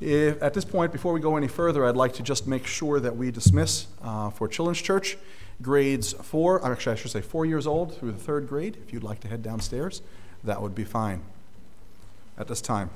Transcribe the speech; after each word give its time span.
If, 0.00 0.40
at 0.42 0.54
this 0.54 0.64
point, 0.64 0.92
before 0.92 1.12
we 1.12 1.20
go 1.20 1.36
any 1.36 1.48
further, 1.48 1.84
I'd 1.84 1.96
like 1.96 2.12
to 2.14 2.22
just 2.22 2.46
make 2.46 2.66
sure 2.66 3.00
that 3.00 3.16
we 3.16 3.30
dismiss 3.30 3.86
uh, 4.02 4.30
for 4.30 4.46
Children's 4.46 4.80
Church 4.80 5.16
grades 5.60 6.12
four, 6.12 6.64
actually, 6.64 6.92
I 6.92 6.96
should 6.96 7.10
say 7.10 7.20
four 7.20 7.44
years 7.44 7.66
old 7.66 7.96
through 7.96 8.12
the 8.12 8.18
third 8.18 8.48
grade. 8.48 8.76
If 8.86 8.92
you'd 8.92 9.02
like 9.02 9.20
to 9.20 9.28
head 9.28 9.42
downstairs, 9.42 10.02
that 10.44 10.62
would 10.62 10.74
be 10.74 10.84
fine 10.84 11.22
at 12.38 12.46
this 12.46 12.60
time. 12.60 12.90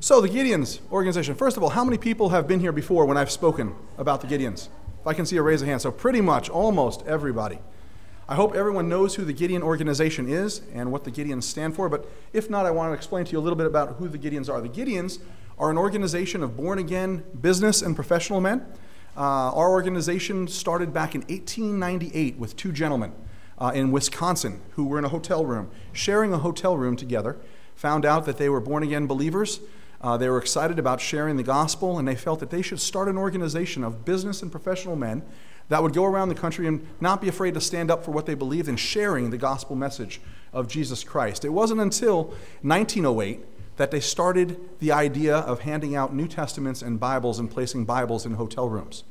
So, 0.00 0.20
the 0.20 0.28
Gideons 0.28 0.80
organization. 0.92 1.34
First 1.34 1.56
of 1.56 1.62
all, 1.62 1.70
how 1.70 1.84
many 1.84 1.98
people 1.98 2.28
have 2.28 2.46
been 2.46 2.60
here 2.60 2.72
before 2.72 3.04
when 3.04 3.16
I've 3.16 3.30
spoken 3.30 3.74
about 3.96 4.20
the 4.20 4.28
Gideons? 4.28 4.68
If 5.00 5.06
I 5.06 5.14
can 5.14 5.26
see 5.26 5.36
a 5.36 5.42
raise 5.42 5.60
of 5.62 5.68
hands. 5.68 5.82
So, 5.82 5.90
pretty 5.90 6.20
much 6.20 6.48
almost 6.48 7.04
everybody. 7.06 7.58
I 8.30 8.34
hope 8.34 8.54
everyone 8.54 8.90
knows 8.90 9.14
who 9.14 9.24
the 9.24 9.32
Gideon 9.32 9.62
organization 9.62 10.28
is 10.28 10.60
and 10.74 10.92
what 10.92 11.04
the 11.04 11.10
Gideons 11.10 11.44
stand 11.44 11.74
for, 11.74 11.88
but 11.88 12.06
if 12.34 12.50
not, 12.50 12.66
I 12.66 12.70
want 12.70 12.90
to 12.90 12.94
explain 12.94 13.24
to 13.24 13.32
you 13.32 13.38
a 13.38 13.40
little 13.40 13.56
bit 13.56 13.66
about 13.66 13.96
who 13.96 14.06
the 14.06 14.18
Gideons 14.18 14.50
are. 14.52 14.60
The 14.60 14.68
Gideons 14.68 15.18
are 15.58 15.70
an 15.70 15.78
organization 15.78 16.42
of 16.42 16.54
born 16.54 16.78
again 16.78 17.24
business 17.40 17.80
and 17.80 17.96
professional 17.96 18.42
men. 18.42 18.66
Uh, 19.16 19.50
our 19.54 19.70
organization 19.70 20.46
started 20.46 20.92
back 20.92 21.14
in 21.14 21.22
1898 21.22 22.36
with 22.36 22.54
two 22.54 22.70
gentlemen 22.70 23.14
uh, 23.56 23.72
in 23.74 23.90
Wisconsin 23.92 24.60
who 24.72 24.84
were 24.84 24.98
in 24.98 25.06
a 25.06 25.08
hotel 25.08 25.46
room, 25.46 25.70
sharing 25.94 26.30
a 26.34 26.38
hotel 26.38 26.76
room 26.76 26.96
together, 26.96 27.38
found 27.74 28.04
out 28.04 28.26
that 28.26 28.36
they 28.36 28.50
were 28.50 28.60
born 28.60 28.82
again 28.82 29.06
believers. 29.06 29.60
Uh, 30.02 30.18
they 30.18 30.28
were 30.28 30.38
excited 30.38 30.78
about 30.78 31.00
sharing 31.00 31.36
the 31.36 31.42
gospel, 31.42 31.98
and 31.98 32.06
they 32.06 32.14
felt 32.14 32.40
that 32.40 32.50
they 32.50 32.60
should 32.60 32.78
start 32.78 33.08
an 33.08 33.16
organization 33.16 33.82
of 33.82 34.04
business 34.04 34.42
and 34.42 34.52
professional 34.52 34.96
men 34.96 35.22
that 35.68 35.82
would 35.82 35.92
go 35.92 36.04
around 36.04 36.28
the 36.28 36.34
country 36.34 36.66
and 36.66 36.86
not 37.00 37.20
be 37.20 37.28
afraid 37.28 37.54
to 37.54 37.60
stand 37.60 37.90
up 37.90 38.04
for 38.04 38.10
what 38.10 38.26
they 38.26 38.34
believed 38.34 38.68
in 38.68 38.76
sharing 38.76 39.30
the 39.30 39.38
gospel 39.38 39.76
message 39.76 40.20
of 40.52 40.68
Jesus 40.68 41.04
Christ. 41.04 41.44
It 41.44 41.50
wasn't 41.50 41.80
until 41.80 42.34
1908 42.62 43.40
that 43.76 43.90
they 43.90 44.00
started 44.00 44.58
the 44.80 44.90
idea 44.90 45.36
of 45.36 45.60
handing 45.60 45.94
out 45.94 46.14
New 46.14 46.26
Testaments 46.26 46.82
and 46.82 46.98
Bibles 46.98 47.38
and 47.38 47.50
placing 47.50 47.84
Bibles 47.84 48.26
in 48.26 48.34
hotel 48.34 48.68
rooms. 48.68 49.04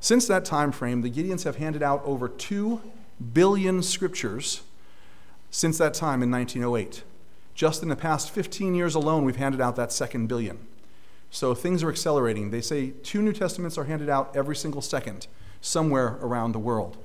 Since 0.00 0.26
that 0.26 0.44
time 0.44 0.72
frame, 0.72 1.00
the 1.00 1.10
Gideons 1.10 1.44
have 1.44 1.56
handed 1.56 1.82
out 1.82 2.02
over 2.04 2.28
2 2.28 2.82
billion 3.32 3.82
scriptures 3.82 4.62
since 5.50 5.78
that 5.78 5.94
time 5.94 6.22
in 6.22 6.30
1908. 6.30 7.02
Just 7.54 7.82
in 7.82 7.88
the 7.88 7.96
past 7.96 8.30
15 8.30 8.74
years 8.74 8.94
alone, 8.94 9.24
we've 9.24 9.36
handed 9.36 9.60
out 9.60 9.76
that 9.76 9.92
second 9.92 10.26
billion. 10.26 10.58
So 11.30 11.54
things 11.54 11.82
are 11.82 11.88
accelerating. 11.88 12.50
They 12.50 12.60
say 12.60 12.90
two 13.02 13.22
New 13.22 13.32
Testaments 13.32 13.78
are 13.78 13.84
handed 13.84 14.08
out 14.08 14.36
every 14.36 14.56
single 14.56 14.82
second 14.82 15.28
somewhere 15.64 16.18
around 16.20 16.52
the 16.52 16.58
world. 16.58 16.96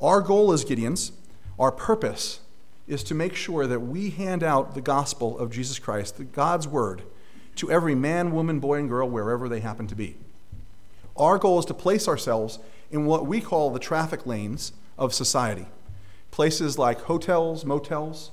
Our 0.00 0.20
goal 0.20 0.52
as 0.52 0.64
Gideons, 0.64 1.10
our 1.58 1.72
purpose, 1.72 2.40
is 2.86 3.02
to 3.04 3.14
make 3.14 3.34
sure 3.34 3.66
that 3.66 3.80
we 3.80 4.10
hand 4.10 4.42
out 4.42 4.74
the 4.74 4.80
gospel 4.80 5.38
of 5.38 5.50
Jesus 5.50 5.78
Christ, 5.78 6.20
God's 6.32 6.66
word, 6.66 7.02
to 7.56 7.70
every 7.70 7.94
man, 7.94 8.32
woman, 8.32 8.60
boy, 8.60 8.78
and 8.78 8.88
girl, 8.88 9.08
wherever 9.08 9.48
they 9.48 9.60
happen 9.60 9.86
to 9.88 9.94
be. 9.94 10.16
Our 11.16 11.38
goal 11.38 11.58
is 11.58 11.66
to 11.66 11.74
place 11.74 12.08
ourselves 12.08 12.58
in 12.90 13.06
what 13.06 13.26
we 13.26 13.40
call 13.40 13.70
the 13.70 13.78
traffic 13.78 14.26
lanes 14.26 14.72
of 14.96 15.12
society 15.12 15.66
places 16.30 16.78
like 16.78 17.00
hotels, 17.00 17.64
motels, 17.64 18.30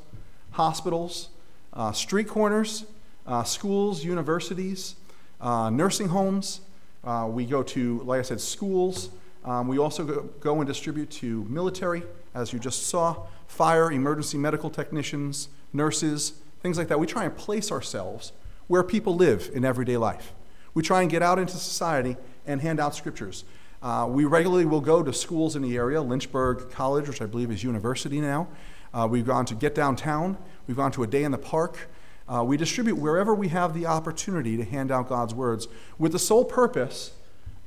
hospitals, 0.51 1.29
uh, 1.73 1.91
street 1.91 2.27
corners, 2.27 2.85
uh, 3.25 3.43
schools, 3.43 4.03
universities, 4.03 4.95
uh, 5.41 5.69
nursing 5.71 6.09
homes. 6.09 6.61
Uh, 7.03 7.27
we 7.29 7.43
go 7.43 7.63
to, 7.63 8.01
like 8.03 8.19
I 8.19 8.21
said, 8.21 8.39
schools, 8.39 9.09
um, 9.45 9.67
we 9.67 9.77
also 9.77 10.03
go, 10.03 10.21
go, 10.39 10.57
and 10.57 10.67
distribute 10.67 11.09
to 11.11 11.45
military, 11.45 12.03
as 12.35 12.51
you 12.51 12.59
just 12.59 12.87
saw, 12.87 13.27
fire, 13.47 13.91
emergency 13.91 14.37
medical 14.37 14.69
technicians, 14.69 15.49
nurses, 15.73 16.33
things 16.61 16.77
like 16.77 16.87
that. 16.89 16.99
We 16.99 17.07
try 17.07 17.23
and 17.23 17.35
place 17.35 17.71
ourselves 17.71 18.33
where 18.67 18.83
people 18.83 19.15
live 19.15 19.49
in 19.53 19.63
everyday 19.63 19.97
life. 19.97 20.33
We 20.73 20.83
try 20.83 21.01
and 21.01 21.09
get 21.09 21.23
out 21.23 21.39
into 21.39 21.53
society 21.53 22.17
and 22.45 22.61
hand 22.61 22.79
out 22.79 22.95
scriptures. 22.95 23.45
Uh, 23.81 24.07
we 24.09 24.25
regularly 24.25 24.65
will 24.65 24.81
go 24.81 25.03
to 25.03 25.13
schools 25.13 25.55
in 25.55 25.61
the 25.61 25.77
area, 25.77 26.01
Lynchburg 26.01 26.69
College, 26.71 27.07
which 27.07 27.21
I 27.21 27.25
believe 27.25 27.51
is 27.51 27.63
university 27.63 28.19
now. 28.19 28.47
Uh, 28.93 29.07
we've 29.09 29.25
gone 29.25 29.45
to 29.45 29.55
Get 29.55 29.75
Downtown. 29.75 30.37
We've 30.67 30.77
gone 30.77 30.91
to 30.93 31.03
a 31.03 31.07
day 31.07 31.23
in 31.23 31.31
the 31.31 31.37
park. 31.37 31.87
Uh, 32.27 32.43
we 32.43 32.57
distribute 32.57 32.95
wherever 32.95 33.33
we 33.33 33.47
have 33.49 33.73
the 33.73 33.85
opportunity 33.85 34.57
to 34.57 34.63
hand 34.63 34.91
out 34.91 35.07
God's 35.07 35.33
words 35.33 35.67
with 35.97 36.11
the 36.11 36.19
sole 36.19 36.43
purpose 36.43 37.11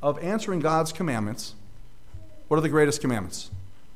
of 0.03 0.19
answering 0.19 0.61
God's 0.61 0.93
commandments 0.93 1.55
what 2.51 2.57
are 2.57 2.63
the 2.63 2.69
greatest 2.69 3.01
commandments? 3.01 3.49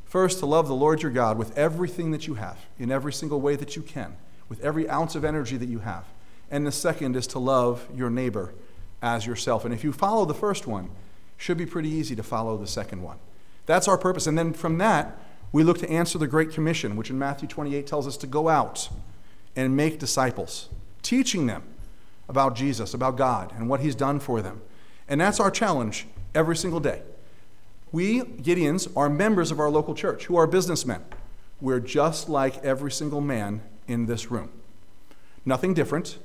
First, 0.05 0.39
to 0.39 0.47
love 0.47 0.69
the 0.69 0.77
Lord 0.77 1.03
your 1.03 1.11
God 1.11 1.39
with 1.39 1.59
everything 1.59 2.13
that 2.13 2.29
you 2.29 2.35
have, 2.35 2.57
in 2.79 2.93
every 2.93 3.13
single 3.13 3.41
way 3.41 3.57
that 3.57 3.75
you 3.75 3.83
can, 3.83 4.17
with 4.49 4.61
every 4.61 4.89
ounce 4.89 5.17
of 5.17 5.25
energy 5.25 5.57
that 5.57 5.69
you 5.69 5.81
have. 5.81 6.05
And 6.53 6.65
the 6.65 6.71
second 6.71 7.17
is 7.17 7.27
to 7.27 7.41
love 7.41 7.85
your 7.93 8.11
neighbor 8.11 8.55
as 9.03 9.27
yourself. 9.27 9.65
And 9.65 9.75
if 9.75 9.83
you 9.83 9.93
follow 9.93 10.25
the 10.25 10.35
first 10.35 10.69
one, 10.69 10.91
should 11.37 11.59
be 11.59 11.67
pretty 11.67 11.89
easy 11.89 12.15
to 12.15 12.23
follow 12.23 12.57
the 12.57 12.69
second 12.69 13.03
one. 13.03 13.19
That's 13.67 13.89
our 13.89 13.99
purpose. 13.99 14.29
And 14.29 14.39
then 14.39 14.53
from 14.53 14.79
that, 14.79 15.19
we 15.51 15.65
look 15.65 15.79
to 15.79 15.91
answer 15.91 16.17
the 16.17 16.29
Great 16.29 16.53
Commission, 16.53 16.95
which 16.95 17.11
in 17.11 17.19
Matthew 17.19 17.49
28 17.49 17.89
tells 17.89 18.07
us 18.07 18.17
to 18.19 18.29
go 18.29 18.49
out 18.49 18.89
and 19.57 19.77
make 19.77 19.99
disciples, 19.99 20.69
teaching 21.03 21.47
them 21.49 21.65
about 22.29 22.55
Jesus, 22.55 22.95
about 22.95 23.17
God, 23.17 23.53
and 23.57 23.69
what 23.69 23.81
He's 23.81 23.97
done 23.97 24.21
for 24.21 24.41
them. 24.41 24.63
And 25.09 25.21
that's 25.21 25.41
our 25.41 25.51
challenge 25.51 26.07
every 26.37 26.55
single 26.55 26.79
day. 26.79 27.03
We, 27.95 28.23
Gideons, 28.23 28.91
are 28.97 29.09
members 29.09 29.53
of 29.53 29.61
our 29.61 29.71
local 29.71 29.95
church 29.95 30.25
who 30.25 30.35
are 30.35 30.49
businessmen. 30.49 31.05
We're 31.61 31.79
just 31.79 32.29
like 32.29 32.57
every 32.65 32.91
single 32.91 33.21
man 33.21 33.61
in 33.87 34.07
this 34.07 34.33
room. 34.33 34.51
Nothing 35.45 35.75
different. 35.75 36.19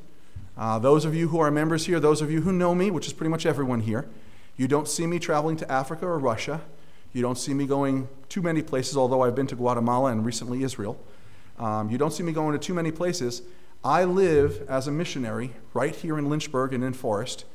Uh, 0.58 0.80
those 0.80 1.06
of 1.06 1.14
you 1.14 1.28
who 1.28 1.38
are 1.40 1.52
members 1.52 1.86
here, 1.86 2.00
those 2.00 2.24
of 2.24 2.32
you 2.32 2.42
who 2.42 2.52
know 2.52 2.74
me, 2.74 2.90
which 2.90 3.06
is 3.06 3.14
pretty 3.14 3.30
much 3.30 3.46
everyone 3.46 3.82
here, 3.82 4.08
you 4.58 4.68
don't 4.68 4.88
see 4.88 5.06
me 5.06 5.20
traveling 5.20 5.58
to 5.58 5.72
Africa 5.72 6.08
or 6.08 6.18
Russia. 6.18 6.62
You 7.14 7.22
don't 7.22 7.38
see 7.38 7.54
me 7.54 7.68
going 7.68 8.08
too 8.30 8.42
many 8.42 8.64
places, 8.64 8.98
although 8.98 9.22
I've 9.22 9.36
been 9.36 9.46
to 9.46 9.56
Guatemala 9.56 10.12
and 10.12 10.26
recently 10.26 10.64
Israel. 10.64 11.00
Um, 11.60 11.92
you 11.92 12.00
don't 12.00 12.12
see 12.12 12.24
me 12.24 12.32
going 12.32 12.54
to 12.54 12.58
too 12.58 12.74
many 12.74 12.90
places. 12.90 13.44
I 13.84 14.06
live 14.06 14.68
as 14.68 14.88
a 14.88 14.92
missionary 14.92 15.52
right 15.76 15.96
here 15.96 16.18
in 16.18 16.32
Lynchburg 16.32 16.74
and 16.74 16.84
in 16.84 16.94
Forest, 16.94 17.46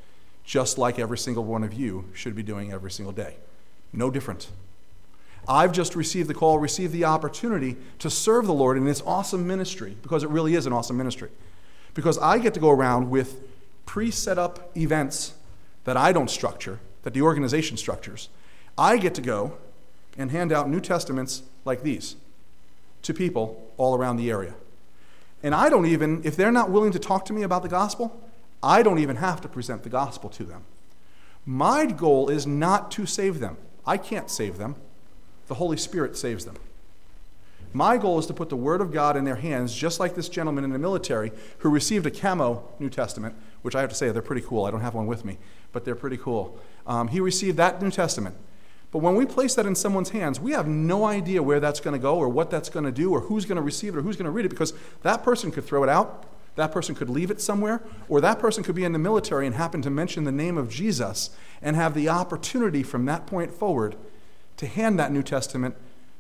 just 0.44 0.78
like 0.78 1.00
every 1.00 1.18
single 1.18 1.42
one 1.42 1.64
of 1.64 1.74
you 1.74 2.04
should 2.14 2.36
be 2.36 2.44
doing 2.44 2.70
every 2.70 2.92
single 2.92 3.12
day. 3.12 3.38
No 3.94 4.10
different. 4.10 4.48
I've 5.46 5.72
just 5.72 5.94
received 5.94 6.28
the 6.28 6.34
call, 6.34 6.58
received 6.58 6.92
the 6.92 7.04
opportunity 7.04 7.76
to 7.98 8.10
serve 8.10 8.46
the 8.46 8.54
Lord 8.54 8.76
in 8.76 8.84
this 8.84 9.02
awesome 9.06 9.46
ministry 9.46 9.96
because 10.02 10.22
it 10.22 10.30
really 10.30 10.54
is 10.54 10.66
an 10.66 10.72
awesome 10.72 10.96
ministry. 10.96 11.30
Because 11.92 12.18
I 12.18 12.38
get 12.38 12.54
to 12.54 12.60
go 12.60 12.70
around 12.70 13.10
with 13.10 13.40
pre 13.86 14.10
set 14.10 14.38
up 14.38 14.76
events 14.76 15.34
that 15.84 15.96
I 15.96 16.12
don't 16.12 16.30
structure, 16.30 16.80
that 17.02 17.14
the 17.14 17.22
organization 17.22 17.76
structures. 17.76 18.30
I 18.76 18.96
get 18.96 19.14
to 19.14 19.20
go 19.20 19.58
and 20.18 20.30
hand 20.30 20.50
out 20.50 20.68
New 20.68 20.80
Testaments 20.80 21.42
like 21.64 21.82
these 21.82 22.16
to 23.02 23.14
people 23.14 23.70
all 23.76 23.94
around 23.94 24.16
the 24.16 24.30
area. 24.30 24.54
And 25.42 25.54
I 25.54 25.68
don't 25.68 25.86
even, 25.86 26.22
if 26.24 26.36
they're 26.36 26.50
not 26.50 26.70
willing 26.70 26.92
to 26.92 26.98
talk 26.98 27.26
to 27.26 27.32
me 27.32 27.42
about 27.42 27.62
the 27.62 27.68
gospel, 27.68 28.18
I 28.62 28.82
don't 28.82 28.98
even 28.98 29.16
have 29.16 29.42
to 29.42 29.48
present 29.48 29.82
the 29.82 29.90
gospel 29.90 30.30
to 30.30 30.44
them. 30.44 30.64
My 31.44 31.84
goal 31.84 32.30
is 32.30 32.46
not 32.46 32.90
to 32.92 33.04
save 33.04 33.40
them. 33.40 33.58
I 33.86 33.96
can't 33.96 34.30
save 34.30 34.58
them, 34.58 34.76
the 35.46 35.54
Holy 35.54 35.76
Spirit 35.76 36.16
saves 36.16 36.44
them. 36.44 36.56
My 37.72 37.98
goal 37.98 38.20
is 38.20 38.26
to 38.26 38.32
put 38.32 38.50
the 38.50 38.56
Word 38.56 38.80
of 38.80 38.92
God 38.92 39.16
in 39.16 39.24
their 39.24 39.34
hands, 39.36 39.74
just 39.74 39.98
like 39.98 40.14
this 40.14 40.28
gentleman 40.28 40.62
in 40.62 40.70
the 40.70 40.78
military 40.78 41.32
who 41.58 41.68
received 41.68 42.06
a 42.06 42.10
camo 42.10 42.72
New 42.78 42.88
Testament, 42.88 43.34
which 43.62 43.74
I 43.74 43.80
have 43.80 43.90
to 43.90 43.96
say, 43.96 44.10
they're 44.12 44.22
pretty 44.22 44.42
cool. 44.46 44.64
I 44.64 44.70
don't 44.70 44.80
have 44.80 44.94
one 44.94 45.06
with 45.06 45.24
me, 45.24 45.38
but 45.72 45.84
they're 45.84 45.96
pretty 45.96 46.16
cool. 46.16 46.58
Um, 46.86 47.08
he 47.08 47.18
received 47.18 47.56
that 47.56 47.82
New 47.82 47.90
Testament. 47.90 48.36
But 48.92 48.98
when 49.00 49.16
we 49.16 49.26
place 49.26 49.56
that 49.56 49.66
in 49.66 49.74
someone's 49.74 50.10
hands, 50.10 50.38
we 50.38 50.52
have 50.52 50.68
no 50.68 51.04
idea 51.04 51.42
where 51.42 51.58
that's 51.58 51.80
going 51.80 51.94
to 51.94 51.98
go 52.00 52.16
or 52.16 52.28
what 52.28 52.48
that's 52.48 52.68
going 52.68 52.84
to 52.84 52.92
do 52.92 53.10
or 53.10 53.22
who's 53.22 53.44
going 53.44 53.56
to 53.56 53.62
receive 53.62 53.96
it 53.96 53.98
or 53.98 54.02
who's 54.02 54.16
going 54.16 54.26
to 54.26 54.30
read 54.30 54.46
it 54.46 54.50
because 54.50 54.72
that 55.02 55.24
person 55.24 55.50
could 55.50 55.64
throw 55.64 55.82
it 55.82 55.88
out, 55.88 56.26
that 56.56 56.72
person 56.72 56.94
could 56.94 57.10
leave 57.10 57.30
it 57.30 57.40
somewhere, 57.40 57.82
or 58.08 58.20
that 58.20 58.38
person 58.38 58.62
could 58.62 58.74
be 58.74 58.84
in 58.84 58.92
the 58.92 58.98
military 58.98 59.46
and 59.46 59.56
happen 59.56 59.82
to 59.82 59.90
mention 59.90 60.24
the 60.24 60.32
name 60.32 60.56
of 60.56 60.68
Jesus 60.68 61.30
and 61.60 61.76
have 61.76 61.94
the 61.94 62.08
opportunity 62.08 62.82
from 62.82 63.06
that 63.06 63.26
point 63.26 63.52
forward 63.52 63.96
to 64.56 64.66
hand 64.66 64.98
that 64.98 65.12
New 65.12 65.22
Testament 65.22 65.74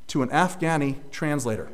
to 0.08 0.22
an 0.22 0.28
Afghani 0.30 0.96
translator. 1.10 1.70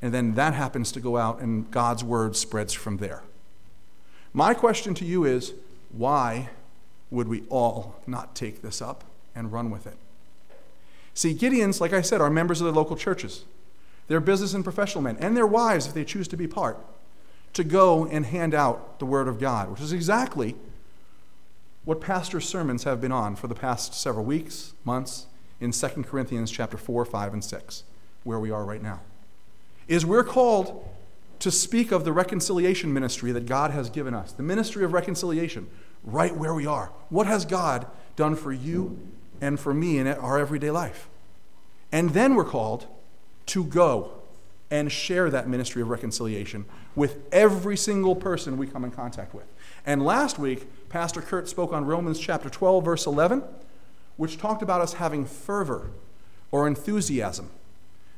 And 0.00 0.14
then 0.14 0.34
that 0.34 0.54
happens 0.54 0.92
to 0.92 1.00
go 1.00 1.16
out, 1.16 1.40
and 1.40 1.70
God's 1.70 2.04
word 2.04 2.36
spreads 2.36 2.72
from 2.72 2.98
there. 2.98 3.22
My 4.32 4.54
question 4.54 4.94
to 4.94 5.04
you 5.04 5.24
is 5.24 5.54
why 5.90 6.50
would 7.10 7.28
we 7.28 7.44
all 7.48 7.96
not 8.06 8.34
take 8.34 8.62
this 8.62 8.82
up 8.82 9.04
and 9.34 9.52
run 9.52 9.70
with 9.70 9.86
it? 9.86 9.96
See, 11.14 11.34
Gideons, 11.34 11.80
like 11.80 11.94
I 11.94 12.02
said, 12.02 12.20
are 12.20 12.28
members 12.28 12.60
of 12.60 12.66
the 12.66 12.72
local 12.72 12.96
churches. 12.96 13.44
They're 14.06 14.20
business 14.20 14.54
and 14.54 14.62
professional 14.62 15.02
men, 15.02 15.16
and 15.18 15.36
their 15.36 15.46
wives, 15.46 15.86
if 15.86 15.94
they 15.94 16.04
choose 16.04 16.28
to 16.28 16.36
be 16.36 16.46
part, 16.46 16.78
to 17.56 17.64
go 17.64 18.04
and 18.04 18.26
hand 18.26 18.52
out 18.52 18.98
the 18.98 19.06
Word 19.06 19.26
of 19.28 19.40
God, 19.40 19.70
which 19.70 19.80
is 19.80 19.90
exactly 19.90 20.54
what 21.86 22.02
pastor's 22.02 22.46
sermons 22.46 22.84
have 22.84 23.00
been 23.00 23.12
on 23.12 23.34
for 23.34 23.46
the 23.46 23.54
past 23.54 23.94
several 23.94 24.26
weeks, 24.26 24.74
months, 24.84 25.26
in 25.58 25.72
2 25.72 25.88
Corinthians 26.02 26.50
chapter 26.50 26.76
4, 26.76 27.06
5, 27.06 27.32
and 27.32 27.42
6, 27.42 27.84
where 28.24 28.38
we 28.38 28.50
are 28.50 28.62
right 28.62 28.82
now. 28.82 29.00
Is 29.88 30.04
we're 30.04 30.22
called 30.22 30.86
to 31.38 31.50
speak 31.50 31.92
of 31.92 32.04
the 32.04 32.12
reconciliation 32.12 32.92
ministry 32.92 33.32
that 33.32 33.46
God 33.46 33.70
has 33.70 33.88
given 33.88 34.12
us, 34.12 34.32
the 34.32 34.42
ministry 34.42 34.84
of 34.84 34.92
reconciliation, 34.92 35.66
right 36.04 36.36
where 36.36 36.52
we 36.52 36.66
are. 36.66 36.92
What 37.08 37.26
has 37.26 37.46
God 37.46 37.86
done 38.16 38.36
for 38.36 38.52
you 38.52 38.98
and 39.40 39.58
for 39.58 39.72
me 39.72 39.96
in 39.96 40.06
our 40.06 40.38
everyday 40.38 40.70
life? 40.70 41.08
And 41.90 42.10
then 42.10 42.34
we're 42.34 42.44
called 42.44 42.86
to 43.46 43.64
go 43.64 44.12
and 44.70 44.92
share 44.92 45.30
that 45.30 45.48
ministry 45.48 45.80
of 45.80 45.88
reconciliation 45.88 46.66
with 46.96 47.22
every 47.30 47.76
single 47.76 48.16
person 48.16 48.56
we 48.56 48.66
come 48.66 48.82
in 48.82 48.90
contact 48.90 49.34
with. 49.34 49.44
And 49.84 50.04
last 50.04 50.38
week, 50.38 50.66
Pastor 50.88 51.20
Kurt 51.20 51.48
spoke 51.48 51.72
on 51.72 51.84
Romans 51.84 52.18
chapter 52.18 52.50
12, 52.50 52.84
verse 52.84 53.06
11, 53.06 53.44
which 54.16 54.38
talked 54.38 54.62
about 54.62 54.80
us 54.80 54.94
having 54.94 55.26
fervor 55.26 55.90
or 56.50 56.66
enthusiasm, 56.66 57.50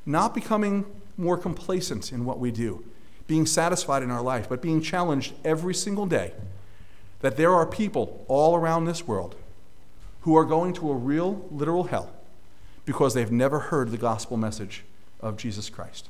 not 0.06 0.34
becoming 0.34 0.86
more 1.16 1.36
complacent 1.36 2.12
in 2.12 2.25
what 2.25 2.38
we 2.38 2.52
do, 2.52 2.84
being 3.26 3.44
satisfied 3.44 4.02
in 4.02 4.10
our 4.10 4.22
life, 4.22 4.48
but 4.48 4.62
being 4.62 4.81
challenged 4.81 5.34
every 5.44 5.74
single 5.74 6.06
day 6.06 6.32
that 7.20 7.36
there 7.36 7.52
are 7.52 7.66
people 7.66 8.24
all 8.28 8.54
around 8.54 8.84
this 8.84 9.06
world 9.06 9.34
who 10.20 10.36
are 10.36 10.44
going 10.44 10.72
to 10.72 10.90
a 10.90 10.94
real, 10.94 11.46
literal 11.50 11.84
hell 11.84 12.10
because 12.84 13.12
they've 13.12 13.32
never 13.32 13.58
heard 13.58 13.90
the 13.90 13.98
gospel 13.98 14.36
message 14.36 14.84
of 15.20 15.36
Jesus 15.36 15.69
Christ. 15.69 16.08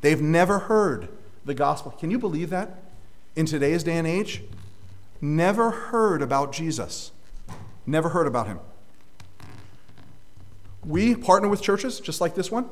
They've 0.00 0.20
never 0.20 0.60
heard 0.60 1.08
the 1.44 1.54
gospel. 1.54 1.92
Can 1.92 2.10
you 2.10 2.18
believe 2.18 2.50
that? 2.50 2.82
In 3.36 3.46
today's 3.46 3.82
day 3.84 3.96
and 3.96 4.06
age, 4.06 4.42
never 5.20 5.70
heard 5.70 6.22
about 6.22 6.52
Jesus. 6.52 7.12
Never 7.86 8.10
heard 8.10 8.26
about 8.26 8.46
him. 8.46 8.60
We 10.84 11.14
partner 11.14 11.48
with 11.48 11.62
churches 11.62 12.00
just 12.00 12.20
like 12.20 12.34
this 12.34 12.50
one. 12.50 12.68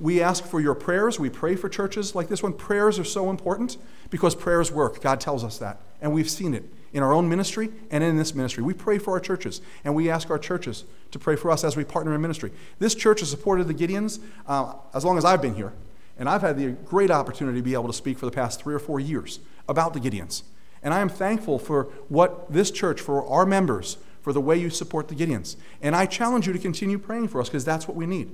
We 0.00 0.20
ask 0.20 0.44
for 0.44 0.60
your 0.60 0.74
prayers. 0.74 1.20
We 1.20 1.30
pray 1.30 1.54
for 1.54 1.68
churches 1.68 2.14
like 2.14 2.28
this 2.28 2.42
one. 2.42 2.54
Prayers 2.54 2.98
are 2.98 3.04
so 3.04 3.30
important 3.30 3.76
because 4.10 4.34
prayers 4.34 4.72
work. 4.72 5.00
God 5.00 5.20
tells 5.20 5.44
us 5.44 5.58
that. 5.58 5.80
And 6.00 6.12
we've 6.12 6.28
seen 6.28 6.54
it 6.54 6.64
in 6.92 7.02
our 7.02 7.12
own 7.12 7.28
ministry 7.28 7.70
and 7.90 8.02
in 8.02 8.16
this 8.16 8.34
ministry. 8.34 8.62
We 8.62 8.74
pray 8.74 8.98
for 8.98 9.12
our 9.12 9.20
churches, 9.20 9.62
and 9.84 9.94
we 9.94 10.10
ask 10.10 10.30
our 10.30 10.38
churches 10.38 10.84
to 11.12 11.18
pray 11.18 11.36
for 11.36 11.50
us 11.50 11.64
as 11.64 11.76
we 11.76 11.84
partner 11.84 12.14
in 12.14 12.20
ministry. 12.20 12.50
This 12.78 12.94
church 12.94 13.20
has 13.20 13.30
supported 13.30 13.68
the 13.68 13.74
Gideons 13.74 14.20
uh, 14.46 14.74
as 14.92 15.04
long 15.04 15.18
as 15.18 15.24
I've 15.24 15.40
been 15.40 15.54
here. 15.54 15.72
And 16.18 16.28
I've 16.28 16.42
had 16.42 16.58
the 16.58 16.70
great 16.70 17.10
opportunity 17.10 17.58
to 17.58 17.62
be 17.62 17.74
able 17.74 17.86
to 17.86 17.92
speak 17.92 18.18
for 18.18 18.26
the 18.26 18.32
past 18.32 18.62
three 18.62 18.74
or 18.74 18.78
four 18.78 19.00
years 19.00 19.40
about 19.68 19.94
the 19.94 20.00
Gideons. 20.00 20.42
And 20.82 20.92
I 20.92 21.00
am 21.00 21.08
thankful 21.08 21.58
for 21.58 21.84
what 22.08 22.52
this 22.52 22.70
church, 22.70 23.00
for 23.00 23.26
our 23.26 23.46
members, 23.46 23.98
for 24.20 24.32
the 24.32 24.40
way 24.40 24.56
you 24.56 24.70
support 24.70 25.08
the 25.08 25.14
Gideons. 25.14 25.56
And 25.80 25.96
I 25.96 26.06
challenge 26.06 26.46
you 26.46 26.52
to 26.52 26.58
continue 26.58 26.98
praying 26.98 27.28
for 27.28 27.40
us 27.40 27.48
because 27.48 27.64
that's 27.64 27.88
what 27.88 27.96
we 27.96 28.06
need. 28.06 28.30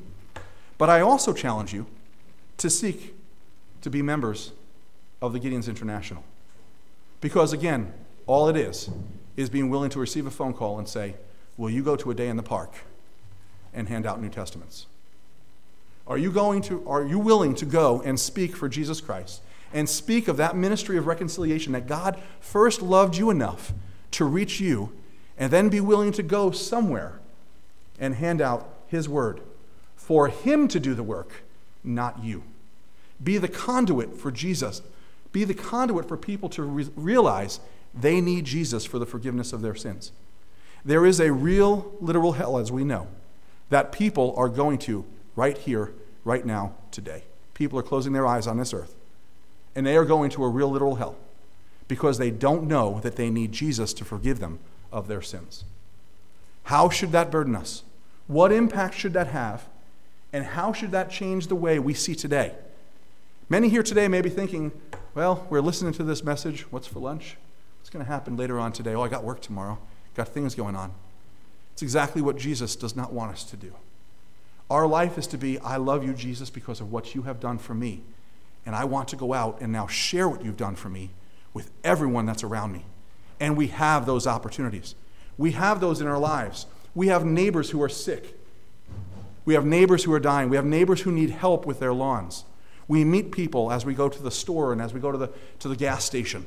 But 0.77 0.91
I 0.91 1.01
also 1.01 1.33
challenge 1.33 1.73
you 1.73 1.87
to 2.59 2.71
seek 2.71 3.15
to 3.83 3.91
be 3.91 4.03
members 4.03 4.53
of 5.21 5.33
the 5.33 5.41
Gideons 5.41 5.69
International. 5.69 6.25
Because 7.21 7.53
again, 7.53 7.93
all 8.27 8.49
it 8.49 8.57
is 8.57 8.91
is 9.37 9.51
being 9.51 9.71
willing 9.71 9.91
to 9.91 9.99
receive 9.99 10.27
a 10.27 10.31
phone 10.31 10.53
call 10.53 10.79
and 10.79 10.89
say, 10.89 11.15
Will 11.57 11.71
you 11.71 11.83
go 11.83 11.97
to 11.97 12.11
a 12.11 12.15
day 12.15 12.29
in 12.29 12.37
the 12.37 12.43
park 12.43 12.73
and 13.75 13.89
hand 13.89 14.07
out 14.07 14.21
New 14.23 14.29
Testaments? 14.29 14.87
Are 16.09 16.19
you 16.19 16.33
going 16.33 16.63
to 16.63 16.89
are 16.89 17.05
you 17.05 17.19
willing 17.19 17.55
to 17.57 17.67
go 17.67 18.03
and 18.03 18.19
speak 18.19 18.57
for 18.57 18.69
Jesus 18.69 19.01
Christ 19.01 19.43
and 19.73 19.89
speak 19.89 20.27
of 20.27 20.39
that 20.39 20.57
ministry 20.57 20.97
of 20.97 21.07
reconciliation 21.07 21.75
that 21.75 21.87
God 21.87 22.19
first 22.41 22.81
loved 22.81 23.17
you 23.17 23.29
enough 23.31 23.75
to 24.13 24.25
reach 24.25 24.59
you 24.59 24.91
and 25.37 25.53
then 25.53 25.69
be 25.69 25.81
willing 25.81 26.13
to 26.13 26.23
go 26.23 26.51
somewhere 26.51 27.21
and 28.01 28.15
hand 28.15 28.41
out 28.41 28.69
his 28.87 29.09
word 29.09 29.43
for 29.97 30.29
him 30.29 30.69
to 30.69 30.81
do 30.81 30.95
the 30.95 31.03
work, 31.03 31.43
not 31.85 32.25
you. 32.25 32.43
Be 33.23 33.37
the 33.37 33.49
conduit 33.49 34.17
for 34.17 34.31
Jesus. 34.31 34.81
Be 35.33 35.45
the 35.45 35.55
conduit 35.55 36.09
for 36.09 36.17
people 36.17 36.49
to 36.51 36.63
re- 36.63 36.89
realize 36.97 37.61
they 37.95 38.21
need 38.21 38.47
Jesus 38.47 38.85
for 38.85 38.99
the 38.99 39.07
forgiveness 39.07 39.53
of 39.53 39.61
their 39.61 39.75
sins. 39.75 40.13
There 40.85 41.05
is 41.05 41.21
a 41.21 41.33
real, 41.33 41.93
literal 42.01 42.33
hell, 42.33 42.57
as 42.57 42.73
we 42.73 42.85
know, 42.85 43.09
that 43.69 43.93
people 43.93 44.33
are 44.37 44.49
going 44.49 44.79
to 44.79 45.05
right 45.39 45.57
here, 45.57 45.93
right 46.25 46.45
now, 46.45 46.75
today. 46.91 47.23
People 47.55 47.79
are 47.79 47.83
closing 47.83 48.13
their 48.13 48.27
eyes 48.27 48.49
on 48.49 48.59
this 48.59 48.75
earth, 48.75 48.97
and 49.77 49.87
they 49.87 49.97
are 49.97 50.05
going 50.05 50.31
to 50.31 50.43
a 50.43 50.49
real, 50.49 50.69
literal 50.69 50.97
hell 50.97 51.17
because 51.87 52.19
they 52.19 52.31
don't 52.31 52.67
know 52.67 52.99
that 53.01 53.15
they 53.15 53.31
need 53.31 53.53
Jesus 53.53 53.95
to 53.95 54.05
forgive 54.05 54.41
them 54.41 54.59
of 54.93 55.07
their 55.07 55.23
sins. 55.23 55.65
How 56.65 56.91
should 56.91 57.13
that 57.13 57.31
burden 57.31 57.55
us? 57.55 57.85
What 58.27 58.51
impact 58.51 58.95
should 58.95 59.13
that 59.13 59.29
have 59.29 59.69
and 60.33 60.45
how 60.45 60.73
should 60.73 60.91
that 60.91 61.09
change 61.09 61.47
the 61.47 61.55
way 61.55 61.79
we 61.79 61.95
see 61.95 62.17
today? 62.17 62.55
Many 63.49 63.69
here 63.69 63.85
today 63.85 64.09
may 64.09 64.21
be 64.21 64.29
thinking, 64.29 64.73
well, 65.15 65.47
we're 65.49 65.63
listening 65.63 65.95
to 65.95 66.03
this 66.03 66.23
message. 66.23 66.63
What's 66.71 66.87
for 66.87 66.99
lunch? 66.99 67.37
What's 67.81 67.91
going 67.91 68.05
to 68.05 68.11
happen 68.11 68.37
later 68.37 68.59
on 68.59 68.73
today? 68.73 68.95
Oh, 68.95 69.03
I 69.03 69.09
got 69.09 69.25
work 69.25 69.41
tomorrow. 69.41 69.79
Got 70.15 70.29
things 70.29 70.55
going 70.55 70.77
on. 70.77 70.93
It's 71.73 71.83
exactly 71.83 72.21
what 72.21 72.37
Jesus 72.37 72.77
does 72.77 72.95
not 72.95 73.13
want 73.13 73.33
us 73.33 73.45
to 73.45 73.57
do. 73.57 73.73
Our 74.71 74.87
life 74.87 75.17
is 75.17 75.27
to 75.29 75.39
be, 75.39 75.59
I 75.61 75.77
love 75.77 76.05
you, 76.05 76.13
Jesus, 76.13 76.51
because 76.51 76.81
of 76.81 76.93
what 76.93 77.15
you 77.15 77.23
have 77.23 77.41
done 77.41 77.59
for 77.59 77.75
me. 77.75 78.03
And 78.67 78.77
I 78.77 78.85
want 78.85 79.09
to 79.09 79.17
go 79.17 79.33
out 79.33 79.61
and 79.61 79.73
now 79.73 79.87
share 79.87 80.29
what 80.29 80.45
you've 80.45 80.57
done 80.57 80.77
for 80.77 80.91
me 80.91 81.11
with 81.55 81.71
everyone 81.83 82.27
that's 82.27 82.45
around 82.45 82.73
me. 82.73 82.85
And 83.41 83.57
we 83.57 83.69
have 83.69 84.05
those 84.05 84.27
opportunities. 84.27 84.95
We 85.39 85.53
have 85.53 85.81
those 85.81 86.01
in 86.01 86.07
our 86.07 86.19
lives. 86.19 86.67
We 86.95 87.09
have 87.09 87.25
neighbors 87.25 87.71
who 87.71 87.83
are 87.83 87.89
sick. 87.89 88.39
We 89.45 89.55
have 89.55 89.65
neighbors 89.65 90.05
who 90.05 90.13
are 90.13 90.21
dying. 90.21 90.51
We 90.51 90.57
have 90.57 90.67
neighbors 90.67 91.01
who 91.01 91.13
need 91.13 91.31
help 91.31 91.65
with 91.65 91.81
their 91.81 91.95
lawns. 91.95 92.45
We 92.89 93.05
meet 93.05 93.33
people 93.33 93.73
as 93.73 93.87
we 93.87 93.95
go 93.95 94.09
to 94.09 94.23
the 94.23 94.31
store 94.31 94.73
and 94.73 94.83
as 94.83 94.93
we 94.93 95.01
go 95.01 95.13
to 95.13 95.19
the, 95.19 95.31
to 95.61 95.69
the 95.69 95.77
gas 95.77 96.05
station. 96.05 96.45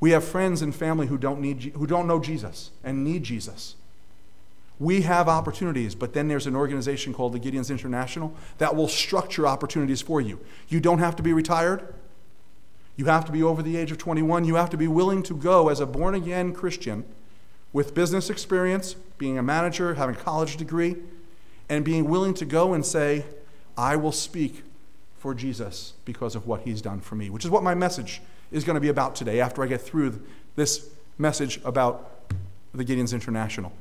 We 0.00 0.12
have 0.12 0.24
friends 0.24 0.62
and 0.62 0.74
family 0.74 1.08
who 1.08 1.18
don't, 1.18 1.40
need, 1.40 1.74
who 1.76 1.86
don't 1.86 2.06
know 2.06 2.18
Jesus 2.18 2.70
and 2.82 3.04
need 3.04 3.24
Jesus. 3.24 3.76
We 4.82 5.02
have 5.02 5.28
opportunities, 5.28 5.94
but 5.94 6.12
then 6.12 6.26
there's 6.26 6.48
an 6.48 6.56
organization 6.56 7.14
called 7.14 7.34
the 7.34 7.38
Gideons 7.38 7.70
International 7.70 8.34
that 8.58 8.74
will 8.74 8.88
structure 8.88 9.46
opportunities 9.46 10.02
for 10.02 10.20
you. 10.20 10.40
You 10.68 10.80
don't 10.80 10.98
have 10.98 11.14
to 11.14 11.22
be 11.22 11.32
retired. 11.32 11.94
You 12.96 13.04
have 13.04 13.24
to 13.26 13.32
be 13.32 13.44
over 13.44 13.62
the 13.62 13.76
age 13.76 13.92
of 13.92 13.98
21. 13.98 14.44
You 14.44 14.56
have 14.56 14.70
to 14.70 14.76
be 14.76 14.88
willing 14.88 15.22
to 15.22 15.34
go 15.34 15.68
as 15.68 15.78
a 15.78 15.86
born 15.86 16.16
again 16.16 16.52
Christian 16.52 17.04
with 17.72 17.94
business 17.94 18.28
experience, 18.28 18.94
being 19.18 19.38
a 19.38 19.42
manager, 19.42 19.94
having 19.94 20.16
a 20.16 20.18
college 20.18 20.56
degree, 20.56 20.96
and 21.68 21.84
being 21.84 22.08
willing 22.08 22.34
to 22.34 22.44
go 22.44 22.74
and 22.74 22.84
say, 22.84 23.24
I 23.78 23.94
will 23.94 24.10
speak 24.10 24.64
for 25.16 25.32
Jesus 25.32 25.92
because 26.04 26.34
of 26.34 26.48
what 26.48 26.62
he's 26.62 26.82
done 26.82 27.00
for 27.00 27.14
me, 27.14 27.30
which 27.30 27.44
is 27.44 27.52
what 27.52 27.62
my 27.62 27.76
message 27.76 28.20
is 28.50 28.64
going 28.64 28.74
to 28.74 28.80
be 28.80 28.88
about 28.88 29.14
today 29.14 29.40
after 29.40 29.62
I 29.62 29.68
get 29.68 29.80
through 29.80 30.20
this 30.56 30.88
message 31.18 31.60
about 31.64 32.10
the 32.74 32.84
Gideons 32.84 33.14
International. 33.14 33.72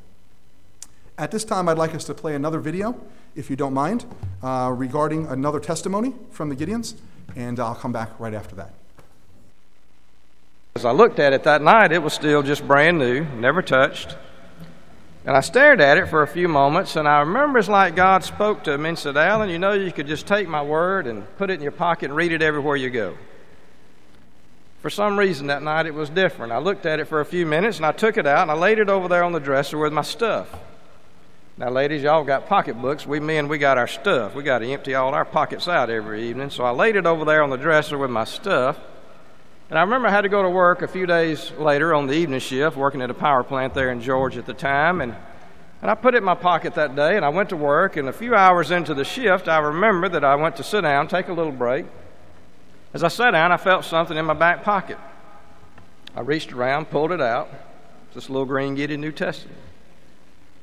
At 1.21 1.29
this 1.29 1.43
time, 1.43 1.69
I'd 1.69 1.77
like 1.77 1.93
us 1.93 2.03
to 2.05 2.15
play 2.15 2.33
another 2.33 2.57
video, 2.57 2.99
if 3.35 3.51
you 3.51 3.55
don't 3.55 3.75
mind, 3.75 4.05
uh, 4.41 4.73
regarding 4.75 5.27
another 5.27 5.59
testimony 5.59 6.15
from 6.31 6.49
the 6.49 6.55
Gideons, 6.55 6.95
and 7.35 7.59
I'll 7.59 7.75
come 7.75 7.91
back 7.91 8.19
right 8.19 8.33
after 8.33 8.55
that. 8.55 8.73
As 10.73 10.83
I 10.83 10.89
looked 10.89 11.19
at 11.19 11.31
it 11.31 11.43
that 11.43 11.61
night, 11.61 11.91
it 11.91 12.01
was 12.01 12.13
still 12.13 12.41
just 12.41 12.67
brand 12.67 12.97
new, 12.97 13.23
never 13.35 13.61
touched. 13.61 14.17
And 15.23 15.37
I 15.37 15.41
stared 15.41 15.79
at 15.79 15.99
it 15.99 16.07
for 16.07 16.23
a 16.23 16.27
few 16.27 16.47
moments, 16.47 16.95
and 16.95 17.07
I 17.07 17.19
remember 17.19 17.59
it's 17.59 17.69
like 17.69 17.95
God 17.95 18.23
spoke 18.23 18.63
to 18.63 18.75
me 18.75 18.89
and 18.89 18.97
said, 18.97 19.15
Alan, 19.15 19.51
you 19.51 19.59
know, 19.59 19.73
you 19.73 19.91
could 19.91 20.07
just 20.07 20.25
take 20.25 20.47
my 20.47 20.63
word 20.63 21.05
and 21.05 21.23
put 21.37 21.51
it 21.51 21.53
in 21.53 21.61
your 21.61 21.71
pocket 21.71 22.05
and 22.05 22.15
read 22.15 22.31
it 22.31 22.41
everywhere 22.41 22.77
you 22.77 22.89
go. 22.89 23.15
For 24.81 24.89
some 24.89 25.19
reason 25.19 25.45
that 25.47 25.61
night 25.61 25.85
it 25.85 25.93
was 25.93 26.09
different. 26.09 26.51
I 26.51 26.57
looked 26.57 26.87
at 26.87 26.99
it 26.99 27.05
for 27.05 27.19
a 27.19 27.25
few 27.25 27.45
minutes 27.45 27.77
and 27.77 27.85
I 27.85 27.91
took 27.91 28.17
it 28.17 28.25
out 28.25 28.41
and 28.41 28.49
I 28.49 28.55
laid 28.55 28.79
it 28.79 28.89
over 28.89 29.07
there 29.07 29.23
on 29.23 29.33
the 29.33 29.39
dresser 29.39 29.77
with 29.77 29.93
my 29.93 30.01
stuff. 30.01 30.49
Now, 31.57 31.69
ladies, 31.69 32.01
y'all 32.01 32.23
got 32.23 32.47
pocketbooks. 32.47 33.05
We 33.05 33.19
men, 33.19 33.47
we 33.47 33.57
got 33.57 33.77
our 33.77 33.87
stuff. 33.87 34.33
We 34.33 34.41
got 34.41 34.59
to 34.59 34.71
empty 34.71 34.95
all 34.95 35.13
our 35.13 35.25
pockets 35.25 35.67
out 35.67 35.89
every 35.89 36.29
evening. 36.29 36.49
So 36.49 36.63
I 36.63 36.71
laid 36.71 36.95
it 36.95 37.05
over 37.05 37.25
there 37.25 37.43
on 37.43 37.49
the 37.49 37.57
dresser 37.57 37.97
with 37.97 38.09
my 38.09 38.23
stuff. 38.23 38.79
And 39.69 39.77
I 39.77 39.81
remember 39.83 40.07
I 40.07 40.11
had 40.11 40.21
to 40.21 40.29
go 40.29 40.41
to 40.41 40.49
work 40.49 40.81
a 40.81 40.87
few 40.87 41.05
days 41.05 41.51
later 41.57 41.93
on 41.93 42.07
the 42.07 42.13
evening 42.13 42.39
shift, 42.39 42.77
working 42.77 43.01
at 43.01 43.09
a 43.09 43.13
power 43.13 43.43
plant 43.43 43.73
there 43.73 43.91
in 43.91 44.01
Georgia 44.01 44.39
at 44.39 44.45
the 44.45 44.53
time. 44.53 45.01
And, 45.01 45.15
and 45.81 45.91
I 45.91 45.95
put 45.95 46.15
it 46.15 46.19
in 46.19 46.23
my 46.23 46.35
pocket 46.35 46.73
that 46.75 46.95
day, 46.95 47.15
and 47.15 47.23
I 47.23 47.29
went 47.29 47.49
to 47.49 47.57
work. 47.57 47.95
And 47.95 48.07
a 48.07 48.13
few 48.13 48.33
hours 48.33 48.71
into 48.71 48.93
the 48.93 49.05
shift, 49.05 49.47
I 49.47 49.59
remember 49.59 50.07
that 50.09 50.23
I 50.23 50.35
went 50.35 50.55
to 50.55 50.63
sit 50.63 50.81
down, 50.81 51.09
take 51.09 51.27
a 51.27 51.33
little 51.33 51.51
break. 51.51 51.85
As 52.93 53.03
I 53.03 53.07
sat 53.09 53.31
down, 53.31 53.51
I 53.51 53.57
felt 53.57 53.85
something 53.85 54.17
in 54.17 54.25
my 54.25 54.33
back 54.33 54.63
pocket. 54.63 54.97
I 56.15 56.21
reached 56.21 56.53
around, 56.53 56.89
pulled 56.89 57.11
it 57.11 57.21
out. 57.21 57.49
It's 58.07 58.15
this 58.15 58.29
little 58.29 58.45
green 58.45 58.75
Gideon 58.75 58.99
New 58.99 59.11
Testament. 59.11 59.57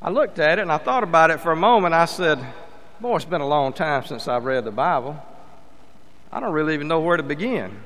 I 0.00 0.10
looked 0.10 0.38
at 0.38 0.58
it 0.58 0.62
and 0.62 0.70
I 0.70 0.78
thought 0.78 1.02
about 1.02 1.30
it 1.30 1.40
for 1.40 1.52
a 1.52 1.56
moment. 1.56 1.94
I 1.94 2.04
said, 2.04 2.38
Boy, 3.00 3.16
it's 3.16 3.24
been 3.24 3.40
a 3.40 3.48
long 3.48 3.72
time 3.72 4.04
since 4.04 4.28
I've 4.28 4.44
read 4.44 4.64
the 4.64 4.70
Bible. 4.70 5.20
I 6.32 6.40
don't 6.40 6.52
really 6.52 6.74
even 6.74 6.88
know 6.88 7.00
where 7.00 7.16
to 7.16 7.22
begin. 7.22 7.76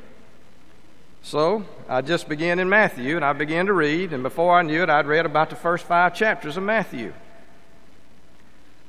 So 1.22 1.64
I 1.88 2.00
just 2.00 2.28
began 2.28 2.58
in 2.58 2.68
Matthew 2.68 3.16
and 3.16 3.24
I 3.24 3.32
began 3.32 3.66
to 3.66 3.72
read, 3.72 4.12
and 4.12 4.22
before 4.22 4.58
I 4.58 4.62
knew 4.62 4.82
it, 4.82 4.90
I'd 4.90 5.06
read 5.06 5.24
about 5.24 5.50
the 5.50 5.56
first 5.56 5.84
five 5.84 6.14
chapters 6.14 6.56
of 6.56 6.64
Matthew. 6.64 7.12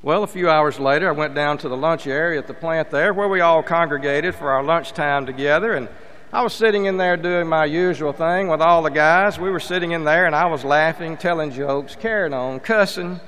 Well, 0.01 0.24
a 0.24 0.27
few 0.27 0.50
hours 0.50 0.80
later, 0.80 1.08
I 1.08 1.13
went 1.13 1.36
down 1.36 1.60
to 1.60 1.70
the 1.70 1.77
lunch 1.77 2.08
area 2.08 2.39
at 2.39 2.48
the 2.48 2.53
plant 2.53 2.89
there 2.89 3.13
where 3.13 3.30
we 3.30 3.39
all 3.39 3.63
congregated 3.63 4.36
for 4.36 4.51
our 4.51 4.63
lunchtime 4.63 5.25
together. 5.25 5.74
And 5.74 5.88
I 6.34 6.42
was 6.42 6.54
sitting 6.54 6.86
in 6.86 6.98
there 6.98 7.16
doing 7.16 7.48
my 7.48 7.66
usual 7.66 8.12
thing 8.12 8.48
with 8.48 8.60
all 8.60 8.82
the 8.82 8.90
guys. 8.90 9.38
We 9.38 9.52
were 9.52 9.60
sitting 9.60 9.92
in 9.92 10.04
there, 10.04 10.25
and 10.25 10.36
I 10.36 10.48
was 10.48 10.66
laughing, 10.66 11.16
telling 11.16 11.52
jokes, 11.52 11.96
carrying 11.96 12.34
on, 12.34 12.60
cussing. 12.60 13.20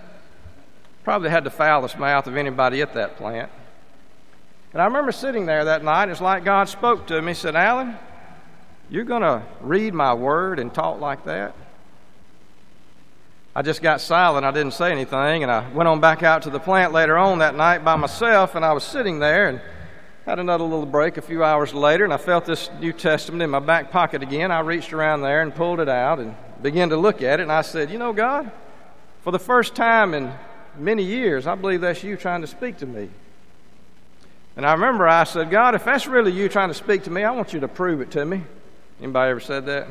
Probably 1.03 1.29
had 1.29 1.43
the 1.43 1.51
foulest 1.51 2.00
mouth 2.00 2.25
of 2.25 2.35
anybody 2.35 2.81
at 2.81 2.95
that 2.95 3.17
plant. 3.17 3.51
And 4.74 4.81
I 4.81 4.85
remember 4.85 5.12
sitting 5.12 5.45
there 5.45 5.65
that 5.65 5.83
night. 5.83 6.09
It's 6.09 6.19
like 6.19 6.43
God 6.43 6.67
spoke 6.67 7.05
to 7.05 7.21
me. 7.21 7.33
He 7.33 7.35
said, 7.35 7.55
Alan, 7.55 7.95
you're 8.89 9.03
going 9.03 9.21
to 9.21 9.43
read 9.62 9.93
my 9.93 10.15
word 10.15 10.57
and 10.57 10.74
talk 10.74 11.00
like 11.00 11.25
that? 11.25 11.53
I 13.55 13.62
just 13.62 13.83
got 13.83 14.01
silent. 14.01 14.47
I 14.47 14.51
didn't 14.51 14.74
say 14.74 14.91
anything, 14.91 15.43
and 15.43 15.51
I 15.51 15.71
went 15.74 15.88
on 15.88 16.00
back 16.00 16.24
out 16.24 16.41
to 16.41 16.50
the 16.50 16.59
plant 16.59 16.91
later 16.91 17.19
on 17.19 17.38
that 17.38 17.55
night 17.55 17.85
by 17.85 17.97
myself, 17.97 18.55
and 18.55 18.65
I 18.65 18.74
was 18.74 18.83
sitting 18.83 19.19
there 19.19 19.47
and 19.47 19.62
had 20.25 20.39
another 20.39 20.63
little 20.63 20.88
break 20.88 21.17
a 21.17 21.22
few 21.22 21.44
hours 21.44 21.74
later, 21.74 22.03
and 22.03 22.12
I 22.12 22.17
felt 22.17 22.46
this 22.46 22.72
New 22.79 22.91
Testament 22.91 23.44
in 23.44 23.50
my 23.51 23.60
back 23.60 23.91
pocket 23.91 24.24
again. 24.24 24.51
I 24.51 24.62
reached 24.62 24.91
around 24.91 25.22
there 25.22 25.41
and 25.41 25.53
pulled 25.53 25.79
it 25.79 25.88
out 25.88 26.20
and 26.20 26.36
began 26.63 26.89
to 26.89 26.98
look 26.98 27.22
at 27.22 27.39
it, 27.39 27.44
and 27.44 27.51
I 27.51 27.62
said, 27.62 27.91
You 27.91 28.00
know, 28.00 28.12
God, 28.12 28.51
for 29.22 29.32
the 29.32 29.39
first 29.39 29.75
time 29.75 30.15
in 30.15 30.32
many 30.79 31.03
years, 31.03 31.46
I 31.46 31.53
believe 31.53 31.82
that's 31.82 32.03
you 32.03 32.17
trying 32.17 32.41
to 32.41 32.48
speak 32.48 32.77
to 32.77 32.88
me. 32.88 33.10
And 34.58 34.65
I 34.65 34.72
remember 34.74 35.08
I 35.08 35.25
said, 35.25 35.51
God, 35.51 35.75
if 35.75 35.86
that's 35.86 36.08
really 36.08 36.32
you 36.32 36.50
trying 36.50 36.70
to 36.70 36.74
speak 36.74 37.03
to 37.03 37.12
me, 37.12 37.24
I 37.24 37.29
want 37.32 37.53
you 37.53 37.60
to 37.60 37.67
prove 37.67 38.01
it 38.01 38.10
to 38.12 38.25
me. 38.25 38.41
Anybody 39.00 39.29
ever 39.29 39.39
said 39.39 39.67
that? 39.67 39.88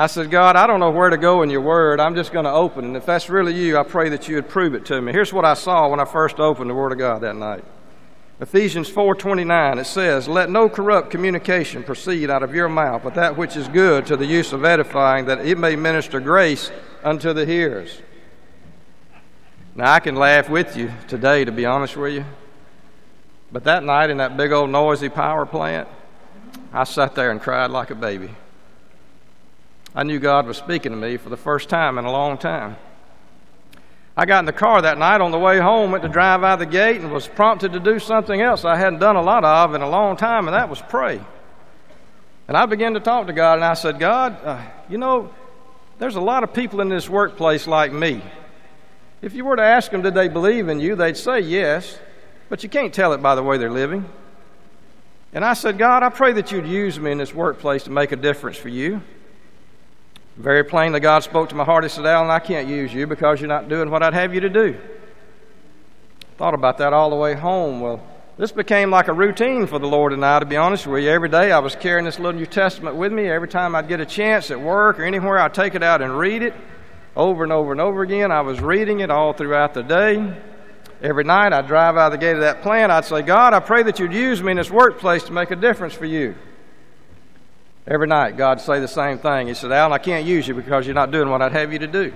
I 0.00 0.06
said, 0.06 0.30
God, 0.30 0.54
I 0.54 0.68
don't 0.68 0.78
know 0.78 0.92
where 0.92 1.10
to 1.10 1.16
go 1.16 1.42
in 1.42 1.50
your 1.50 1.60
word. 1.60 1.98
I'm 1.98 2.14
just 2.14 2.32
going 2.32 2.44
to 2.44 2.52
open. 2.52 2.84
And 2.84 2.96
if 2.96 3.04
that's 3.04 3.28
really 3.28 3.52
you, 3.52 3.76
I 3.76 3.82
pray 3.82 4.08
that 4.10 4.28
you 4.28 4.36
would 4.36 4.48
prove 4.48 4.74
it 4.74 4.86
to 4.86 5.02
me. 5.02 5.10
Here's 5.10 5.32
what 5.32 5.44
I 5.44 5.54
saw 5.54 5.88
when 5.88 5.98
I 5.98 6.04
first 6.04 6.38
opened 6.38 6.70
the 6.70 6.74
word 6.74 6.92
of 6.92 6.98
God 6.98 7.22
that 7.22 7.34
night. 7.34 7.64
Ephesians 8.40 8.88
4:29 8.88 9.78
it 9.80 9.86
says, 9.86 10.28
"Let 10.28 10.48
no 10.48 10.68
corrupt 10.68 11.10
communication 11.10 11.82
proceed 11.82 12.30
out 12.30 12.44
of 12.44 12.54
your 12.54 12.68
mouth, 12.68 13.02
but 13.02 13.14
that 13.14 13.36
which 13.36 13.56
is 13.56 13.66
good 13.66 14.06
to 14.06 14.16
the 14.16 14.26
use 14.26 14.52
of 14.52 14.64
edifying, 14.64 15.24
that 15.24 15.44
it 15.44 15.58
may 15.58 15.74
minister 15.74 16.20
grace 16.20 16.70
unto 17.02 17.32
the 17.32 17.44
hearers." 17.44 18.00
Now 19.74 19.92
I 19.92 19.98
can 19.98 20.14
laugh 20.14 20.48
with 20.48 20.76
you 20.76 20.92
today 21.08 21.44
to 21.44 21.50
be 21.50 21.66
honest 21.66 21.96
with 21.96 22.12
you. 22.12 22.24
But 23.50 23.64
that 23.64 23.82
night 23.82 24.10
in 24.10 24.18
that 24.18 24.36
big 24.36 24.52
old 24.52 24.70
noisy 24.70 25.08
power 25.08 25.44
plant, 25.44 25.88
I 26.72 26.84
sat 26.84 27.16
there 27.16 27.32
and 27.32 27.42
cried 27.42 27.72
like 27.72 27.90
a 27.90 27.96
baby. 27.96 28.36
I 29.94 30.02
knew 30.02 30.18
God 30.18 30.46
was 30.46 30.56
speaking 30.56 30.92
to 30.92 30.98
me 30.98 31.16
for 31.16 31.28
the 31.28 31.36
first 31.36 31.68
time 31.68 31.98
in 31.98 32.04
a 32.04 32.12
long 32.12 32.38
time. 32.38 32.76
I 34.16 34.26
got 34.26 34.40
in 34.40 34.46
the 34.46 34.52
car 34.52 34.82
that 34.82 34.98
night 34.98 35.20
on 35.20 35.30
the 35.30 35.38
way 35.38 35.58
home, 35.58 35.92
went 35.92 36.02
to 36.02 36.08
drive 36.08 36.42
out 36.42 36.58
the 36.58 36.66
gate, 36.66 37.00
and 37.00 37.12
was 37.12 37.28
prompted 37.28 37.72
to 37.72 37.80
do 37.80 37.98
something 37.98 38.40
else 38.40 38.64
I 38.64 38.76
hadn't 38.76 38.98
done 38.98 39.14
a 39.14 39.22
lot 39.22 39.44
of 39.44 39.74
in 39.74 39.80
a 39.80 39.88
long 39.88 40.16
time, 40.16 40.48
and 40.48 40.56
that 40.56 40.68
was 40.68 40.82
pray. 40.88 41.20
And 42.48 42.56
I 42.56 42.66
began 42.66 42.94
to 42.94 43.00
talk 43.00 43.28
to 43.28 43.32
God, 43.32 43.54
and 43.54 43.64
I 43.64 43.74
said, 43.74 44.00
God, 44.00 44.44
uh, 44.44 44.60
you 44.88 44.98
know, 44.98 45.30
there's 45.98 46.16
a 46.16 46.20
lot 46.20 46.42
of 46.42 46.52
people 46.52 46.80
in 46.80 46.88
this 46.88 47.08
workplace 47.08 47.66
like 47.66 47.92
me. 47.92 48.22
If 49.22 49.34
you 49.34 49.44
were 49.44 49.56
to 49.56 49.62
ask 49.62 49.90
them, 49.90 50.02
did 50.02 50.14
they 50.14 50.28
believe 50.28 50.68
in 50.68 50.80
you, 50.80 50.96
they'd 50.96 51.16
say 51.16 51.40
yes, 51.40 51.98
but 52.48 52.62
you 52.62 52.68
can't 52.68 52.92
tell 52.92 53.12
it 53.12 53.22
by 53.22 53.34
the 53.34 53.42
way 53.42 53.56
they're 53.58 53.70
living. 53.70 54.08
And 55.32 55.44
I 55.44 55.54
said, 55.54 55.78
God, 55.78 56.02
I 56.02 56.08
pray 56.08 56.32
that 56.32 56.50
you'd 56.50 56.66
use 56.66 56.98
me 56.98 57.12
in 57.12 57.18
this 57.18 57.34
workplace 57.34 57.84
to 57.84 57.90
make 57.90 58.12
a 58.12 58.16
difference 58.16 58.56
for 58.56 58.68
you. 58.68 59.02
Very 60.38 60.62
plainly, 60.62 61.00
God 61.00 61.24
spoke 61.24 61.48
to 61.48 61.56
my 61.56 61.64
heart. 61.64 61.82
He 61.82 61.90
said, 61.90 62.06
Alan, 62.06 62.30
I 62.30 62.38
can't 62.38 62.68
use 62.68 62.94
you 62.94 63.08
because 63.08 63.40
you're 63.40 63.48
not 63.48 63.68
doing 63.68 63.90
what 63.90 64.04
I'd 64.04 64.14
have 64.14 64.32
you 64.32 64.40
to 64.40 64.48
do. 64.48 64.78
Thought 66.36 66.54
about 66.54 66.78
that 66.78 66.92
all 66.92 67.10
the 67.10 67.16
way 67.16 67.34
home. 67.34 67.80
Well, 67.80 68.00
this 68.36 68.52
became 68.52 68.90
like 68.90 69.08
a 69.08 69.12
routine 69.12 69.66
for 69.66 69.80
the 69.80 69.88
Lord 69.88 70.12
and 70.12 70.24
I, 70.24 70.38
to 70.38 70.46
be 70.46 70.56
honest 70.56 70.86
with 70.86 71.02
you. 71.02 71.10
Every 71.10 71.28
day 71.28 71.50
I 71.50 71.58
was 71.58 71.74
carrying 71.74 72.04
this 72.04 72.20
little 72.20 72.38
New 72.38 72.46
Testament 72.46 72.94
with 72.94 73.12
me. 73.12 73.28
Every 73.28 73.48
time 73.48 73.74
I'd 73.74 73.88
get 73.88 73.98
a 73.98 74.06
chance 74.06 74.52
at 74.52 74.60
work 74.60 75.00
or 75.00 75.04
anywhere, 75.04 75.40
I'd 75.40 75.54
take 75.54 75.74
it 75.74 75.82
out 75.82 76.02
and 76.02 76.16
read 76.16 76.42
it 76.42 76.54
over 77.16 77.42
and 77.42 77.52
over 77.52 77.72
and 77.72 77.80
over 77.80 78.02
again. 78.02 78.30
I 78.30 78.42
was 78.42 78.60
reading 78.60 79.00
it 79.00 79.10
all 79.10 79.32
throughout 79.32 79.74
the 79.74 79.82
day. 79.82 80.40
Every 81.02 81.24
night 81.24 81.52
I'd 81.52 81.66
drive 81.66 81.96
out 81.96 82.12
of 82.12 82.12
the 82.12 82.18
gate 82.18 82.36
of 82.36 82.42
that 82.42 82.62
plant. 82.62 82.92
I'd 82.92 83.04
say, 83.04 83.22
God, 83.22 83.54
I 83.54 83.58
pray 83.58 83.82
that 83.82 83.98
you'd 83.98 84.12
use 84.12 84.40
me 84.40 84.52
in 84.52 84.56
this 84.56 84.70
workplace 84.70 85.24
to 85.24 85.32
make 85.32 85.50
a 85.50 85.56
difference 85.56 85.94
for 85.94 86.06
you. 86.06 86.36
Every 87.90 88.06
night, 88.06 88.36
God 88.36 88.60
say 88.60 88.80
the 88.80 88.88
same 88.88 89.18
thing. 89.18 89.48
He 89.48 89.54
said, 89.54 89.72
Alan, 89.72 89.94
I 89.94 89.98
can't 89.98 90.26
use 90.26 90.46
you 90.46 90.52
because 90.52 90.86
you're 90.86 90.94
not 90.94 91.10
doing 91.10 91.30
what 91.30 91.40
I'd 91.40 91.52
have 91.52 91.72
you 91.72 91.78
to 91.78 91.86
do. 91.86 92.12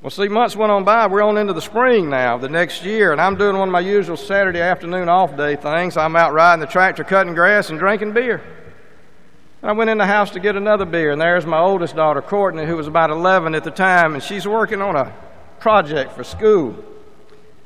Well, 0.00 0.10
see, 0.10 0.28
months 0.28 0.56
went 0.56 0.72
on 0.72 0.82
by. 0.82 1.06
We're 1.08 1.22
on 1.22 1.36
into 1.36 1.52
the 1.52 1.60
spring 1.60 2.08
now, 2.08 2.38
the 2.38 2.48
next 2.48 2.84
year, 2.84 3.12
and 3.12 3.20
I'm 3.20 3.36
doing 3.36 3.58
one 3.58 3.68
of 3.68 3.72
my 3.72 3.80
usual 3.80 4.16
Saturday 4.16 4.60
afternoon 4.60 5.10
off 5.10 5.36
day 5.36 5.56
things. 5.56 5.98
I'm 5.98 6.16
out 6.16 6.32
riding 6.32 6.60
the 6.60 6.66
tractor, 6.66 7.04
cutting 7.04 7.34
grass, 7.34 7.68
and 7.68 7.78
drinking 7.78 8.12
beer. 8.12 8.42
And 9.60 9.70
I 9.70 9.72
went 9.72 9.90
in 9.90 9.98
the 9.98 10.06
house 10.06 10.30
to 10.30 10.40
get 10.40 10.56
another 10.56 10.86
beer, 10.86 11.10
and 11.10 11.20
there's 11.20 11.44
my 11.44 11.58
oldest 11.58 11.94
daughter, 11.94 12.22
Courtney, 12.22 12.64
who 12.64 12.76
was 12.76 12.86
about 12.86 13.10
11 13.10 13.54
at 13.54 13.64
the 13.64 13.70
time, 13.70 14.14
and 14.14 14.22
she's 14.22 14.48
working 14.48 14.80
on 14.80 14.96
a 14.96 15.14
project 15.58 16.12
for 16.12 16.24
school. 16.24 16.82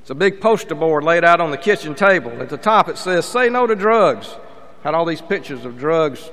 It's 0.00 0.10
a 0.10 0.14
big 0.14 0.40
poster 0.40 0.74
board 0.74 1.04
laid 1.04 1.24
out 1.24 1.40
on 1.40 1.52
the 1.52 1.56
kitchen 1.56 1.94
table. 1.94 2.42
At 2.42 2.48
the 2.48 2.56
top, 2.56 2.88
it 2.88 2.98
says, 2.98 3.26
Say 3.26 3.48
no 3.48 3.66
to 3.66 3.76
drugs. 3.76 4.34
Had 4.82 4.94
all 4.94 5.04
these 5.04 5.20
pictures 5.20 5.64
of 5.64 5.78
drugs 5.78 6.30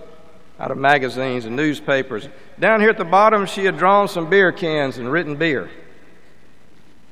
out 0.60 0.72
of 0.72 0.78
magazines 0.78 1.46
and 1.46 1.56
newspapers. 1.56 2.28
Down 2.60 2.80
here 2.80 2.90
at 2.90 2.98
the 2.98 3.06
bottom, 3.06 3.46
she 3.46 3.66
had 3.66 3.78
drawn 3.78 4.08
some 4.08 4.30
beer 4.30 4.52
cans 4.52 4.98
and 4.98 5.12
written 5.12 5.36
beer. 5.36 5.70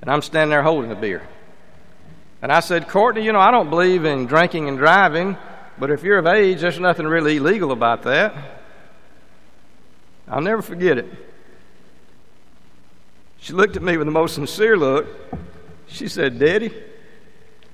And 0.02 0.10
I'm 0.10 0.22
standing 0.22 0.50
there 0.50 0.64
holding 0.64 0.90
the 0.90 0.96
beer. 0.96 1.28
And 2.42 2.52
I 2.52 2.60
said, 2.60 2.88
Courtney, 2.88 3.24
you 3.24 3.32
know, 3.32 3.40
I 3.40 3.52
don't 3.52 3.70
believe 3.70 4.06
in 4.06 4.26
drinking 4.26 4.68
and 4.68 4.78
driving, 4.78 5.38
but 5.78 5.92
if 5.92 6.04
you're 6.04 6.18
of 6.18 6.28
age, 6.28 6.62
there's 6.62 6.80
nothing 6.80 7.08
really 7.08 7.38
illegal 7.38 7.72
about 7.72 8.04
that. 8.04 8.34
I'll 10.28 10.42
never 10.42 10.62
forget 10.62 10.98
it. 10.98 11.08
She 13.40 13.54
looked 13.54 13.76
at 13.76 13.84
me 13.84 13.98
with 13.98 14.08
the 14.08 14.12
most 14.12 14.36
sincere 14.36 14.78
look. 14.78 15.08
She 15.88 16.08
said, 16.08 16.40
Daddy, 16.40 16.74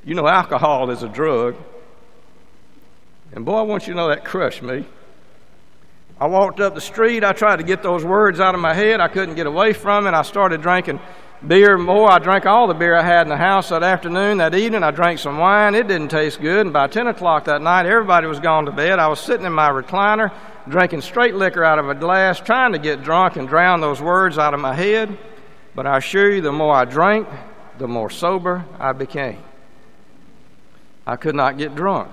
you 0.03 0.15
know 0.15 0.27
alcohol 0.27 0.89
is 0.89 1.03
a 1.03 1.07
drug. 1.07 1.55
And 3.33 3.45
boy, 3.45 3.57
I 3.57 3.61
want 3.61 3.85
you 3.85 3.93
to 3.93 3.97
know 3.97 4.09
that 4.09 4.25
crushed 4.25 4.63
me. 4.63 4.85
I 6.21 6.27
walked 6.27 6.59
up 6.59 6.75
the 6.75 6.81
street. 6.81 7.23
I 7.23 7.31
tried 7.31 7.57
to 7.57 7.63
get 7.63 7.81
those 7.81 8.03
words 8.03 8.41
out 8.41 8.53
of 8.53 8.59
my 8.59 8.73
head. 8.73 8.99
I 8.99 9.07
couldn't 9.07 9.35
get 9.35 9.47
away 9.47 9.71
from 9.71 10.05
it. 10.05 10.13
I 10.13 10.21
started 10.23 10.61
drinking 10.61 10.99
beer 11.47 11.77
more. 11.77 12.11
I 12.11 12.19
drank 12.19 12.45
all 12.45 12.67
the 12.67 12.73
beer 12.73 12.93
I 12.95 13.03
had 13.03 13.21
in 13.21 13.29
the 13.29 13.37
house 13.37 13.69
that 13.69 13.83
afternoon. 13.83 14.39
That 14.39 14.53
evening, 14.53 14.83
I 14.83 14.91
drank 14.91 15.19
some 15.19 15.37
wine. 15.37 15.75
It 15.75 15.87
didn't 15.87 16.09
taste 16.09 16.41
good. 16.41 16.65
And 16.65 16.73
by 16.73 16.87
10 16.87 17.07
o'clock 17.07 17.45
that 17.45 17.61
night, 17.61 17.85
everybody 17.85 18.27
was 18.27 18.41
gone 18.41 18.65
to 18.65 18.71
bed. 18.71 18.99
I 18.99 19.07
was 19.07 19.21
sitting 19.21 19.45
in 19.45 19.53
my 19.53 19.69
recliner, 19.69 20.33
drinking 20.67 21.01
straight 21.01 21.35
liquor 21.35 21.63
out 21.63 21.79
of 21.79 21.87
a 21.87 21.95
glass, 21.95 22.39
trying 22.41 22.73
to 22.73 22.79
get 22.79 23.01
drunk 23.01 23.37
and 23.37 23.47
drown 23.47 23.79
those 23.79 24.01
words 24.01 24.37
out 24.37 24.53
of 24.53 24.59
my 24.59 24.73
head. 24.73 25.17
But 25.73 25.87
I 25.87 25.97
assure 25.99 26.29
you, 26.29 26.41
the 26.41 26.51
more 26.51 26.73
I 26.73 26.83
drank, 26.83 27.29
the 27.77 27.87
more 27.87 28.09
sober 28.09 28.65
I 28.77 28.91
became. 28.91 29.41
I 31.07 31.15
could 31.15 31.35
not 31.35 31.57
get 31.57 31.75
drunk. 31.75 32.11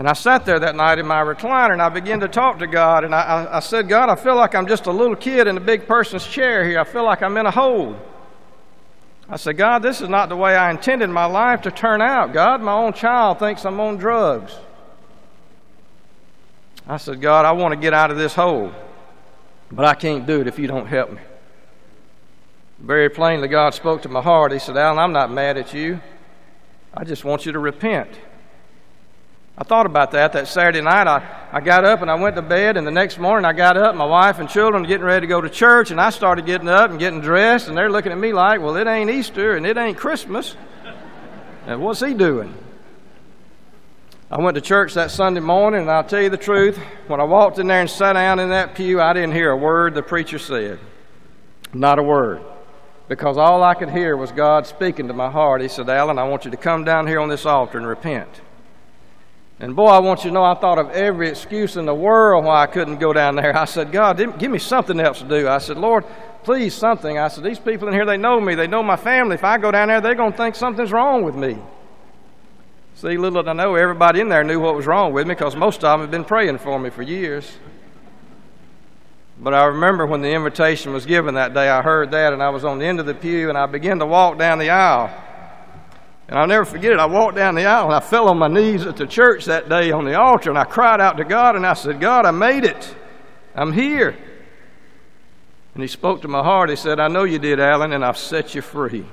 And 0.00 0.08
I 0.08 0.14
sat 0.14 0.46
there 0.46 0.58
that 0.58 0.76
night 0.76 0.98
in 0.98 1.06
my 1.06 1.22
recliner 1.22 1.74
and 1.74 1.82
I 1.82 1.90
began 1.90 2.20
to 2.20 2.28
talk 2.28 2.58
to 2.60 2.66
God. 2.66 3.04
And 3.04 3.14
I, 3.14 3.20
I, 3.20 3.56
I, 3.58 3.60
said, 3.60 3.86
God, 3.86 4.08
I 4.08 4.16
feel 4.16 4.34
like 4.34 4.54
I'm 4.54 4.66
just 4.66 4.86
a 4.86 4.90
little 4.90 5.14
kid 5.14 5.46
in 5.46 5.58
a 5.58 5.60
big 5.60 5.86
person's 5.86 6.26
chair 6.26 6.64
here. 6.64 6.80
I 6.80 6.84
feel 6.84 7.04
like 7.04 7.22
I'm 7.22 7.36
in 7.36 7.44
a 7.44 7.50
hole. 7.50 7.94
I 9.28 9.36
said, 9.36 9.58
God, 9.58 9.82
this 9.82 10.00
is 10.00 10.08
not 10.08 10.30
the 10.30 10.36
way 10.36 10.56
I 10.56 10.70
intended 10.70 11.10
my 11.10 11.26
life 11.26 11.60
to 11.62 11.70
turn 11.70 12.00
out. 12.00 12.32
God, 12.32 12.62
my 12.62 12.72
own 12.72 12.94
child 12.94 13.40
thinks 13.40 13.66
I'm 13.66 13.78
on 13.78 13.98
drugs. 13.98 14.56
I 16.88 16.96
said, 16.96 17.20
God, 17.20 17.44
I 17.44 17.52
want 17.52 17.74
to 17.74 17.78
get 17.78 17.92
out 17.92 18.10
of 18.10 18.16
this 18.16 18.34
hole, 18.34 18.72
but 19.70 19.84
I 19.84 19.92
can't 19.92 20.26
do 20.26 20.40
it 20.40 20.46
if 20.46 20.58
you 20.58 20.66
don't 20.66 20.86
help 20.86 21.10
me. 21.10 21.20
Very 22.78 23.10
plainly, 23.10 23.48
God 23.48 23.74
spoke 23.74 24.00
to 24.00 24.08
my 24.08 24.22
heart. 24.22 24.50
He 24.50 24.60
said, 24.60 24.78
Alan, 24.78 24.98
I'm 24.98 25.12
not 25.12 25.30
mad 25.30 25.58
at 25.58 25.74
you. 25.74 26.00
I 26.94 27.04
just 27.04 27.22
want 27.22 27.44
you 27.44 27.52
to 27.52 27.58
repent. 27.58 28.08
I 29.60 29.64
thought 29.64 29.84
about 29.84 30.12
that 30.12 30.32
that 30.32 30.48
Saturday 30.48 30.80
night. 30.80 31.06
I, 31.06 31.48
I 31.52 31.60
got 31.60 31.84
up 31.84 32.00
and 32.00 32.10
I 32.10 32.14
went 32.14 32.34
to 32.36 32.42
bed, 32.42 32.78
and 32.78 32.86
the 32.86 32.90
next 32.90 33.18
morning 33.18 33.44
I 33.44 33.52
got 33.52 33.76
up, 33.76 33.94
my 33.94 34.06
wife 34.06 34.38
and 34.38 34.48
children 34.48 34.84
getting 34.84 35.04
ready 35.04 35.26
to 35.26 35.26
go 35.26 35.42
to 35.42 35.50
church, 35.50 35.90
and 35.90 36.00
I 36.00 36.08
started 36.08 36.46
getting 36.46 36.68
up 36.68 36.90
and 36.90 36.98
getting 36.98 37.20
dressed, 37.20 37.68
and 37.68 37.76
they're 37.76 37.90
looking 37.90 38.10
at 38.10 38.16
me 38.16 38.32
like, 38.32 38.62
well, 38.62 38.74
it 38.76 38.86
ain't 38.86 39.10
Easter 39.10 39.56
and 39.56 39.66
it 39.66 39.76
ain't 39.76 39.98
Christmas. 39.98 40.56
And 41.66 41.82
what's 41.82 42.00
he 42.00 42.14
doing? 42.14 42.54
I 44.30 44.40
went 44.40 44.54
to 44.54 44.62
church 44.62 44.94
that 44.94 45.10
Sunday 45.10 45.40
morning, 45.40 45.82
and 45.82 45.90
I'll 45.90 46.04
tell 46.04 46.22
you 46.22 46.30
the 46.30 46.38
truth, 46.38 46.78
when 47.06 47.20
I 47.20 47.24
walked 47.24 47.58
in 47.58 47.66
there 47.66 47.82
and 47.82 47.90
sat 47.90 48.14
down 48.14 48.38
in 48.38 48.48
that 48.48 48.74
pew, 48.74 48.98
I 48.98 49.12
didn't 49.12 49.32
hear 49.32 49.50
a 49.50 49.56
word 49.58 49.92
the 49.92 50.02
preacher 50.02 50.38
said. 50.38 50.78
Not 51.74 51.98
a 51.98 52.02
word. 52.02 52.40
Because 53.08 53.36
all 53.36 53.62
I 53.62 53.74
could 53.74 53.90
hear 53.90 54.16
was 54.16 54.32
God 54.32 54.66
speaking 54.66 55.08
to 55.08 55.12
my 55.12 55.30
heart. 55.30 55.60
He 55.60 55.68
said, 55.68 55.90
Alan, 55.90 56.18
I 56.18 56.26
want 56.26 56.46
you 56.46 56.50
to 56.50 56.56
come 56.56 56.84
down 56.84 57.06
here 57.06 57.20
on 57.20 57.28
this 57.28 57.44
altar 57.44 57.76
and 57.76 57.86
repent. 57.86 58.40
And 59.60 59.76
boy, 59.76 59.88
I 59.88 59.98
want 59.98 60.24
you 60.24 60.30
to 60.30 60.34
know, 60.34 60.42
I 60.42 60.54
thought 60.54 60.78
of 60.78 60.88
every 60.90 61.28
excuse 61.28 61.76
in 61.76 61.84
the 61.84 61.94
world 61.94 62.46
why 62.46 62.62
I 62.62 62.66
couldn't 62.66 62.96
go 62.96 63.12
down 63.12 63.36
there. 63.36 63.54
I 63.54 63.66
said, 63.66 63.92
God, 63.92 64.16
give 64.38 64.50
me 64.50 64.58
something 64.58 64.98
else 64.98 65.18
to 65.18 65.28
do. 65.28 65.48
I 65.48 65.58
said, 65.58 65.76
Lord, 65.76 66.06
please 66.42 66.74
something. 66.74 67.18
I 67.18 67.28
said, 67.28 67.44
These 67.44 67.58
people 67.58 67.86
in 67.88 67.92
here, 67.92 68.06
they 68.06 68.16
know 68.16 68.40
me. 68.40 68.54
They 68.54 68.66
know 68.66 68.82
my 68.82 68.96
family. 68.96 69.34
If 69.34 69.44
I 69.44 69.58
go 69.58 69.70
down 69.70 69.88
there, 69.88 70.00
they're 70.00 70.14
going 70.14 70.32
to 70.32 70.36
think 70.36 70.54
something's 70.54 70.92
wrong 70.92 71.24
with 71.24 71.34
me. 71.34 71.58
See, 72.94 73.18
little 73.18 73.42
did 73.42 73.48
I 73.48 73.52
know, 73.52 73.74
everybody 73.74 74.20
in 74.20 74.30
there 74.30 74.44
knew 74.44 74.60
what 74.60 74.74
was 74.74 74.86
wrong 74.86 75.12
with 75.12 75.26
me 75.26 75.34
because 75.34 75.54
most 75.54 75.84
of 75.84 75.92
them 75.92 76.00
had 76.00 76.10
been 76.10 76.24
praying 76.24 76.58
for 76.58 76.78
me 76.78 76.88
for 76.88 77.02
years. 77.02 77.50
But 79.38 79.54
I 79.54 79.64
remember 79.66 80.06
when 80.06 80.22
the 80.22 80.30
invitation 80.30 80.92
was 80.92 81.06
given 81.06 81.34
that 81.34 81.54
day, 81.54 81.68
I 81.68 81.82
heard 81.82 82.10
that, 82.10 82.32
and 82.32 82.42
I 82.42 82.50
was 82.50 82.64
on 82.64 82.78
the 82.78 82.84
end 82.84 83.00
of 83.00 83.06
the 83.06 83.14
pew, 83.14 83.48
and 83.48 83.56
I 83.56 83.66
began 83.66 83.98
to 83.98 84.06
walk 84.06 84.38
down 84.38 84.58
the 84.58 84.70
aisle. 84.70 85.10
And 86.30 86.38
I'll 86.38 86.46
never 86.46 86.64
forget 86.64 86.92
it. 86.92 87.00
I 87.00 87.06
walked 87.06 87.34
down 87.34 87.56
the 87.56 87.66
aisle, 87.66 87.86
and 87.86 87.94
I 87.94 87.98
fell 87.98 88.28
on 88.28 88.38
my 88.38 88.46
knees 88.46 88.86
at 88.86 88.96
the 88.96 89.06
church 89.06 89.46
that 89.46 89.68
day 89.68 89.90
on 89.90 90.04
the 90.04 90.16
altar, 90.16 90.48
and 90.48 90.58
I 90.58 90.64
cried 90.64 91.00
out 91.00 91.16
to 91.16 91.24
God, 91.24 91.56
and 91.56 91.66
I 91.66 91.74
said, 91.74 91.98
God, 91.98 92.24
I 92.24 92.30
made 92.30 92.64
it. 92.64 92.94
I'm 93.52 93.72
here. 93.72 94.16
And 95.74 95.82
He 95.82 95.88
spoke 95.88 96.22
to 96.22 96.28
my 96.28 96.44
heart. 96.44 96.70
He 96.70 96.76
said, 96.76 97.00
I 97.00 97.08
know 97.08 97.24
you 97.24 97.40
did, 97.40 97.58
Alan, 97.58 97.92
and 97.92 98.04
I've 98.04 98.16
set 98.16 98.54
you 98.54 98.62
free. 98.62 99.04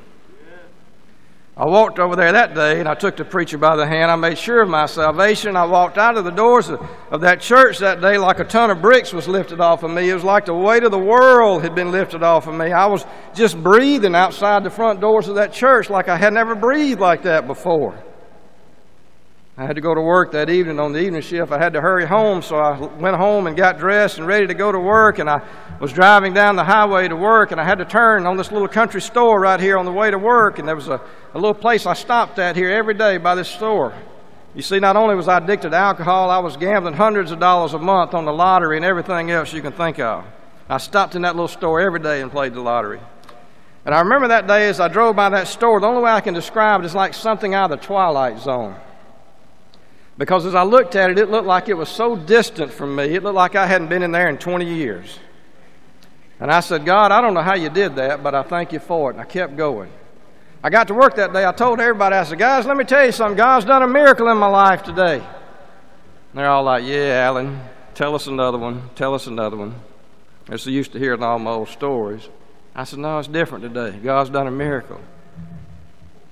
I 1.60 1.66
walked 1.66 1.98
over 1.98 2.16
there 2.16 2.32
that 2.32 2.54
day 2.54 2.80
and 2.80 2.88
I 2.88 2.94
took 2.94 3.18
the 3.18 3.26
preacher 3.26 3.58
by 3.58 3.76
the 3.76 3.88
hand. 3.88 4.12
I 4.12 4.16
made 4.16 4.38
sure 4.38 4.62
of 4.62 4.70
my 4.70 4.86
salvation. 4.86 5.56
I 5.56 5.66
walked 5.66 5.98
out 5.98 6.16
of 6.16 6.24
the 6.24 6.30
doors 6.32 6.70
of, 6.70 6.80
of, 7.10 7.22
that 7.22 7.42
church 7.42 7.80
that 7.80 8.00
day 8.00 8.20
like 8.20 8.40
a 8.40 8.44
ton 8.44 8.70
of 8.70 8.80
bricks 8.80 9.12
was 9.12 9.28
lifted 9.28 9.60
off 9.60 9.82
of 9.82 9.90
me. 9.90 10.08
It 10.08 10.14
was 10.14 10.24
like 10.24 10.46
the 10.46 10.54
weight 10.54 10.84
of 10.84 10.92
the 10.92 11.00
world 11.00 11.64
had 11.64 11.74
been 11.74 11.92
lifted 11.92 12.22
off 12.22 12.46
of 12.46 12.54
me. 12.54 12.72
I 12.72 12.86
was 12.86 13.08
just 13.34 13.58
breathing 13.64 14.14
outside 14.14 14.64
the 14.64 14.70
front 14.70 15.02
doors 15.02 15.28
of 15.30 15.36
that 15.36 15.52
church 15.52 15.90
like 15.90 16.10
I 16.10 16.18
had 16.18 16.32
never 16.32 16.54
breathed 16.54 17.00
like 17.00 17.24
that 17.24 17.48
before. 17.48 18.04
I 19.60 19.66
had 19.66 19.76
to 19.76 19.82
go 19.82 19.96
to 19.96 20.02
work 20.02 20.34
that 20.34 20.52
evening 20.52 20.80
on 20.80 20.94
the 20.94 21.00
evening 21.00 21.24
shift. 21.24 21.52
I 21.52 21.58
had 21.58 21.74
to 21.74 21.82
hurry 21.82 22.06
home, 22.06 22.44
so 22.44 22.58
I 22.58 22.80
went 22.98 23.18
home 23.18 23.48
and 23.48 23.58
got 23.58 23.80
dressed 23.80 24.20
and 24.20 24.28
ready 24.28 24.46
to 24.46 24.54
go 24.54 24.72
to 24.72 24.78
work. 24.78 25.18
And 25.18 25.28
I 25.28 25.42
was 25.82 25.92
driving 25.92 26.32
down 26.32 26.56
the 26.56 26.64
highway 26.64 27.08
to 27.08 27.16
work, 27.16 27.52
and 27.52 27.60
I 27.60 27.64
had 27.64 27.80
to 27.80 27.86
turn 27.86 28.28
on 28.28 28.38
this 28.38 28.52
little 28.52 28.68
country 28.68 29.02
store 29.02 29.42
right 29.42 29.60
here 29.60 29.80
on 29.80 29.86
the 29.86 29.92
way 29.92 30.12
to 30.12 30.20
work. 30.20 30.60
And 30.60 30.68
there 30.68 30.76
was 30.76 30.90
a, 30.90 31.02
a 31.38 31.40
little 31.40 31.54
place 31.54 31.86
I 31.86 31.94
stopped 31.94 32.40
at 32.40 32.56
here 32.56 32.72
every 32.72 32.96
day 32.96 33.18
by 33.18 33.36
this 33.36 33.48
store. 33.48 33.94
You 34.56 34.64
see, 34.64 34.80
not 34.80 34.96
only 34.96 35.14
was 35.14 35.28
I 35.28 35.38
addicted 35.38 35.70
to 35.70 35.78
alcohol, 35.78 36.32
I 36.32 36.40
was 36.40 36.58
gambling 36.58 36.96
hundreds 36.96 37.30
of 37.30 37.40
dollars 37.40 37.76
a 37.76 37.78
month 37.78 38.16
on 38.16 38.26
the 38.26 38.34
lottery 38.34 38.76
and 38.76 38.84
everything 38.84 39.30
else 39.30 39.54
you 39.54 39.62
can 39.62 39.72
think 39.72 40.00
of. 40.00 40.26
I 40.68 40.80
stopped 40.80 41.14
in 41.14 41.22
that 41.22 41.36
little 41.36 41.48
store 41.48 41.80
every 41.80 42.00
day 42.00 42.24
and 42.24 42.32
played 42.32 42.56
the 42.56 42.62
lottery. 42.62 43.00
And 43.86 43.94
I 43.94 44.00
remember 44.00 44.30
that 44.30 44.48
day 44.48 44.68
as 44.68 44.80
I 44.80 44.88
drove 44.88 45.16
by 45.16 45.30
that 45.30 45.48
store, 45.48 45.80
the 45.80 45.86
only 45.86 46.02
way 46.02 46.10
I 46.10 46.22
can 46.22 46.34
describe 46.34 46.82
it 46.82 46.88
is 46.88 46.96
like 46.96 47.14
something 47.14 47.54
out 47.54 47.72
of 47.72 47.80
the 47.80 47.86
Twilight 47.86 48.40
Zone. 48.40 48.76
Because 50.18 50.44
as 50.44 50.56
I 50.56 50.64
looked 50.64 50.96
at 50.96 51.12
it, 51.12 51.20
it 51.20 51.30
looked 51.30 51.46
like 51.46 51.70
it 51.70 51.76
was 51.76 51.88
so 51.88 52.16
distant 52.16 52.74
from 52.74 52.96
me. 52.96 53.14
It 53.14 53.22
looked 53.22 53.36
like 53.36 53.56
I 53.56 53.68
hadn't 53.68 53.90
been 53.90 54.02
in 54.02 54.12
there 54.12 54.28
in 54.28 54.40
20 54.40 54.66
years. 54.66 55.20
And 56.40 56.50
I 56.50 56.62
said, 56.62 56.84
God, 56.84 57.12
I 57.12 57.22
don't 57.22 57.36
know 57.36 57.44
how 57.44 57.56
you 57.56 57.70
did 57.70 57.96
that, 57.98 58.24
but 58.24 58.34
I 58.34 58.42
thank 58.42 58.74
you 58.74 58.80
for 58.80 59.12
it. 59.12 59.14
And 59.14 59.22
I 59.22 59.26
kept 59.26 59.56
going. 59.56 59.92
I 60.64 60.70
got 60.70 60.88
to 60.88 60.94
work 60.94 61.16
that 61.16 61.34
day. 61.34 61.46
I 61.46 61.52
told 61.52 61.80
everybody, 61.80 62.16
I 62.16 62.24
said, 62.24 62.40
guys, 62.40 62.66
let 62.66 62.78
me 62.78 62.84
tell 62.84 63.06
you 63.06 63.12
something. 63.12 63.38
God's 63.38 63.66
done 63.66 63.84
a 63.84 63.88
miracle 63.88 64.28
in 64.30 64.38
my 64.38 64.48
life 64.48 64.84
today. 64.84 65.18
And 65.18 65.26
they're 66.34 66.50
all 66.50 66.64
like, 66.64 66.84
yeah, 66.84 67.26
Alan, 67.26 67.62
tell 67.94 68.16
us 68.16 68.28
another 68.28 68.58
one. 68.58 68.90
Tell 68.96 69.14
us 69.14 69.28
another 69.28 69.58
one. 69.58 69.76
As 70.50 70.64
They're 70.66 70.74
used 70.74 70.94
to 70.94 71.00
hearing 71.00 71.22
all 71.22 71.40
my 71.40 71.52
old 71.52 71.70
stories. 71.70 72.28
I 72.76 72.84
said, 72.84 73.00
no, 73.00 73.20
it's 73.20 73.28
different 73.28 73.64
today. 73.64 73.98
God's 73.98 74.30
done 74.30 74.48
a 74.48 74.52
miracle. 74.52 75.00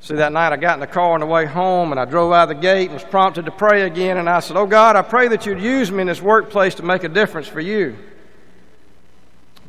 See, 0.01 0.15
that 0.15 0.32
night 0.32 0.53
I 0.53 0.58
got 0.58 0.75
in 0.75 0.82
the 0.82 0.88
car 0.88 1.13
on 1.13 1.22
the 1.22 1.25
way 1.25 1.46
home 1.46 1.91
and 1.91 2.00
I 2.00 2.05
drove 2.05 2.32
out 2.32 2.44
of 2.44 2.50
the 2.50 2.62
gate 2.62 2.86
and 2.86 2.94
was 2.94 3.03
prompted 3.03 3.46
to 3.46 3.51
pray 3.51 3.82
again. 3.84 4.17
And 4.17 4.29
I 4.29 4.39
said, 4.39 4.55
Oh 4.55 4.67
God, 4.67 4.96
I 4.96 5.01
pray 5.01 5.27
that 5.29 5.48
you'd 5.48 5.60
use 5.60 5.91
me 5.91 6.01
in 6.01 6.08
this 6.08 6.22
workplace 6.22 6.75
to 6.75 6.84
make 6.84 7.03
a 7.03 7.10
difference 7.10 7.48
for 7.48 7.60
you. 7.60 7.98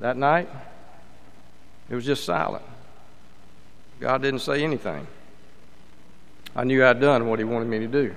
That 0.01 0.19
night, 0.19 0.51
it 1.89 1.95
was 1.95 2.05
just 2.05 2.25
silent. 2.25 2.63
God 4.01 4.23
didn't 4.23 4.41
say 4.41 4.63
anything. 4.63 5.07
I 6.55 6.65
knew 6.65 6.85
I'd 6.85 7.01
done 7.01 7.29
what 7.29 7.39
He 7.39 7.45
wanted 7.45 7.69
me 7.69 7.81
to 7.81 7.87
do. 7.87 8.15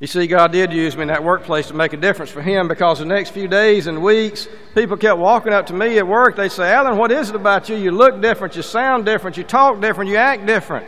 You 0.00 0.08
see, 0.08 0.26
God 0.26 0.52
did 0.52 0.72
use 0.72 0.96
me 0.96 1.02
in 1.02 1.08
that 1.08 1.22
workplace 1.22 1.68
to 1.68 1.74
make 1.74 1.92
a 1.92 1.96
difference 1.96 2.30
for 2.30 2.42
Him 2.42 2.68
because 2.68 2.98
the 2.98 3.04
next 3.04 3.30
few 3.30 3.48
days 3.48 3.86
and 3.86 4.02
weeks, 4.02 4.48
people 4.74 4.96
kept 4.96 5.18
walking 5.18 5.52
up 5.52 5.66
to 5.66 5.72
me 5.72 5.98
at 5.98 6.06
work. 6.06 6.36
They'd 6.36 6.50
say, 6.50 6.72
Alan, 6.72 6.98
what 6.98 7.12
is 7.12 7.30
it 7.30 7.36
about 7.36 7.68
you? 7.68 7.76
You 7.76 7.92
look 7.92 8.20
different, 8.20 8.56
you 8.56 8.62
sound 8.62 9.04
different, 9.04 9.36
you 9.36 9.44
talk 9.44 9.80
different, 9.80 10.10
you 10.10 10.16
act 10.16 10.46
different. 10.46 10.86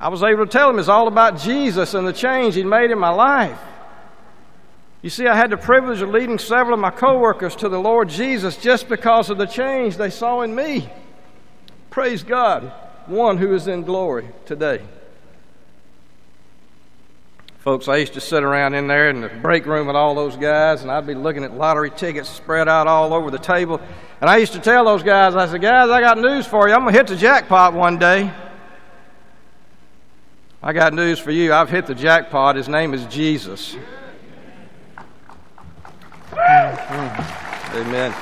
I 0.00 0.08
was 0.08 0.22
able 0.22 0.46
to 0.46 0.50
tell 0.50 0.68
them 0.68 0.78
it's 0.78 0.88
all 0.88 1.06
about 1.06 1.38
Jesus 1.38 1.94
and 1.94 2.06
the 2.06 2.12
change 2.12 2.54
He'd 2.54 2.66
made 2.66 2.90
in 2.90 2.98
my 2.98 3.10
life. 3.10 3.60
You 5.02 5.10
see, 5.10 5.26
I 5.26 5.36
had 5.36 5.50
the 5.50 5.56
privilege 5.56 6.00
of 6.00 6.08
leading 6.08 6.38
several 6.38 6.74
of 6.74 6.80
my 6.80 6.90
coworkers 6.90 7.54
to 7.56 7.68
the 7.68 7.78
Lord 7.78 8.08
Jesus 8.08 8.56
just 8.56 8.88
because 8.88 9.30
of 9.30 9.38
the 9.38 9.46
change 9.46 9.96
they 9.96 10.10
saw 10.10 10.40
in 10.40 10.54
me. 10.54 10.90
Praise 11.96 12.22
God, 12.22 12.70
one 13.06 13.38
who 13.38 13.54
is 13.54 13.68
in 13.68 13.82
glory 13.82 14.28
today. 14.44 14.82
Folks, 17.60 17.88
I 17.88 17.96
used 17.96 18.12
to 18.12 18.20
sit 18.20 18.42
around 18.42 18.74
in 18.74 18.86
there 18.86 19.08
in 19.08 19.22
the 19.22 19.28
break 19.28 19.64
room 19.64 19.86
with 19.86 19.96
all 19.96 20.14
those 20.14 20.36
guys, 20.36 20.82
and 20.82 20.90
I'd 20.90 21.06
be 21.06 21.14
looking 21.14 21.42
at 21.42 21.54
lottery 21.54 21.88
tickets 21.90 22.28
spread 22.28 22.68
out 22.68 22.86
all 22.86 23.14
over 23.14 23.30
the 23.30 23.38
table. 23.38 23.80
And 24.20 24.28
I 24.28 24.36
used 24.36 24.52
to 24.52 24.58
tell 24.58 24.84
those 24.84 25.02
guys, 25.02 25.34
I 25.34 25.46
said, 25.46 25.62
Guys, 25.62 25.88
I 25.88 26.02
got 26.02 26.18
news 26.18 26.46
for 26.46 26.68
you. 26.68 26.74
I'm 26.74 26.82
going 26.82 26.92
to 26.92 26.98
hit 26.98 27.06
the 27.06 27.16
jackpot 27.16 27.72
one 27.72 27.98
day. 27.98 28.30
I 30.62 30.74
got 30.74 30.92
news 30.92 31.18
for 31.18 31.30
you. 31.30 31.54
I've 31.54 31.70
hit 31.70 31.86
the 31.86 31.94
jackpot. 31.94 32.56
His 32.56 32.68
name 32.68 32.92
is 32.92 33.06
Jesus. 33.06 33.74
Amen. 37.74 38.14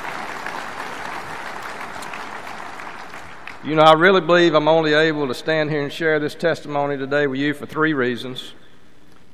You 3.65 3.75
know, 3.75 3.83
I 3.83 3.95
really 3.95 4.21
believe 4.21 4.53
I'm 4.53 4.69
only 4.69 4.93
able 4.93 5.27
to 5.27 5.33
stand 5.33 5.71
here 5.71 5.83
and 5.83 5.91
share 5.91 6.21
this 6.21 6.35
testimony 6.35 6.99
today 6.99 7.27
with 7.27 7.41
you 7.41 7.55
for 7.55 7.65
three 7.65 7.95
reasons. 7.95 8.53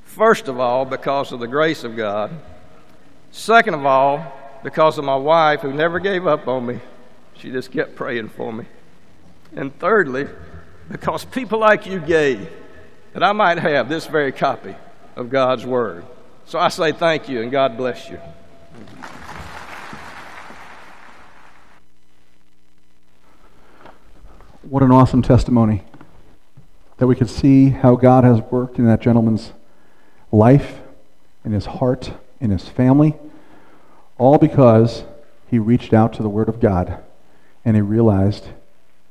First 0.04 0.46
of 0.46 0.60
all, 0.60 0.84
because 0.84 1.32
of 1.32 1.40
the 1.40 1.48
grace 1.48 1.82
of 1.82 1.96
God. 1.96 2.30
Second 3.32 3.74
of 3.74 3.84
all, 3.84 4.24
because 4.62 4.98
of 4.98 5.04
my 5.04 5.16
wife 5.16 5.62
who 5.62 5.72
never 5.72 5.98
gave 5.98 6.28
up 6.28 6.46
on 6.46 6.64
me. 6.64 6.78
She 7.34 7.50
just 7.50 7.72
kept 7.72 7.96
praying 7.96 8.28
for 8.28 8.52
me. 8.52 8.66
And 9.56 9.76
thirdly, 9.80 10.28
because 10.88 11.24
people 11.24 11.58
like 11.58 11.86
you 11.86 11.98
gave 11.98 12.48
that 13.14 13.24
I 13.24 13.32
might 13.32 13.58
have 13.58 13.88
this 13.88 14.06
very 14.06 14.30
copy 14.30 14.76
of 15.16 15.28
God's 15.28 15.66
Word. 15.66 16.04
So 16.46 16.56
I 16.56 16.68
say 16.68 16.92
thank 16.92 17.28
you 17.28 17.42
and 17.42 17.50
God 17.50 17.76
bless 17.76 18.08
you. 18.08 18.20
What 24.70 24.84
an 24.84 24.92
awesome 24.92 25.20
testimony 25.20 25.82
that 26.98 27.08
we 27.08 27.16
could 27.16 27.28
see 27.28 27.70
how 27.70 27.96
God 27.96 28.22
has 28.22 28.40
worked 28.52 28.78
in 28.78 28.86
that 28.86 29.00
gentleman's 29.00 29.52
life, 30.30 30.78
in 31.44 31.50
his 31.50 31.66
heart, 31.66 32.12
in 32.40 32.50
his 32.50 32.68
family, 32.68 33.16
all 34.16 34.38
because 34.38 35.02
he 35.50 35.58
reached 35.58 35.92
out 35.92 36.12
to 36.12 36.22
the 36.22 36.28
Word 36.28 36.48
of 36.48 36.60
God 36.60 37.02
and 37.64 37.74
he 37.74 37.82
realized 37.82 38.50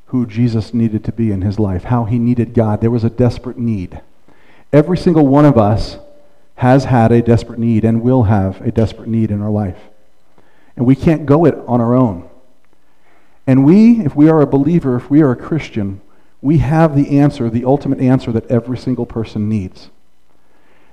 who 0.05 0.25
Jesus 0.25 0.73
needed 0.73 1.03
to 1.03 1.11
be 1.11 1.29
in 1.29 1.41
his 1.41 1.59
life, 1.59 1.83
how 1.83 2.05
he 2.05 2.19
needed 2.19 2.53
God. 2.53 2.79
There 2.79 2.89
was 2.89 3.03
a 3.03 3.09
desperate 3.09 3.57
need. 3.57 3.99
Every 4.71 4.97
single 4.97 5.27
one 5.27 5.43
of 5.43 5.57
us 5.57 5.97
has 6.55 6.85
had 6.85 7.11
a 7.11 7.21
desperate 7.21 7.59
need 7.59 7.83
and 7.83 8.01
will 8.01 8.23
have 8.23 8.61
a 8.61 8.71
desperate 8.71 9.09
need 9.09 9.29
in 9.29 9.41
our 9.41 9.51
life. 9.51 9.89
And 10.77 10.85
we 10.85 10.95
can't 10.95 11.25
go 11.25 11.43
it 11.43 11.55
on 11.67 11.81
our 11.81 11.95
own. 11.95 12.28
And 13.49 13.65
we, 13.65 14.01
if 14.01 14.15
we 14.15 14.29
are 14.29 14.41
a 14.41 14.45
believer, 14.45 14.95
if 14.95 15.09
we 15.09 15.23
are 15.23 15.31
a 15.31 15.35
Christian, 15.35 16.01
we 16.39 16.59
have 16.59 16.95
the 16.95 17.17
answer, 17.17 17.49
the 17.49 17.65
ultimate 17.65 17.99
answer 17.99 18.31
that 18.31 18.45
every 18.45 18.77
single 18.77 19.07
person 19.07 19.49
needs. 19.49 19.89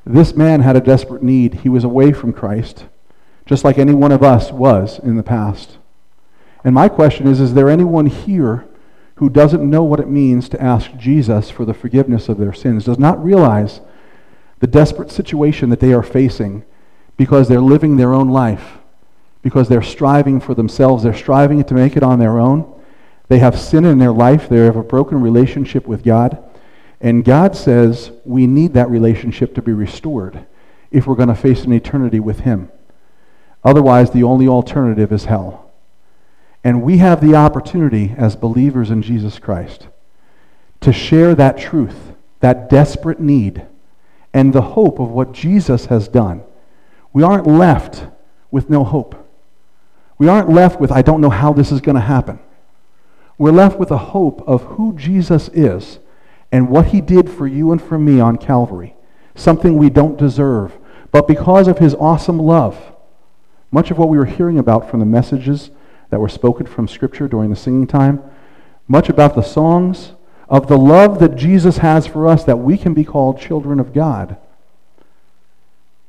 This 0.07 0.35
man 0.35 0.63
had 0.63 0.75
a 0.75 0.81
desperate 0.81 1.23
need. 1.23 1.53
He 1.57 1.69
was 1.69 1.85
away 1.85 2.15
from 2.15 2.33
Christ, 2.33 2.87
just 3.45 3.63
like 3.63 3.77
any 3.77 3.93
one 3.93 4.11
of 4.11 4.23
us 4.23 4.53
was 4.53 4.99
in 4.99 5.19
the 5.19 5.23
past. 5.23 5.77
And 6.65 6.75
my 6.75 6.89
question 6.89 7.27
is 7.27 7.41
Is 7.41 7.53
there 7.53 7.69
anyone 7.69 8.07
here 8.07 8.67
who 9.17 9.29
doesn't 9.29 9.69
know 9.69 9.83
what 9.83 10.01
it 10.01 10.09
means 10.09 10.49
to 10.49 10.63
ask 10.63 10.97
Jesus 10.97 11.51
for 11.51 11.67
the 11.67 11.75
forgiveness 11.75 12.31
of 12.31 12.39
their 12.39 12.55
sins, 12.55 12.87
does 12.87 12.99
not 12.99 13.23
realize 13.23 13.83
the 14.61 14.67
desperate 14.67 15.11
situation 15.11 15.69
that 15.69 15.81
they 15.81 15.93
are 15.93 16.03
facing 16.03 16.65
because 17.19 17.49
they're 17.49 17.61
living 17.61 17.99
their 17.99 18.15
own 18.15 18.31
life, 18.31 18.79
because 19.47 19.69
they're 19.69 19.81
striving 19.81 20.41
for 20.41 20.57
themselves, 20.57 21.05
they're 21.05 21.15
striving 21.15 21.63
to 21.63 21.73
make 21.73 21.97
it 21.97 22.03
on 22.03 22.19
their 22.19 22.41
own? 22.41 22.83
They 23.29 23.39
have 23.39 23.57
sin 23.57 23.85
in 23.85 23.99
their 23.99 24.11
life, 24.11 24.49
they 24.49 24.57
have 24.57 24.75
a 24.75 24.83
broken 24.83 25.21
relationship 25.21 25.87
with 25.87 26.03
God. 26.03 26.43
And 27.01 27.25
God 27.25 27.55
says 27.55 28.11
we 28.25 28.49
need 28.49 28.75
that 28.75 28.91
relationship 28.91 29.55
to 29.55 29.63
be 29.63 29.73
restored 29.73 30.45
if 30.91 31.07
we're 31.07 31.15
going 31.15 31.29
to 31.29 31.37
face 31.37 31.63
an 31.63 31.73
eternity 31.73 32.19
with 32.19 32.41
Him. 32.41 32.73
Otherwise, 33.63 34.11
the 34.11 34.25
only 34.25 34.49
alternative 34.49 35.13
is 35.13 35.27
hell. 35.27 35.71
And 36.65 36.83
we 36.83 36.99
have 36.99 37.21
the 37.21 37.37
opportunity 37.37 38.17
as 38.19 38.35
believers 38.35 38.91
in 38.91 39.01
Jesus 39.01 39.39
Christ 39.39 39.87
to 40.81 40.93
share 40.93 41.37
that 41.37 41.57
truth, 41.57 42.17
that 42.41 42.69
desperate 42.69 43.21
need, 43.21 43.65
and 44.35 44.53
the 44.53 44.63
hope 44.63 44.99
of 44.99 45.11
what 45.11 45.31
Jesus 45.31 45.87
has 45.87 46.09
done. 46.09 46.43
We 47.13 47.23
aren't 47.23 47.47
left 47.47 48.07
with 48.51 48.69
no 48.69 48.83
hope. 48.83 49.26
We 50.19 50.29
aren't 50.29 50.49
left 50.49 50.81
with, 50.81 50.91
I 50.91 51.03
don't 51.03 51.21
know 51.21 51.31
how 51.31 51.53
this 51.53 51.71
is 51.71 51.81
going 51.81 51.97
to 51.97 52.01
happen. 52.01 52.39
We're 53.39 53.53
left 53.53 53.79
with 53.79 53.91
a 53.91 53.99
hope 53.99 54.43
of 54.47 54.63
who 54.63 54.95
Jesus 54.97 55.49
is 55.49 55.99
and 56.51 56.69
what 56.69 56.87
he 56.87 57.01
did 57.01 57.31
for 57.31 57.47
you 57.47 57.73
and 57.73 57.83
for 57.83 57.99
me 57.99 58.19
on 58.19 58.37
Calvary, 58.37 58.95
something 59.35 59.77
we 59.77 59.91
don't 59.91 60.17
deserve. 60.17 60.79
But 61.13 61.29
because 61.29 61.69
of 61.69 61.79
his 61.79 61.95
awesome 61.95 62.39
love, 62.39 62.95
much 63.71 63.91
of 63.91 63.99
what 63.99 64.09
we 64.09 64.17
were 64.17 64.25
hearing 64.25 64.59
about 64.59 64.91
from 64.91 65.01
the 65.01 65.07
messages 65.07 65.71
that 66.11 66.21
were 66.21 66.29
spoken 66.29 66.67
from 66.67 66.89
Scripture 66.89 67.29
during 67.29 67.51
the 67.51 67.57
singing 67.57 67.87
time, 67.87 68.23
much 68.89 69.09
about 69.09 69.35
the 69.35 69.43
songs, 69.43 70.13
of 70.49 70.69
the 70.69 70.79
love 70.79 71.19
that 71.19 71.37
Jesus 71.37 71.79
has 71.79 72.07
for 72.07 72.29
us 72.29 72.45
that 72.45 72.59
we 72.59 72.79
can 72.79 72.95
be 72.95 73.05
called 73.05 73.41
children 73.41 73.81
of 73.81 73.93
God. 73.93 74.37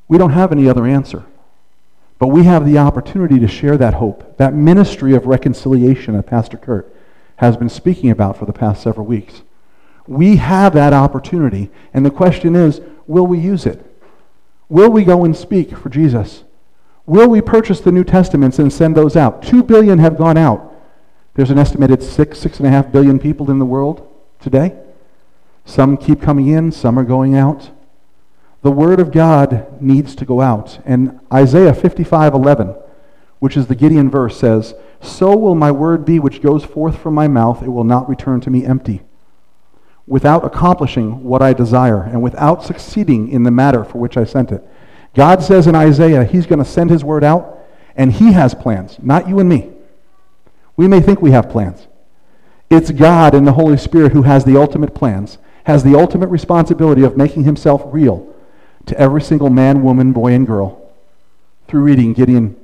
We 0.07 0.17
don't 0.17 0.31
have 0.31 0.51
any 0.51 0.69
other 0.69 0.85
answer. 0.85 1.25
But 2.19 2.27
we 2.27 2.43
have 2.43 2.65
the 2.65 2.77
opportunity 2.77 3.39
to 3.39 3.47
share 3.47 3.77
that 3.77 3.95
hope, 3.95 4.38
that 4.38 4.53
ministry 4.53 5.13
of 5.13 5.27
reconciliation 5.27 6.15
that 6.15 6.25
Pastor 6.25 6.58
Kurt 6.58 6.93
has 7.38 7.56
been 7.56 7.69
speaking 7.69 8.10
about 8.10 8.38
for 8.38 8.45
the 8.45 8.53
past 8.53 8.82
several 8.82 9.06
weeks. 9.06 9.43
We 10.08 10.38
have 10.38 10.73
that 10.73 10.93
opportunity, 10.93 11.69
and 11.93 12.06
the 12.06 12.12
question 12.12 12.56
is 12.56 12.82
will 13.06 13.27
we 13.27 13.39
use 13.39 13.65
it? 13.65 13.84
Will 14.69 14.89
we 14.89 15.03
go 15.03 15.23
and 15.23 15.36
speak 15.36 15.77
for 15.77 15.89
Jesus? 15.89 16.43
Will 17.06 17.30
we 17.30 17.39
purchase 17.39 17.80
the 17.80 17.91
New 17.91 18.03
Testaments 18.03 18.60
and 18.60 18.71
send 18.71 18.95
those 18.95 19.15
out? 19.15 19.41
Two 19.41 19.63
billion 19.63 19.99
have 19.99 20.17
gone 20.17 20.38
out. 20.38 20.73
There's 21.36 21.51
an 21.51 21.60
estimated 21.60 22.01
six, 22.03 22.39
six 22.39 22.58
and 22.58 22.67
a 22.67 22.71
half 22.71 22.91
billion 22.91 23.19
people 23.19 23.51
in 23.51 23.60
the 23.60 23.65
world 23.65 24.12
today. 24.41 24.75
Some 25.65 25.97
keep 25.97 26.21
coming 26.21 26.47
in, 26.47 26.71
some 26.71 26.97
are 26.97 27.03
going 27.03 27.36
out. 27.36 27.69
The 28.67 28.71
Word 28.71 28.99
of 28.99 29.13
God 29.13 29.82
needs 29.82 30.13
to 30.17 30.25
go 30.25 30.41
out. 30.41 30.80
And 30.84 31.21
Isaiah 31.34 31.73
55 31.73 32.34
11, 32.34 32.75
which 33.39 33.56
is 33.56 33.67
the 33.67 33.75
Gideon 33.75 34.10
verse, 34.10 34.38
says, 34.38 34.75
So 34.99 35.38
will 35.38 35.56
my 35.56 35.71
word 35.71 36.03
be 36.03 36.19
which 36.19 36.41
goes 36.41 36.65
forth 36.65 36.99
from 36.99 37.13
my 37.13 37.30
mouth, 37.30 37.63
it 37.63 37.69
will 37.69 37.86
not 37.86 38.10
return 38.10 38.41
to 38.41 38.49
me 38.49 38.65
empty, 38.65 39.03
without 40.06 40.43
accomplishing 40.43 41.23
what 41.23 41.41
I 41.41 41.53
desire, 41.53 42.03
and 42.03 42.21
without 42.21 42.62
succeeding 42.62 43.30
in 43.30 43.43
the 43.43 43.51
matter 43.51 43.86
for 43.86 43.99
which 43.99 44.17
I 44.17 44.25
sent 44.25 44.51
it. 44.51 44.62
God 45.15 45.41
says 45.41 45.65
in 45.65 45.73
Isaiah, 45.73 46.25
He's 46.25 46.45
going 46.45 46.60
to 46.60 46.69
send 46.69 46.89
His 46.89 47.06
word 47.06 47.23
out, 47.23 47.60
and 47.95 48.12
He 48.12 48.34
has 48.34 48.53
plans, 48.53 48.97
not 49.01 49.30
you 49.30 49.39
and 49.39 49.47
me. 49.47 49.71
We 50.75 50.89
may 50.89 50.99
think 50.99 51.21
we 51.21 51.32
have 51.32 51.49
plans. 51.49 51.88
It's 52.69 52.91
God 52.91 53.34
and 53.34 53.47
the 53.47 53.53
Holy 53.53 53.77
Spirit 53.77 54.12
who 54.12 54.23
has 54.23 54.43
the 54.43 54.58
ultimate 54.58 54.93
plans, 54.93 55.38
has 55.63 55.86
the 55.86 55.97
ultimate 55.97 56.27
responsibility 56.27 57.03
of 57.03 57.15
making 57.15 57.45
Himself 57.45 57.82
real 57.86 58.34
to 58.88 59.00
every 59.00 59.21
single 59.21 59.50
man, 59.50 59.84
woman, 59.84 60.12
boy, 60.12 60.34
and 60.34 60.47
girl 60.47 60.89
through 61.67 61.82
reading 61.82 62.13
Gideon, 62.13 62.56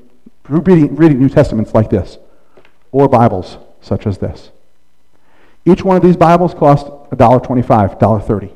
through 0.43 0.61
reading, 0.61 0.95
reading 0.95 1.19
New 1.19 1.29
Testaments 1.29 1.73
like 1.73 1.89
this, 1.89 2.17
or 2.91 3.07
Bibles 3.07 3.57
such 3.81 4.07
as 4.07 4.17
this. 4.17 4.49
Each 5.65 5.83
one 5.83 5.97
of 5.97 6.03
these 6.03 6.17
Bibles 6.17 6.53
cost 6.53 6.87
$1.25, 6.87 7.99
$1.30. 7.99 8.51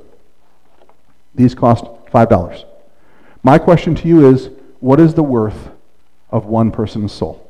These 1.35 1.55
cost 1.55 1.85
$5. 2.11 2.65
My 3.43 3.57
question 3.57 3.95
to 3.95 4.07
you 4.07 4.27
is 4.29 4.49
what 4.79 4.99
is 4.99 5.13
the 5.13 5.23
worth 5.23 5.69
of 6.29 6.45
one 6.45 6.71
person's 6.71 7.11
soul? 7.11 7.46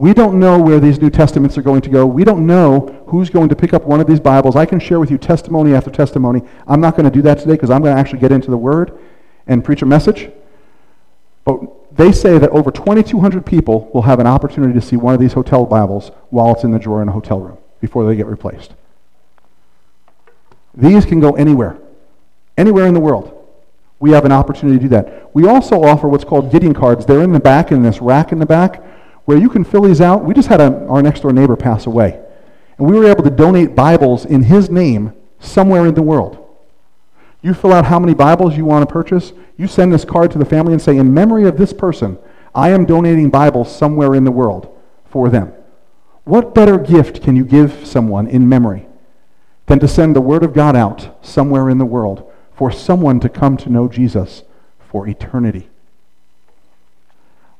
We 0.00 0.14
don't 0.14 0.40
know 0.40 0.58
where 0.58 0.80
these 0.80 0.98
New 0.98 1.10
Testaments 1.10 1.58
are 1.58 1.62
going 1.62 1.82
to 1.82 1.90
go. 1.90 2.06
We 2.06 2.24
don't 2.24 2.46
know 2.46 3.04
who's 3.08 3.28
going 3.28 3.50
to 3.50 3.54
pick 3.54 3.74
up 3.74 3.84
one 3.84 4.00
of 4.00 4.06
these 4.06 4.18
Bibles. 4.18 4.56
I 4.56 4.64
can 4.64 4.80
share 4.80 4.98
with 4.98 5.10
you 5.10 5.18
testimony 5.18 5.74
after 5.74 5.90
testimony. 5.90 6.40
I'm 6.66 6.80
not 6.80 6.96
going 6.96 7.04
to 7.04 7.10
do 7.10 7.20
that 7.20 7.38
today 7.38 7.52
because 7.52 7.68
I'm 7.68 7.82
going 7.82 7.94
to 7.94 8.00
actually 8.00 8.20
get 8.20 8.32
into 8.32 8.50
the 8.50 8.56
Word 8.56 8.98
and 9.46 9.62
preach 9.62 9.82
a 9.82 9.86
message. 9.86 10.30
But 11.44 11.60
they 11.94 12.12
say 12.12 12.38
that 12.38 12.48
over 12.48 12.70
2,200 12.70 13.44
people 13.44 13.90
will 13.92 14.00
have 14.00 14.20
an 14.20 14.26
opportunity 14.26 14.72
to 14.72 14.80
see 14.80 14.96
one 14.96 15.12
of 15.12 15.20
these 15.20 15.34
hotel 15.34 15.66
Bibles 15.66 16.12
while 16.30 16.54
it's 16.54 16.64
in 16.64 16.70
the 16.70 16.78
drawer 16.78 17.02
in 17.02 17.08
a 17.10 17.12
hotel 17.12 17.38
room 17.38 17.58
before 17.82 18.06
they 18.06 18.16
get 18.16 18.24
replaced. 18.24 18.72
These 20.74 21.04
can 21.04 21.20
go 21.20 21.32
anywhere, 21.32 21.76
anywhere 22.56 22.86
in 22.86 22.94
the 22.94 23.00
world. 23.00 23.36
We 23.98 24.12
have 24.12 24.24
an 24.24 24.32
opportunity 24.32 24.78
to 24.78 24.82
do 24.82 24.88
that. 24.88 25.34
We 25.34 25.46
also 25.46 25.82
offer 25.82 26.08
what's 26.08 26.24
called 26.24 26.50
Gideon 26.50 26.72
cards. 26.72 27.04
They're 27.04 27.20
in 27.20 27.34
the 27.34 27.38
back, 27.38 27.70
in 27.70 27.82
this 27.82 28.00
rack 28.00 28.32
in 28.32 28.38
the 28.38 28.46
back 28.46 28.82
where 29.30 29.38
you 29.38 29.48
can 29.48 29.62
fill 29.62 29.82
these 29.82 30.00
out. 30.00 30.24
We 30.24 30.34
just 30.34 30.48
had 30.48 30.60
a, 30.60 30.84
our 30.88 31.00
next 31.00 31.20
door 31.20 31.32
neighbor 31.32 31.54
pass 31.54 31.86
away. 31.86 32.20
And 32.76 32.90
we 32.90 32.98
were 32.98 33.06
able 33.06 33.22
to 33.22 33.30
donate 33.30 33.76
Bibles 33.76 34.24
in 34.24 34.42
his 34.42 34.68
name 34.68 35.12
somewhere 35.38 35.86
in 35.86 35.94
the 35.94 36.02
world. 36.02 36.48
You 37.40 37.54
fill 37.54 37.72
out 37.72 37.84
how 37.84 38.00
many 38.00 38.12
Bibles 38.12 38.56
you 38.56 38.64
want 38.64 38.88
to 38.88 38.92
purchase. 38.92 39.32
You 39.56 39.68
send 39.68 39.92
this 39.92 40.04
card 40.04 40.32
to 40.32 40.38
the 40.38 40.44
family 40.44 40.72
and 40.72 40.82
say, 40.82 40.96
In 40.96 41.14
memory 41.14 41.44
of 41.44 41.56
this 41.56 41.72
person, 41.72 42.18
I 42.56 42.70
am 42.70 42.86
donating 42.86 43.30
Bibles 43.30 43.72
somewhere 43.72 44.16
in 44.16 44.24
the 44.24 44.32
world 44.32 44.76
for 45.04 45.28
them. 45.28 45.52
What 46.24 46.52
better 46.52 46.76
gift 46.76 47.22
can 47.22 47.36
you 47.36 47.44
give 47.44 47.86
someone 47.86 48.26
in 48.26 48.48
memory 48.48 48.88
than 49.66 49.78
to 49.78 49.86
send 49.86 50.16
the 50.16 50.20
Word 50.20 50.42
of 50.42 50.54
God 50.54 50.74
out 50.74 51.24
somewhere 51.24 51.70
in 51.70 51.78
the 51.78 51.84
world 51.84 52.28
for 52.52 52.72
someone 52.72 53.20
to 53.20 53.28
come 53.28 53.56
to 53.58 53.70
know 53.70 53.86
Jesus 53.86 54.42
for 54.80 55.06
eternity? 55.06 55.69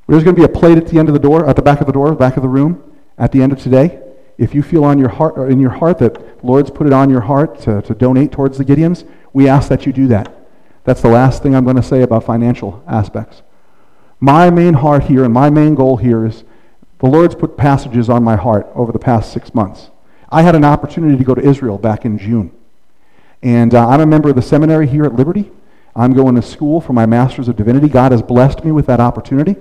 There's 0.07 0.23
going 0.23 0.35
to 0.35 0.41
be 0.41 0.45
a 0.45 0.49
plate 0.49 0.77
at 0.77 0.87
the 0.87 0.99
end 0.99 1.09
of 1.09 1.13
the 1.13 1.19
door, 1.19 1.47
at 1.47 1.55
the 1.55 1.61
back 1.61 1.79
of 1.79 1.87
the 1.87 1.93
door, 1.93 2.13
back 2.15 2.35
of 2.35 2.43
the 2.43 2.49
room, 2.49 2.83
at 3.17 3.31
the 3.31 3.41
end 3.41 3.51
of 3.51 3.59
today. 3.59 4.01
If 4.37 4.55
you 4.55 4.63
feel 4.63 4.83
on 4.83 4.97
your 4.97 5.09
heart, 5.09 5.51
in 5.51 5.59
your 5.59 5.69
heart 5.69 5.99
that 5.99 6.43
Lord's 6.43 6.71
put 6.71 6.87
it 6.87 6.93
on 6.93 7.09
your 7.09 7.21
heart 7.21 7.59
to, 7.61 7.81
to 7.83 7.93
donate 7.93 8.31
towards 8.31 8.57
the 8.57 8.65
Gideons, 8.65 9.07
we 9.33 9.47
ask 9.47 9.69
that 9.69 9.85
you 9.85 9.93
do 9.93 10.07
that. 10.07 10.35
That's 10.83 11.01
the 11.01 11.09
last 11.09 11.43
thing 11.43 11.55
I'm 11.55 11.63
going 11.63 11.75
to 11.75 11.83
say 11.83 12.01
about 12.01 12.23
financial 12.23 12.83
aspects. 12.87 13.43
My 14.19 14.49
main 14.49 14.73
heart 14.73 15.03
here 15.03 15.23
and 15.23 15.33
my 15.33 15.49
main 15.49 15.75
goal 15.75 15.97
here 15.97 16.25
is 16.25 16.43
the 16.99 17.07
Lord's 17.07 17.35
put 17.35 17.57
passages 17.57 18.09
on 18.09 18.23
my 18.23 18.35
heart 18.35 18.67
over 18.75 18.91
the 18.91 18.99
past 18.99 19.31
six 19.31 19.53
months. 19.53 19.89
I 20.29 20.41
had 20.43 20.55
an 20.55 20.63
opportunity 20.63 21.17
to 21.17 21.23
go 21.23 21.35
to 21.35 21.41
Israel 21.41 21.77
back 21.77 22.05
in 22.05 22.17
June. 22.17 22.51
And 23.43 23.73
uh, 23.73 23.87
I'm 23.87 24.01
a 24.01 24.05
member 24.05 24.29
of 24.29 24.35
the 24.35 24.41
seminary 24.41 24.87
here 24.87 25.03
at 25.03 25.15
Liberty. 25.15 25.51
I'm 25.95 26.13
going 26.13 26.35
to 26.35 26.41
school 26.41 26.79
for 26.79 26.93
my 26.93 27.05
Master's 27.05 27.47
of 27.47 27.55
Divinity. 27.55 27.89
God 27.89 28.11
has 28.11 28.21
blessed 28.21 28.63
me 28.63 28.71
with 28.71 28.85
that 28.85 28.99
opportunity. 28.99 29.55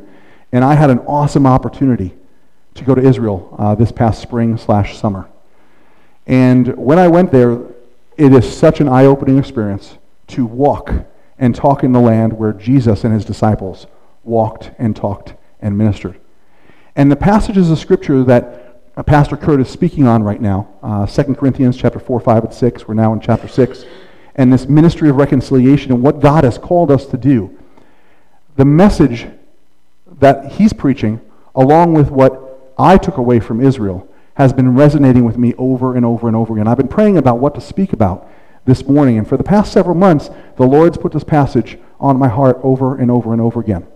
And 0.52 0.64
I 0.64 0.74
had 0.74 0.90
an 0.90 0.98
awesome 1.00 1.46
opportunity 1.46 2.14
to 2.74 2.84
go 2.84 2.94
to 2.94 3.02
Israel 3.02 3.54
uh, 3.58 3.74
this 3.74 3.92
past 3.92 4.20
spring 4.20 4.56
slash 4.56 4.98
summer. 4.98 5.28
And 6.26 6.76
when 6.76 6.98
I 6.98 7.08
went 7.08 7.32
there, 7.32 7.60
it 8.16 8.32
is 8.32 8.56
such 8.56 8.80
an 8.80 8.88
eye 8.88 9.04
opening 9.04 9.38
experience 9.38 9.98
to 10.28 10.46
walk 10.46 10.92
and 11.38 11.54
talk 11.54 11.82
in 11.82 11.92
the 11.92 12.00
land 12.00 12.32
where 12.32 12.52
Jesus 12.52 13.04
and 13.04 13.14
his 13.14 13.24
disciples 13.24 13.86
walked 14.24 14.70
and 14.78 14.94
talked 14.94 15.34
and 15.60 15.76
ministered. 15.76 16.20
And 16.94 17.10
the 17.10 17.16
passages 17.16 17.70
of 17.70 17.78
Scripture 17.78 18.24
that 18.24 18.82
uh, 18.96 19.02
Pastor 19.02 19.36
Kurt 19.36 19.60
is 19.60 19.68
speaking 19.68 20.06
on 20.06 20.22
right 20.22 20.40
now, 20.40 20.68
uh, 20.82 21.06
2 21.06 21.34
Corinthians 21.34 21.76
chapter 21.76 21.98
4, 21.98 22.20
5, 22.20 22.44
and 22.44 22.54
6, 22.54 22.88
we're 22.88 22.94
now 22.94 23.12
in 23.12 23.20
chapter 23.20 23.48
6, 23.48 23.84
and 24.34 24.52
this 24.52 24.68
ministry 24.68 25.08
of 25.08 25.16
reconciliation 25.16 25.92
and 25.92 26.02
what 26.02 26.20
God 26.20 26.44
has 26.44 26.58
called 26.58 26.90
us 26.90 27.06
to 27.06 27.16
do. 27.16 27.56
The 28.56 28.64
message 28.64 29.26
that 30.20 30.52
he's 30.52 30.72
preaching, 30.72 31.20
along 31.54 31.94
with 31.94 32.10
what 32.10 32.72
I 32.78 32.96
took 32.96 33.16
away 33.16 33.40
from 33.40 33.60
Israel, 33.60 34.06
has 34.34 34.52
been 34.52 34.74
resonating 34.74 35.24
with 35.24 35.36
me 35.36 35.54
over 35.58 35.96
and 35.96 36.06
over 36.06 36.28
and 36.28 36.36
over 36.36 36.54
again. 36.54 36.68
I've 36.68 36.78
been 36.78 36.88
praying 36.88 37.18
about 37.18 37.38
what 37.38 37.54
to 37.56 37.60
speak 37.60 37.92
about 37.92 38.26
this 38.64 38.86
morning, 38.86 39.18
and 39.18 39.28
for 39.28 39.36
the 39.36 39.44
past 39.44 39.72
several 39.72 39.94
months, 39.94 40.30
the 40.56 40.66
Lord's 40.66 40.96
put 40.96 41.12
this 41.12 41.24
passage 41.24 41.78
on 41.98 42.18
my 42.18 42.28
heart 42.28 42.58
over 42.62 42.96
and 42.96 43.10
over 43.10 43.32
and 43.32 43.42
over 43.42 43.60
again. 43.60 43.86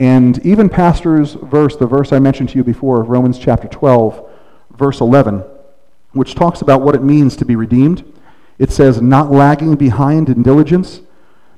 And 0.00 0.44
even 0.44 0.68
Pastor's 0.68 1.34
verse, 1.34 1.76
the 1.76 1.86
verse 1.86 2.12
I 2.12 2.18
mentioned 2.18 2.48
to 2.50 2.56
you 2.56 2.64
before, 2.64 3.02
Romans 3.02 3.38
chapter 3.38 3.68
12, 3.68 4.28
verse 4.70 5.00
11, 5.00 5.44
which 6.12 6.34
talks 6.34 6.62
about 6.62 6.80
what 6.80 6.94
it 6.94 7.02
means 7.02 7.36
to 7.36 7.44
be 7.44 7.54
redeemed. 7.54 8.04
It 8.58 8.72
says, 8.72 9.00
not 9.00 9.30
lagging 9.30 9.76
behind 9.76 10.28
in 10.28 10.42
diligence, 10.42 11.00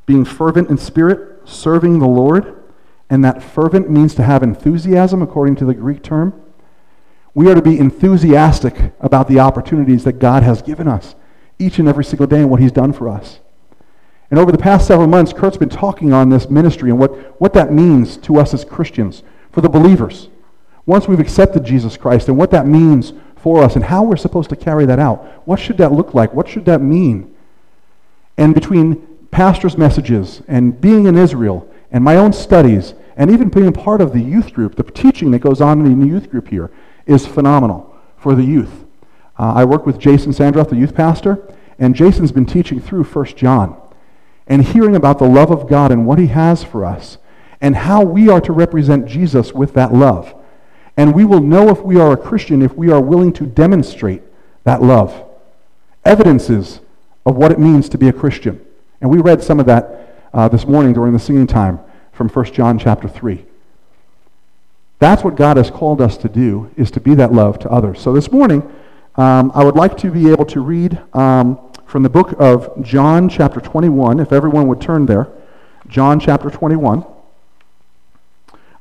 being 0.05 0.25
fervent 0.25 0.69
in 0.69 0.79
spirit, 0.79 1.49
serving 1.49 1.99
the 1.99 2.07
Lord 2.07 2.63
and 3.09 3.25
that 3.25 3.43
fervent 3.43 3.91
means 3.91 4.15
to 4.17 4.23
have 4.23 4.43
enthusiasm, 4.43 5.23
according 5.23 5.57
to 5.57 5.65
the 5.65 5.75
Greek 5.75 6.03
term. 6.03 6.41
We 7.35 7.51
are 7.51 7.55
to 7.55 7.63
be 7.63 7.79
enthusiastic 7.79 8.93
about 9.01 9.29
the 9.29 9.39
opportunities 9.39 10.05
that 10.05 10.15
God 10.15 10.43
has 10.43 10.63
given 10.63 10.89
us 10.89 11.15
each 11.59 11.79
and 11.79 11.89
every 11.89 12.05
single 12.05 12.27
day 12.27 12.41
and 12.41 12.51
what 12.51 12.61
He's 12.61 12.73
done 12.73 12.93
for 12.93 13.09
us. 13.09 13.41
And 14.31 14.41
over 14.41 14.51
the 14.51 14.59
past 14.59 14.89
several 14.89 15.07
months, 15.07 15.33
Kurt's 15.33 15.57
been 15.57 15.69
talking 15.69 16.13
on 16.13 16.31
this 16.31 16.51
ministry 16.51 16.91
and 16.91 16.99
what, 16.99 17.41
what 17.41 17.53
that 17.53 17.73
means 17.73 18.17
to 18.19 18.39
us 18.39 18.53
as 18.53 18.65
Christians, 18.65 19.23
for 19.53 19.61
the 19.61 19.69
believers, 19.69 20.29
once 20.85 21.07
we've 21.07 21.21
accepted 21.21 21.65
Jesus 21.65 21.97
Christ, 21.97 22.29
and 22.29 22.37
what 22.37 22.51
that 22.51 22.67
means 22.67 23.13
for 23.37 23.63
us 23.63 23.77
and 23.77 23.85
how 23.85 24.03
we're 24.03 24.17
supposed 24.17 24.51
to 24.51 24.57
carry 24.57 24.87
that 24.87 24.99
out. 24.99 25.25
What 25.47 25.61
should 25.61 25.79
that 25.79 25.93
look 25.93 26.15
like? 26.15 26.35
What 26.35 26.49
should 26.49 26.65
that 26.65 26.81
mean? 26.81 27.33
And 28.37 28.55
between 28.55 29.07
pastors' 29.31 29.79
messages 29.79 30.43
and 30.49 30.81
being 30.81 31.07
in 31.07 31.17
Israel 31.17 31.71
and 31.91 32.03
my 32.03 32.17
own 32.17 32.33
studies, 32.33 32.95
and 33.17 33.31
even 33.31 33.49
being 33.49 33.73
part 33.73 34.01
of 34.01 34.13
the 34.13 34.21
youth 34.21 34.53
group, 34.53 34.77
the 34.77 34.83
teaching 34.83 35.31
that 35.31 35.39
goes 35.39 35.61
on 35.61 35.85
in 35.85 36.01
the 36.01 36.07
youth 36.07 36.31
group 36.31 36.49
here 36.49 36.71
is 37.07 37.27
phenomenal 37.27 37.95
for 38.17 38.35
the 38.35 38.45
youth. 38.45 38.85
Uh, 39.39 39.55
I 39.55 39.65
work 39.65 39.87
with 39.87 39.99
Jason 39.99 40.33
Sandroff, 40.33 40.71
the 40.71 40.77
youth 40.77 40.95
pastor, 40.95 41.43
and 41.79 41.95
Jason's 41.95 42.33
been 42.33 42.47
teaching 42.47 42.81
through 42.81 43.05
1 43.05 43.27
John 43.37 43.81
and 44.47 44.65
hearing 44.65 44.95
about 44.95 45.19
the 45.19 45.29
love 45.29 45.51
of 45.51 45.69
God 45.69 45.91
and 45.91 46.07
what 46.07 46.19
he 46.19 46.29
has 46.29 46.63
for 46.63 46.85
us, 46.85 47.19
and 47.61 47.75
how 47.75 48.03
we 48.03 48.29
are 48.29 48.41
to 48.41 48.53
represent 48.53 49.07
Jesus 49.07 49.53
with 49.53 49.75
that 49.75 49.93
love. 49.93 50.35
And 50.97 51.15
we 51.15 51.25
will 51.25 51.41
know 51.41 51.69
if 51.69 51.81
we 51.83 51.99
are 51.99 52.13
a 52.13 52.17
Christian 52.17 52.63
if 52.63 52.75
we 52.75 52.91
are 52.91 53.01
willing 53.01 53.33
to 53.35 53.47
demonstrate 53.47 54.23
that 54.65 54.83
love. 54.83 55.25
Evidences 56.05 56.81
of 57.25 57.37
what 57.37 57.51
it 57.51 57.59
means 57.59 57.89
to 57.89 57.99
be 57.99 58.09
a 58.09 58.13
Christian. 58.13 58.65
And 59.01 59.11
we 59.11 59.19
read 59.19 59.43
some 59.43 59.59
of 59.59 59.67
that 59.67 60.06
uh, 60.37 60.47
this 60.49 60.67
morning 60.67 60.93
during 60.93 61.15
the 61.15 61.19
singing 61.19 61.47
time 61.47 61.81
from 62.13 62.29
1 62.29 62.53
John 62.53 62.79
chapter 62.79 63.09
3. 63.09 63.43
That's 64.99 65.25
what 65.25 65.35
God 65.35 65.57
has 65.57 65.71
called 65.71 66.01
us 66.01 66.19
to 66.19 66.29
do, 66.29 66.71
is 66.77 66.91
to 66.91 67.01
be 67.01 67.15
that 67.15 67.33
love 67.33 67.59
to 67.61 67.71
others. 67.71 68.01
So 68.01 68.13
this 68.13 68.31
morning, 68.31 68.63
um, 69.17 69.51
I 69.55 69.65
would 69.65 69.77
like 69.77 69.97
to 69.99 70.11
be 70.11 70.31
able 70.31 70.45
to 70.47 70.61
read 70.61 71.01
um, 71.15 71.59
from 71.87 72.03
the 72.03 72.11
book 72.11 72.35
of 72.39 72.83
John 72.83 73.31
chapter 73.31 73.61
21, 73.61 74.21
if 74.21 74.31
everyone 74.31 74.69
would 74.69 74.81
turn 74.81 75.07
there. 75.07 75.29
John 75.89 76.21
chapter 76.21 76.51
21. 76.51 77.05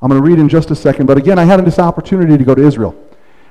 I'm 0.02 0.10
going 0.10 0.22
to 0.22 0.26
read 0.26 0.38
in 0.38 0.50
just 0.50 0.70
a 0.70 0.76
second, 0.76 1.06
but 1.06 1.16
again, 1.16 1.38
I 1.38 1.44
had 1.44 1.64
this 1.64 1.78
opportunity 1.78 2.36
to 2.36 2.44
go 2.44 2.54
to 2.54 2.66
Israel. 2.66 2.94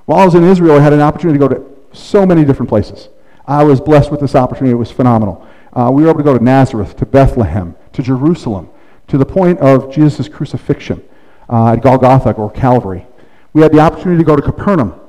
While 0.06 0.20
I 0.20 0.26
was 0.26 0.36
in 0.36 0.44
Israel, 0.44 0.78
I 0.78 0.82
had 0.82 0.94
an 0.94 1.02
opportunity 1.02 1.40
to 1.40 1.48
go 1.48 1.56
to 1.56 1.98
so 1.98 2.24
many 2.24 2.46
different 2.46 2.70
places. 2.70 3.10
I 3.48 3.64
was 3.64 3.82
blessed 3.82 4.12
with 4.12 4.20
this 4.20 4.36
opportunity. 4.36 4.74
It 4.74 4.76
was 4.76 4.92
phenomenal. 4.92 5.48
Uh, 5.74 5.90
we 5.92 6.04
were 6.04 6.10
able 6.10 6.20
to 6.20 6.24
go 6.24 6.38
to 6.38 6.44
Nazareth, 6.44 6.96
to 6.98 7.06
Bethlehem, 7.06 7.76
to 7.96 8.04
Jerusalem, 8.04 8.70
to 9.08 9.18
the 9.18 9.26
point 9.26 9.60
of 9.60 9.94
Jesus' 9.94 10.28
crucifixion 10.28 11.04
uh, 11.50 11.74
at 11.74 11.82
Golgotha 11.82 12.32
or 12.34 12.52
Calvary. 12.52 13.06
We 13.54 13.62
had 13.62 13.72
the 13.72 13.80
opportunity 13.80 14.20
to 14.20 14.26
go 14.26 14.36
to 14.36 14.42
Capernaum, 14.42 15.00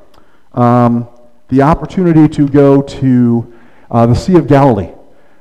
um, 0.55 1.09
the 1.49 1.63
opportunity 1.63 2.29
to 2.35 2.49
go 2.49 2.83
to 2.83 3.55
uh, 3.91 4.07
the 4.07 4.15
Sea 4.15 4.37
of 4.37 4.47
Galilee, 4.47 4.93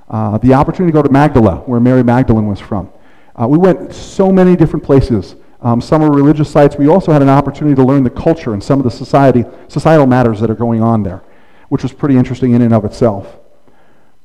uh, 0.09 0.37
the 0.39 0.53
opportunity 0.53 0.91
to 0.91 0.95
go 0.95 1.03
to 1.03 1.11
Magdala, 1.11 1.57
where 1.65 1.79
Mary 1.79 2.03
Magdalene 2.03 2.47
was 2.47 2.59
from. 2.59 2.89
Uh, 3.35 3.47
we 3.47 3.57
went 3.57 3.93
so 3.93 4.31
many 4.31 4.55
different 4.55 4.83
places. 4.83 5.35
Um, 5.61 5.81
some 5.81 6.01
are 6.03 6.11
religious 6.11 6.49
sites. 6.49 6.77
We 6.77 6.87
also 6.87 7.11
had 7.11 7.21
an 7.21 7.29
opportunity 7.29 7.75
to 7.75 7.83
learn 7.83 8.03
the 8.03 8.09
culture 8.09 8.53
and 8.53 8.63
some 8.63 8.79
of 8.79 8.83
the 8.83 8.91
society, 8.91 9.45
societal 9.67 10.05
matters 10.05 10.39
that 10.39 10.49
are 10.49 10.55
going 10.55 10.81
on 10.81 11.03
there, 11.03 11.23
which 11.69 11.83
was 11.83 11.91
pretty 11.91 12.17
interesting 12.17 12.53
in 12.53 12.61
and 12.61 12.73
of 12.73 12.85
itself. 12.85 13.39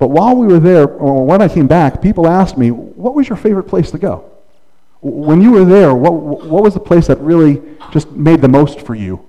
But 0.01 0.09
while 0.09 0.35
we 0.35 0.47
were 0.47 0.59
there, 0.59 0.89
or 0.89 1.27
when 1.27 1.43
I 1.43 1.49
came 1.49 1.67
back, 1.67 2.01
people 2.01 2.27
asked 2.27 2.57
me, 2.57 2.71
what 2.71 3.15
was 3.15 3.29
your 3.29 3.37
favorite 3.37 3.65
place 3.65 3.91
to 3.91 3.99
go? 3.99 4.25
When 5.03 5.43
you 5.43 5.53
were 5.53 5.67
there, 5.67 5.95
what, 5.95 6.15
what 6.15 6.63
was 6.63 6.73
the 6.73 6.81
place 6.81 7.07
that 7.09 7.19
really 7.21 7.63
just 7.93 8.11
made 8.11 8.41
the 8.41 8.49
most 8.49 8.81
for 8.81 8.95
you? 8.95 9.25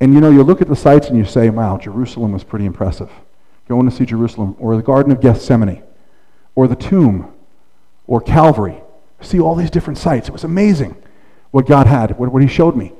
And 0.00 0.12
you 0.12 0.20
know, 0.20 0.30
you 0.30 0.42
look 0.42 0.60
at 0.60 0.68
the 0.68 0.74
sites 0.74 1.06
and 1.06 1.16
you 1.16 1.24
say, 1.24 1.50
wow, 1.50 1.78
Jerusalem 1.78 2.32
was 2.32 2.42
pretty 2.42 2.66
impressive. 2.66 3.10
Going 3.68 3.88
to 3.88 3.94
see 3.94 4.04
Jerusalem, 4.04 4.56
or 4.58 4.74
the 4.74 4.82
Garden 4.82 5.12
of 5.12 5.20
Gethsemane, 5.20 5.84
or 6.56 6.66
the 6.66 6.74
tomb, 6.74 7.32
or 8.08 8.20
Calvary. 8.20 8.82
See 9.20 9.38
all 9.38 9.54
these 9.54 9.70
different 9.70 9.98
sites. 9.98 10.26
It 10.26 10.32
was 10.32 10.42
amazing 10.42 10.96
what 11.52 11.66
God 11.66 11.86
had, 11.86 12.18
what, 12.18 12.32
what 12.32 12.42
He 12.42 12.48
showed 12.48 12.74
me. 12.76 12.92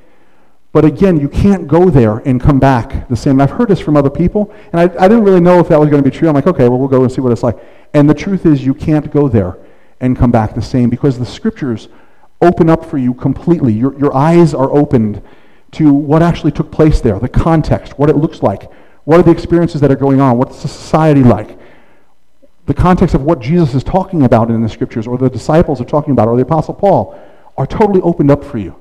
But 0.73 0.85
again, 0.85 1.19
you 1.19 1.29
can't 1.29 1.67
go 1.67 1.91
there 1.91 2.17
and 2.17 2.41
come 2.41 2.59
back 2.59 3.07
the 3.07 3.15
same. 3.15 3.39
I've 3.39 3.51
heard 3.51 3.69
this 3.69 3.79
from 3.79 3.95
other 3.95 4.09
people, 4.09 4.51
and 4.73 4.81
I, 4.81 4.83
I 5.03 5.07
didn't 5.07 5.23
really 5.23 5.39
know 5.39 5.59
if 5.59 5.69
that 5.69 5.79
was 5.79 5.87
going 5.87 6.03
to 6.03 6.09
be 6.09 6.15
true. 6.15 6.27
I'm 6.27 6.33
like, 6.33 6.47
okay, 6.47 6.67
well, 6.67 6.79
we'll 6.79 6.87
go 6.87 7.03
and 7.03 7.11
see 7.11 7.21
what 7.21 7.31
it's 7.31 7.43
like. 7.43 7.57
And 7.93 8.09
the 8.09 8.13
truth 8.15 8.47
is, 8.47 8.65
you 8.65 8.73
can't 8.73 9.11
go 9.11 9.27
there 9.27 9.55
and 9.99 10.17
come 10.17 10.31
back 10.31 10.55
the 10.55 10.63
same 10.63 10.89
because 10.89 11.19
the 11.19 11.27
scriptures 11.27 11.89
open 12.41 12.71
up 12.71 12.83
for 12.83 12.97
you 12.97 13.13
completely. 13.13 13.71
Your, 13.71 13.97
your 13.99 14.15
eyes 14.15 14.55
are 14.55 14.71
opened 14.71 15.21
to 15.73 15.93
what 15.93 16.23
actually 16.23 16.51
took 16.51 16.71
place 16.71 17.01
there, 17.01 17.19
the 17.19 17.29
context, 17.29 17.99
what 17.99 18.09
it 18.09 18.17
looks 18.17 18.41
like, 18.41 18.69
what 19.03 19.19
are 19.19 19.23
the 19.23 19.31
experiences 19.31 19.79
that 19.81 19.91
are 19.91 19.95
going 19.95 20.19
on, 20.19 20.39
what's 20.39 20.63
the 20.63 20.67
society 20.67 21.23
like, 21.23 21.57
the 22.65 22.73
context 22.73 23.13
of 23.13 23.21
what 23.21 23.39
Jesus 23.39 23.75
is 23.75 23.83
talking 23.83 24.23
about 24.23 24.49
in 24.49 24.61
the 24.61 24.69
scriptures, 24.69 25.05
or 25.05 25.19
the 25.19 25.29
disciples 25.29 25.79
are 25.79 25.85
talking 25.85 26.13
about, 26.13 26.27
or 26.27 26.35
the 26.35 26.41
Apostle 26.41 26.73
Paul, 26.73 27.19
are 27.57 27.67
totally 27.67 28.01
opened 28.01 28.31
up 28.31 28.43
for 28.43 28.57
you. 28.57 28.75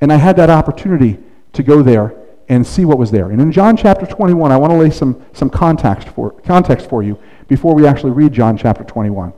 And 0.00 0.12
I 0.12 0.16
had 0.16 0.36
that 0.36 0.50
opportunity 0.50 1.18
to 1.52 1.62
go 1.62 1.82
there 1.82 2.14
and 2.48 2.66
see 2.66 2.84
what 2.84 2.98
was 2.98 3.10
there. 3.10 3.30
And 3.30 3.40
in 3.40 3.52
John 3.52 3.76
chapter 3.76 4.06
21, 4.06 4.50
I 4.50 4.56
want 4.56 4.72
to 4.72 4.76
lay 4.76 4.90
some, 4.90 5.24
some 5.32 5.50
context, 5.50 6.08
for, 6.08 6.32
context 6.42 6.88
for 6.88 7.02
you 7.02 7.18
before 7.48 7.74
we 7.74 7.86
actually 7.86 8.10
read 8.10 8.32
John 8.32 8.56
chapter 8.56 8.82
21. 8.82 9.32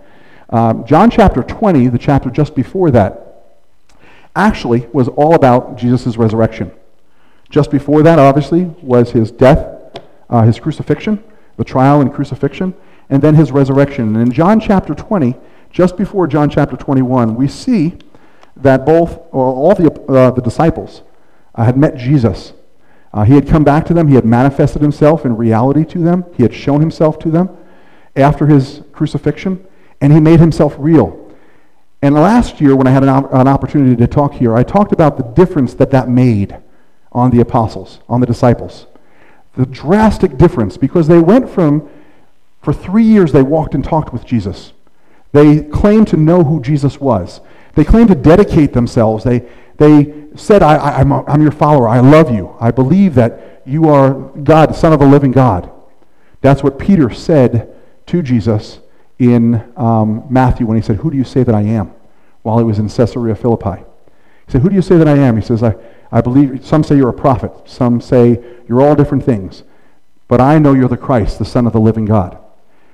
Um, 0.51 0.85
John 0.87 1.11
chapter 1.11 1.43
20, 1.43 1.89
the 1.89 1.99
chapter 1.99 2.31
just 2.31 2.55
before 2.55 2.91
that, 2.91 3.45
actually 4.35 4.87
was 4.93 5.09
all 5.09 5.35
about 5.35 5.77
Jesus' 5.77 6.17
resurrection. 6.17 6.73
Just 7.51 7.71
before 7.71 8.03
that, 8.03 8.19
obviously, 8.19 8.65
was 8.83 9.11
his 9.11 9.31
death, 9.31 10.01
uh, 10.31 10.43
his 10.43 10.59
crucifixion, 10.59 11.23
the 11.57 11.65
trial 11.65 12.01
and 12.01 12.13
crucifixion, 12.13 12.75
and 13.11 13.23
then 13.23 13.35
his 13.35 13.53
resurrection. 13.53 14.17
And 14.17 14.29
in 14.29 14.33
John 14.33 14.59
chapter 14.59 14.95
20, 14.95 15.35
just 15.71 15.99
before 15.99 16.27
John 16.27 16.49
chapter 16.49 16.77
21, 16.77 17.35
we 17.35 17.47
see 17.47 17.99
that 18.57 18.85
both, 18.85 19.19
or 19.31 19.47
all 19.47 19.75
the, 19.75 19.91
uh, 20.09 20.31
the 20.31 20.43
disciples 20.43 21.03
uh, 21.55 21.65
had 21.65 21.77
met 21.77 21.97
Jesus. 21.97 22.53
Uh, 23.13 23.25
he 23.25 23.35
had 23.35 23.47
come 23.47 23.65
back 23.65 23.87
to 23.87 23.95
them. 23.95 24.09
He 24.09 24.15
had 24.15 24.25
manifested 24.25 24.83
himself 24.83 25.25
in 25.25 25.37
reality 25.37 25.85
to 25.87 25.99
them. 25.99 26.25
He 26.37 26.43
had 26.43 26.55
shown 26.55 26.81
himself 26.81 27.19
to 27.21 27.31
them 27.31 27.57
after 28.17 28.47
his 28.47 28.83
crucifixion 28.93 29.67
and 30.01 30.13
he 30.13 30.21
made 30.21 30.41
himself 30.41 30.75
real. 30.79 31.19
And 32.03 32.17
last 32.17 32.61
year, 32.61 32.75
when 32.75 32.89
I 32.89 32.91
had 32.91 33.05
an, 33.05 33.09
op- 33.09 33.33
an 33.33 33.47
opportunity 33.47 33.95
to 33.97 34.07
talk 34.09 34.35
here, 34.35 34.55
I 34.55 34.65
talked 34.65 34.93
about 34.93 35.17
the 35.17 35.23
difference 35.23 35.75
that 35.75 35.93
that 35.93 36.09
made 36.09 36.57
on 37.13 37.31
the 37.31 37.41
apostles, 37.41 38.01
on 38.09 38.21
the 38.21 38.27
disciples. 38.27 38.87
The 39.57 39.67
drastic 39.67 40.37
difference, 40.37 40.77
because 40.77 41.07
they 41.07 41.21
went 41.21 41.49
from, 41.49 41.89
for 42.63 42.73
three 42.73 43.05
years, 43.05 43.31
they 43.31 43.43
walked 43.43 43.77
and 43.77 43.85
talked 43.85 44.13
with 44.13 44.25
Jesus. 44.25 44.73
They 45.31 45.63
claimed 45.63 46.09
to 46.09 46.17
know 46.17 46.43
who 46.43 46.61
Jesus 46.61 47.01
was. 47.01 47.41
They 47.75 47.85
claimed 47.85 48.09
to 48.09 48.15
dedicate 48.15 48.73
themselves. 48.73 49.25
They, 49.25 49.49
they 49.77 50.27
said, 50.37 50.63
I, 50.63 51.01
am 51.01 51.13
I'm, 51.13 51.25
I'm 51.27 51.43
your 51.43 51.53
follower. 51.53 51.89
I 51.89 52.01
love 52.01 52.31
you. 52.31 52.55
I 52.61 52.71
believe 52.71 53.15
that 53.15 53.63
you 53.65 53.89
are 53.89 54.13
God, 54.13 54.71
the 54.71 54.75
Son 54.75 54.93
of 54.93 54.99
the 54.99 55.07
living 55.07 55.33
God. 55.33 55.71
That's 56.41 56.63
what 56.63 56.79
Peter 56.79 57.11
said 57.11 57.75
to 58.07 58.23
Jesus 58.23 58.81
in 59.19 59.73
um, 59.77 60.27
Matthew 60.29 60.67
when 60.67 60.77
he 60.77 60.83
said, 60.83 60.97
Who 60.97 61.11
do 61.11 61.17
you 61.17 61.25
say 61.25 61.43
that 61.45 61.55
I 61.55 61.63
am? 61.63 61.95
while 62.43 62.59
he 62.59 62.65
was 62.65 62.79
in 62.79 62.89
Caesarea 62.89 63.35
Philippi. 63.35 63.83
He 64.47 64.53
said, 64.53 64.63
Who 64.63 64.69
do 64.69 64.75
you 64.75 64.83
say 64.83 64.97
that 64.97 65.09
I 65.09 65.17
am? 65.17 65.37
He 65.37 65.43
says, 65.43 65.63
I, 65.63 65.75
I 66.11 66.21
believe, 66.21 66.65
some 66.65 66.85
say 66.85 66.97
you're 66.97 67.09
a 67.09 67.15
prophet, 67.15 67.53
some 67.65 68.01
say 68.01 68.43
you're 68.69 68.83
all 68.83 68.95
different 68.95 69.25
things, 69.25 69.63
but 70.29 70.41
I 70.41 70.59
know 70.59 70.75
you're 70.75 70.89
the 70.89 70.97
Christ, 70.97 71.39
the 71.39 71.45
Son 71.45 71.67
of 71.67 71.73
the 71.73 71.81
living 71.81 72.05
God. 72.05 72.39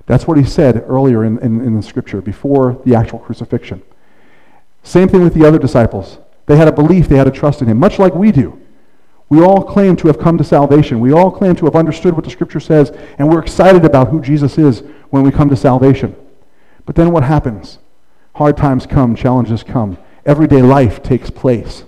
That's 0.06 0.26
what 0.26 0.38
he 0.38 0.44
said 0.44 0.84
earlier 0.86 1.24
in, 1.24 1.38
in, 1.38 1.60
in 1.60 1.76
the 1.76 1.82
scripture, 1.82 2.20
before 2.20 2.80
the 2.84 2.94
actual 2.94 3.18
crucifixion. 3.18 3.82
Same 4.88 5.06
thing 5.06 5.22
with 5.22 5.34
the 5.34 5.44
other 5.44 5.58
disciples. 5.58 6.16
They 6.46 6.56
had 6.56 6.66
a 6.66 6.72
belief, 6.72 7.08
they 7.08 7.18
had 7.18 7.26
a 7.26 7.30
trust 7.30 7.60
in 7.60 7.68
him, 7.68 7.78
much 7.78 7.98
like 7.98 8.14
we 8.14 8.32
do. 8.32 8.58
We 9.28 9.42
all 9.42 9.62
claim 9.62 9.96
to 9.96 10.06
have 10.06 10.18
come 10.18 10.38
to 10.38 10.44
salvation. 10.44 10.98
We 10.98 11.12
all 11.12 11.30
claim 11.30 11.54
to 11.56 11.66
have 11.66 11.76
understood 11.76 12.14
what 12.14 12.24
the 12.24 12.30
Scripture 12.30 12.58
says, 12.58 12.90
and 13.18 13.28
we're 13.28 13.42
excited 13.42 13.84
about 13.84 14.08
who 14.08 14.22
Jesus 14.22 14.56
is 14.56 14.82
when 15.10 15.22
we 15.22 15.30
come 15.30 15.50
to 15.50 15.56
salvation. 15.56 16.16
But 16.86 16.94
then 16.96 17.12
what 17.12 17.22
happens? 17.22 17.80
Hard 18.36 18.56
times 18.56 18.86
come, 18.86 19.14
challenges 19.14 19.62
come, 19.62 19.98
everyday 20.24 20.62
life 20.62 21.02
takes 21.02 21.28
place, 21.28 21.84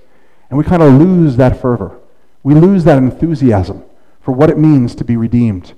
and 0.50 0.58
we 0.58 0.64
kind 0.64 0.82
of 0.82 0.92
lose 0.92 1.36
that 1.36 1.58
fervor. 1.58 1.98
We 2.42 2.52
lose 2.52 2.84
that 2.84 2.98
enthusiasm 2.98 3.82
for 4.20 4.32
what 4.32 4.50
it 4.50 4.58
means 4.58 4.94
to 4.96 5.04
be 5.04 5.16
redeemed. 5.16 5.72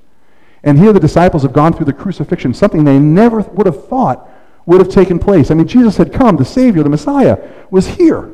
And 0.65 0.77
here 0.77 0.93
the 0.93 0.99
disciples 0.99 1.45
have 1.45 1.53
gone 1.53 1.73
through 1.73 1.87
the 1.87 1.93
crucifixion, 1.93 2.53
something 2.53 2.83
they 2.83 2.99
never 2.99 3.43
would 3.43 3.67
have 3.67 3.87
thought 3.87 4.29
would 4.67 4.81
have 4.81 4.91
taken 4.91 5.19
place. 5.19 5.51
I 5.51 5.55
mean, 5.55 5.67
Jesus 5.67 5.97
had 5.97 6.13
come, 6.13 6.37
the 6.37 6.45
Savior, 6.45 6.83
the 6.83 6.89
Messiah, 6.89 7.39
was 7.71 7.87
here. 7.87 8.31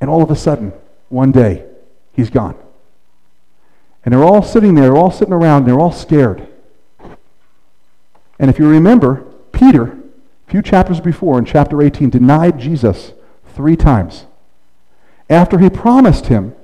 And 0.00 0.10
all 0.10 0.22
of 0.22 0.30
a 0.30 0.36
sudden, 0.36 0.72
one 1.08 1.32
day, 1.32 1.64
he's 2.12 2.30
gone. 2.30 2.56
And 4.04 4.12
they're 4.12 4.24
all 4.24 4.42
sitting 4.42 4.74
there, 4.74 4.84
they're 4.84 4.96
all 4.96 5.10
sitting 5.10 5.32
around, 5.32 5.62
and 5.62 5.68
they're 5.68 5.80
all 5.80 5.92
scared. 5.92 6.46
And 8.38 8.50
if 8.50 8.58
you 8.58 8.68
remember, 8.68 9.24
Peter, 9.52 9.96
a 10.46 10.50
few 10.50 10.60
chapters 10.60 11.00
before, 11.00 11.38
in 11.38 11.44
chapter 11.44 11.80
18, 11.80 12.10
denied 12.10 12.58
Jesus 12.58 13.12
three 13.54 13.76
times. 13.76 14.26
After 15.30 15.58
he 15.58 15.70
promised 15.70 16.26
him, 16.26 16.54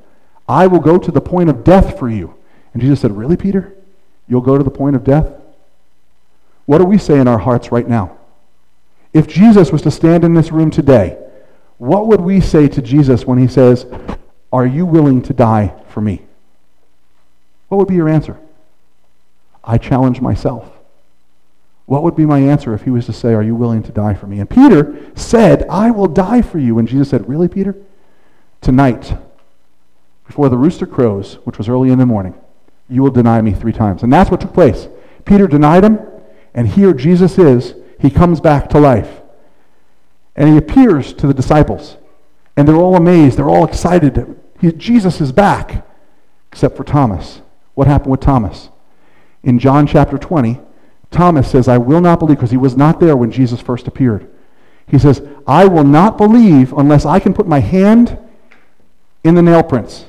I 0.49 0.67
will 0.67 0.81
go 0.81 0.99
to 0.99 1.11
the 1.11 1.21
point 1.21 1.49
of 1.49 1.65
death 1.65 1.99
for 1.99 2.11
you. 2.11 2.35
And 2.73 2.83
Jesus 2.83 3.01
said, 3.01 3.17
Really, 3.17 3.37
Peter? 3.37 3.75
You'll 4.29 4.41
go 4.41 4.59
to 4.59 4.65
the 4.65 4.71
point 4.71 4.97
of 4.97 5.05
death? 5.05 5.33
What 6.67 6.79
do 6.79 6.85
we 6.85 6.99
say 6.99 7.19
in 7.19 7.27
our 7.27 7.39
hearts 7.39 7.73
right 7.73 7.89
now? 7.89 8.17
If 9.13 9.27
Jesus 9.27 9.73
was 9.73 9.83
to 9.83 9.91
stand 9.91 10.25
in 10.25 10.35
this 10.35 10.53
room 10.53 10.71
today, 10.71 11.19
what 11.79 12.07
would 12.07 12.21
we 12.21 12.41
say 12.41 12.69
to 12.69 12.83
Jesus 12.83 13.27
when 13.27 13.39
he 13.39 13.49
says, 13.49 13.87
Are 14.53 14.67
you 14.67 14.87
willing 14.87 15.23
to 15.23 15.33
die 15.33 15.75
for 15.89 16.01
me? 16.01 16.23
What 17.69 17.79
would 17.79 17.89
be 17.89 17.95
your 17.95 18.09
answer? 18.09 18.39
I 19.65 19.79
challenge 19.79 20.21
myself. 20.21 20.71
What 21.87 22.03
would 22.05 22.15
be 22.15 22.27
my 22.27 22.39
answer 22.39 22.73
if 22.73 22.83
he 22.83 22.91
was 22.91 23.07
to 23.07 23.13
say, 23.13 23.35
Are 23.35 23.43
you 23.43 23.55
willing 23.55 23.83
to 23.83 23.93
die 23.93 24.15
for 24.15 24.27
me? 24.27 24.39
And 24.39 24.49
Peter 24.49 25.11
said, 25.17 25.67
I 25.69 25.91
will 25.91 26.07
die 26.07 26.43
for 26.43 26.59
you. 26.59 26.79
And 26.79 26.87
Jesus 26.87 27.11
said, 27.11 27.29
Really, 27.29 27.49
Peter? 27.49 27.75
Tonight, 28.61 29.17
before 30.27 30.49
the 30.49 30.57
rooster 30.57 30.87
crows, 30.87 31.35
which 31.45 31.59
was 31.59 31.69
early 31.69 31.91
in 31.91 31.99
the 31.99 32.07
morning, 32.07 32.35
you 32.89 33.03
will 33.03 33.11
deny 33.11 33.41
me 33.41 33.53
three 33.53 33.73
times. 33.73 34.03
And 34.03 34.13
that's 34.13 34.31
what 34.31 34.41
took 34.41 34.53
place. 34.53 34.87
Peter 35.25 35.47
denied 35.47 35.83
him, 35.83 35.99
and 36.55 36.69
here 36.69 36.93
Jesus 36.93 37.39
is. 37.39 37.75
He 38.01 38.11
comes 38.11 38.41
back 38.41 38.69
to 38.71 38.81
life. 38.81 39.21
And 40.37 40.49
he 40.49 40.57
appears 40.57 41.13
to 41.15 41.27
the 41.27 41.35
disciples. 41.35 41.97
And 42.57 42.67
they're 42.67 42.77
all 42.77 42.97
amazed. 42.97 43.37
They're 43.37 43.49
all 43.49 43.67
excited. 43.67 44.39
He, 44.61 44.73
Jesus 44.73 45.21
is 45.21 45.33
back, 45.33 45.87
except 46.51 46.77
for 46.77 46.85
Thomas. 46.85 47.43
What 47.75 47.87
happened 47.87 48.11
with 48.11 48.21
Thomas? 48.21 48.71
In 49.43 49.59
John 49.59 49.87
chapter 49.87 50.19
20, 50.19 50.61
Thomas 51.11 51.51
says, 51.51 51.69
I 51.69 51.79
will 51.79 52.01
not 52.01 52.19
believe, 52.19 52.37
because 52.37 52.51
he 52.51 52.57
was 52.57 52.77
not 52.77 53.01
there 53.01 53.17
when 53.17 53.33
Jesus 53.33 53.61
first 53.61 53.87
appeared. 53.87 54.31
He 54.87 54.99
says, 54.99 55.23
I 55.47 55.67
will 55.67 55.85
not 55.85 56.19
believe 56.19 56.73
unless 56.73 57.05
I 57.05 57.21
can 57.21 57.35
put 57.35 57.47
my 57.47 57.61
hand 57.61 58.19
in 59.25 59.35
the 59.35 59.43
nail 59.43 59.63
prints. 59.63 60.07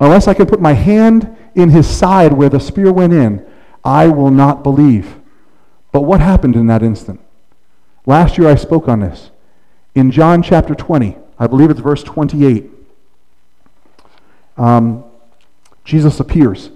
Unless 0.00 0.28
I 0.28 0.34
can 0.34 0.46
put 0.46 0.60
my 0.60 0.72
hand 0.72 1.36
in 1.54 1.70
his 1.70 1.86
side 1.86 2.32
where 2.32 2.48
the 2.48 2.60
spear 2.60 2.92
went 2.92 3.12
in, 3.12 3.46
I 3.84 4.08
will 4.08 4.30
not 4.30 4.62
believe. 4.62 5.21
But 5.92 6.02
what 6.02 6.20
happened 6.20 6.56
in 6.56 6.66
that 6.66 6.82
instant? 6.82 7.20
Last 8.06 8.38
year 8.38 8.48
I 8.48 8.56
spoke 8.56 8.88
on 8.88 9.00
this. 9.00 9.30
In 9.94 10.10
John 10.10 10.42
chapter 10.42 10.74
20, 10.74 11.16
I 11.38 11.46
believe 11.46 11.70
it's 11.70 11.80
verse 11.80 12.02
28, 12.02 12.70
um, 14.56 15.04
Jesus 15.84 16.18
appears. 16.18 16.70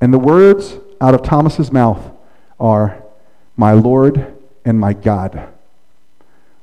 And 0.00 0.12
the 0.12 0.18
words 0.18 0.78
out 1.00 1.14
of 1.14 1.22
Thomas's 1.22 1.70
mouth 1.70 2.10
are, 2.58 3.02
My 3.56 3.72
Lord 3.72 4.34
and 4.64 4.78
my 4.78 4.92
God. 4.92 5.48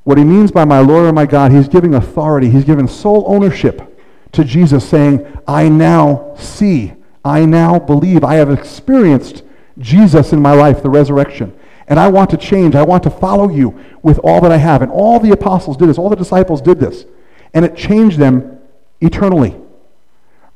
What 0.03 0.17
he 0.17 0.23
means 0.23 0.51
by 0.51 0.65
my 0.65 0.79
Lord 0.79 1.05
and 1.05 1.15
my 1.15 1.25
God, 1.25 1.51
he's 1.51 1.67
giving 1.67 1.93
authority, 1.93 2.49
he's 2.49 2.63
giving 2.63 2.87
sole 2.87 3.25
ownership 3.27 3.99
to 4.33 4.43
Jesus, 4.43 4.87
saying, 4.87 5.25
I 5.47 5.69
now 5.69 6.35
see, 6.37 6.93
I 7.23 7.45
now 7.45 7.79
believe, 7.79 8.23
I 8.23 8.35
have 8.35 8.49
experienced 8.49 9.43
Jesus 9.79 10.33
in 10.33 10.41
my 10.41 10.53
life, 10.53 10.81
the 10.81 10.89
resurrection. 10.89 11.56
And 11.87 11.99
I 11.99 12.09
want 12.09 12.29
to 12.31 12.37
change. 12.37 12.75
I 12.75 12.83
want 12.83 13.03
to 13.03 13.09
follow 13.09 13.49
you 13.49 13.79
with 14.01 14.19
all 14.19 14.41
that 14.41 14.51
I 14.51 14.57
have. 14.57 14.81
And 14.81 14.91
all 14.91 15.19
the 15.19 15.31
apostles 15.31 15.77
did 15.77 15.87
this, 15.87 15.97
all 15.97 16.09
the 16.09 16.15
disciples 16.15 16.61
did 16.61 16.79
this. 16.79 17.05
And 17.53 17.63
it 17.63 17.75
changed 17.75 18.17
them 18.17 18.59
eternally. 18.99 19.55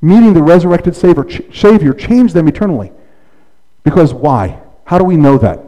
Meeting 0.01 0.33
the 0.33 0.43
resurrected 0.43 0.95
Savior, 0.95 1.25
Savior 1.53 1.93
changed 1.93 2.33
them 2.33 2.47
eternally. 2.47 2.91
Because 3.83 4.13
why? 4.13 4.59
How 4.85 4.97
do 4.97 5.03
we 5.03 5.15
know 5.15 5.37
that? 5.37 5.63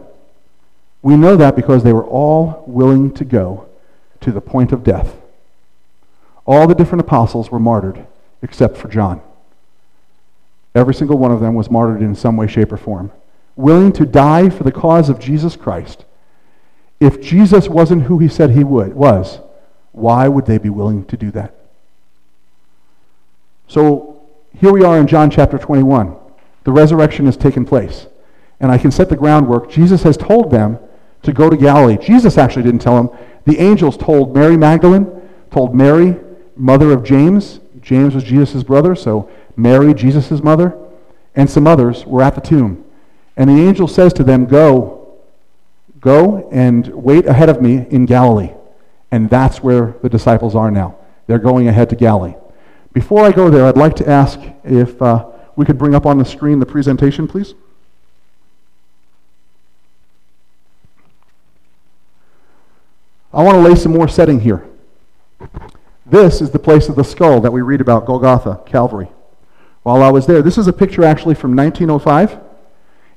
We 1.02 1.16
know 1.16 1.36
that 1.38 1.56
because 1.56 1.84
they 1.84 1.94
were 1.94 2.06
all 2.06 2.64
willing 2.66 3.14
to 3.16 3.26
go 3.26 3.68
to 4.22 4.32
the 4.32 4.42
point 4.42 4.72
of 4.72 4.84
death. 4.84 5.16
All 6.46 6.68
the 6.68 6.76
different 6.76 7.02
apostles 7.02 7.52
were 7.52 7.60
martyred 7.60 8.06
except 8.42 8.78
for 8.78 8.90
John. 8.90 9.22
Every 10.76 10.94
single 10.94 11.18
one 11.18 11.32
of 11.32 11.40
them 11.40 11.56
was 11.56 11.70
martyred 11.70 12.02
in 12.02 12.16
some 12.16 12.36
way, 12.36 12.48
shape, 12.48 12.72
or 12.72 12.78
form. 12.78 13.12
Willing 13.56 13.92
to 13.94 14.06
die 14.06 14.50
for 14.50 14.64
the 14.64 14.72
cause 14.72 15.10
of 15.10 15.20
Jesus 15.20 15.56
Christ. 15.56 16.06
If 17.00 17.22
Jesus 17.22 17.68
wasn't 17.68 18.04
who 18.04 18.20
he 18.20 18.28
said 18.28 18.52
he 18.52 18.64
would, 18.64 18.94
was, 18.94 19.40
why 19.92 20.28
would 20.28 20.46
they 20.46 20.58
be 20.58 20.70
willing 20.70 21.06
to 21.06 21.18
do 21.18 21.32
that? 21.32 21.54
So 23.68 24.22
here 24.60 24.72
we 24.72 24.84
are 24.84 24.98
in 24.98 25.08
John 25.08 25.30
chapter 25.30 25.58
21. 25.58 26.16
The 26.64 26.72
resurrection 26.72 27.26
has 27.26 27.38
taken 27.38 27.66
place. 27.66 28.08
And 28.60 28.72
I 28.72 28.78
can 28.78 28.92
set 28.92 29.10
the 29.10 29.18
groundwork. 29.18 29.70
Jesus 29.70 30.04
has 30.04 30.16
told 30.16 30.52
them 30.52 30.80
to 31.24 31.34
go 31.34 31.50
to 31.50 31.58
Galilee. 31.58 31.98
Jesus 31.98 32.38
actually 32.38 32.64
didn't 32.64 32.82
tell 32.82 32.96
them. 32.96 33.18
The 33.46 33.60
angels 33.60 33.98
told 33.98 34.34
Mary 34.34 34.56
Magdalene, 34.58 35.10
told 35.52 35.76
Mary, 35.76 36.16
mother 36.56 36.92
of 36.92 37.04
James. 37.04 37.60
James 37.82 38.16
was 38.16 38.24
Jesus' 38.24 38.64
brother, 38.64 38.96
so 38.96 39.30
Mary, 39.56 39.94
Jesus' 39.94 40.42
mother, 40.42 40.78
and 41.36 41.50
some 41.50 41.68
others 41.68 42.06
were 42.06 42.22
at 42.22 42.36
the 42.36 42.42
tomb. 42.42 42.83
And 43.36 43.50
the 43.50 43.62
angel 43.62 43.88
says 43.88 44.14
to 44.14 44.24
them, 44.24 44.46
Go, 44.46 45.18
go 46.00 46.50
and 46.52 46.88
wait 46.88 47.26
ahead 47.26 47.50
of 47.50 47.62
me 47.62 47.88
in 47.90 48.06
Galilee. 48.06 48.54
And 49.12 49.30
that's 49.30 49.62
where 49.62 49.96
the 50.02 50.10
disciples 50.10 50.56
are 50.56 50.72
now. 50.72 50.98
They're 51.28 51.40
going 51.40 51.68
ahead 51.68 51.90
to 51.92 51.96
Galilee. 51.96 52.36
Before 52.94 53.26
I 53.26 53.32
go 53.32 53.50
there, 53.50 53.66
I'd 53.66 53.78
like 53.78 53.96
to 53.98 54.10
ask 54.10 54.40
if 54.64 55.02
uh, 55.02 55.26
we 55.56 55.66
could 55.66 55.78
bring 55.78 55.96
up 55.96 56.06
on 56.06 56.18
the 56.18 56.26
screen 56.26 56.60
the 56.60 56.66
presentation, 56.66 57.28
please. 57.28 57.54
I 63.34 63.42
want 63.42 63.56
to 63.56 63.62
lay 63.62 63.76
some 63.76 63.94
more 63.94 64.08
setting 64.08 64.40
here. 64.40 64.64
This 66.06 66.40
is 66.40 66.52
the 66.52 66.60
place 66.60 66.90
of 66.90 66.96
the 66.96 67.04
skull 67.04 67.42
that 67.42 67.52
we 67.52 67.62
read 67.62 67.82
about, 67.82 68.06
Golgotha, 68.06 68.62
Calvary. 68.66 69.10
While 69.82 70.04
I 70.04 70.12
was 70.12 70.28
there, 70.28 70.44
this 70.44 70.58
is 70.58 70.68
a 70.68 70.74
picture 70.74 71.04
actually 71.04 71.34
from 71.34 71.56
1905. 71.56 72.40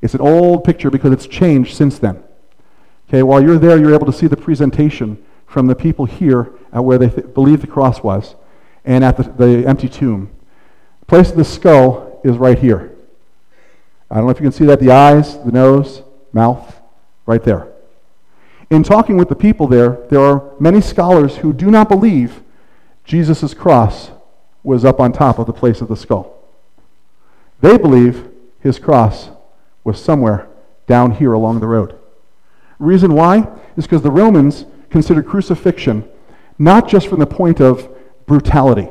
It's 0.02 0.14
an 0.14 0.20
old 0.20 0.64
picture 0.64 0.90
because 0.90 1.12
it's 1.12 1.26
changed 1.26 1.76
since 1.76 1.98
then. 1.98 2.22
Okay, 3.08 3.22
while 3.22 3.42
you're 3.42 3.58
there, 3.58 3.78
you're 3.78 3.94
able 3.94 4.06
to 4.06 4.12
see 4.12 4.26
the 4.26 4.36
presentation 4.36 5.24
from 5.46 5.66
the 5.66 5.74
people 5.74 6.06
here 6.06 6.52
at 6.72 6.84
where 6.84 6.98
they 6.98 7.08
th- 7.08 7.34
believe 7.34 7.60
the 7.60 7.66
cross 7.66 8.02
was 8.02 8.34
and 8.84 9.04
at 9.04 9.16
the, 9.16 9.22
the 9.22 9.66
empty 9.66 9.88
tomb. 9.88 10.30
The 11.00 11.06
place 11.06 11.30
of 11.30 11.36
the 11.36 11.44
skull 11.44 12.20
is 12.24 12.36
right 12.36 12.58
here. 12.58 12.92
I 14.10 14.16
don't 14.16 14.24
know 14.24 14.30
if 14.30 14.38
you 14.38 14.44
can 14.44 14.52
see 14.52 14.66
that 14.66 14.80
the 14.80 14.90
eyes, 14.90 15.38
the 15.44 15.52
nose, 15.52 16.02
mouth, 16.32 16.80
right 17.26 17.42
there. 17.42 17.68
In 18.70 18.82
talking 18.82 19.16
with 19.16 19.28
the 19.28 19.36
people 19.36 19.66
there, 19.68 19.98
there 20.10 20.20
are 20.20 20.52
many 20.58 20.80
scholars 20.80 21.36
who 21.36 21.52
do 21.52 21.70
not 21.70 21.88
believe 21.88 22.42
Jesus' 23.04 23.54
cross 23.54 24.10
was 24.64 24.84
up 24.84 24.98
on 24.98 25.12
top 25.12 25.38
of 25.38 25.46
the 25.46 25.52
place 25.52 25.80
of 25.80 25.88
the 25.88 25.96
skull. 25.96 26.36
They 27.60 27.78
believe 27.78 28.28
his 28.60 28.78
cross 28.80 29.30
was 29.86 30.02
somewhere 30.02 30.48
down 30.86 31.12
here 31.12 31.32
along 31.32 31.60
the 31.60 31.66
road. 31.66 31.98
Reason 32.78 33.14
why 33.14 33.48
is 33.76 33.86
because 33.86 34.02
the 34.02 34.10
Romans 34.10 34.66
considered 34.90 35.26
crucifixion 35.26 36.08
not 36.58 36.88
just 36.88 37.08
from 37.08 37.20
the 37.20 37.26
point 37.26 37.60
of 37.60 37.88
brutality, 38.26 38.88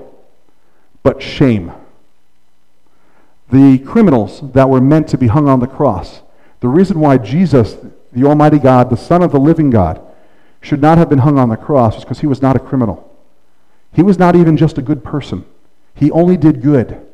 but 1.04 1.22
shame. 1.22 1.72
The 3.52 3.80
criminals 3.80 4.42
that 4.54 4.70
were 4.70 4.82
meant 4.82 5.08
to 5.10 5.18
be 5.18 5.28
hung 5.28 5.48
on 5.48 5.60
the 5.60 5.68
cross, 5.68 6.22
the 6.62 6.68
reason 6.68 7.00
why 7.00 7.18
Jesus 7.18 7.78
the 8.16 8.26
Almighty 8.26 8.60
God, 8.60 8.90
the 8.90 8.96
Son 8.96 9.22
of 9.22 9.34
the 9.34 9.40
living 9.40 9.70
God, 9.70 10.02
should 10.62 10.82
not 10.82 10.98
have 10.98 11.10
been 11.10 11.20
hung 11.20 11.38
on 11.38 11.50
the 11.50 11.58
cross 11.58 11.98
is 11.98 12.04
because 12.04 12.22
he 12.22 12.28
was 12.28 12.42
not 12.42 12.56
a 12.56 12.60
criminal. 12.60 13.12
He 13.92 14.02
was 14.02 14.18
not 14.18 14.36
even 14.36 14.56
just 14.56 14.78
a 14.78 14.82
good 14.82 15.04
person. 15.04 15.46
He 15.94 16.10
only 16.12 16.38
did 16.38 16.62
good. 16.62 17.06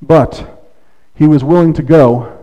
But 0.00 0.64
he 1.14 1.26
was 1.26 1.44
willing 1.44 1.72
to 1.74 1.82
go 1.82 2.41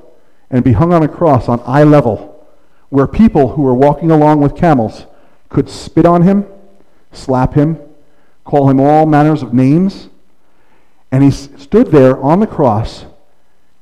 and 0.50 0.64
be 0.64 0.74
hung 0.74 0.94
on 0.94 1.04
a 1.04 1.08
cross 1.08 1.48
on 1.48 1.62
eye 1.66 1.84
level, 1.84 2.48
where 2.90 3.08
people 3.08 3.50
who 3.50 3.62
were 3.62 3.74
walking 3.74 4.12
along 4.12 4.42
with 4.42 4.56
camels 4.56 5.06
could 5.50 5.70
spit 5.70 6.06
on 6.06 6.24
him, 6.24 6.46
slap 7.12 7.54
him, 7.54 7.78
call 8.44 8.70
him 8.70 8.80
all 8.80 9.06
manners 9.06 9.44
of 9.44 9.54
names. 9.54 10.10
And 11.12 11.24
he 11.24 11.32
stood 11.32 11.88
there 11.88 12.18
on 12.22 12.40
the 12.40 12.48
cross. 12.48 13.06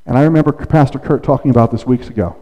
And 0.05 0.17
I 0.17 0.23
remember 0.23 0.51
Pastor 0.51 0.99
Kurt 0.99 1.23
talking 1.23 1.51
about 1.51 1.71
this 1.71 1.85
weeks 1.85 2.07
ago. 2.07 2.37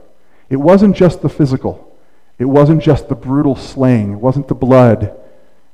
It 0.49 0.57
wasn't 0.57 0.95
just 0.95 1.21
the 1.21 1.29
physical, 1.29 1.97
it 2.37 2.45
wasn't 2.45 2.83
just 2.83 3.09
the 3.09 3.15
brutal 3.15 3.55
slaying, 3.55 4.13
it 4.13 4.19
wasn't 4.19 4.47
the 4.47 4.55
blood 4.55 5.15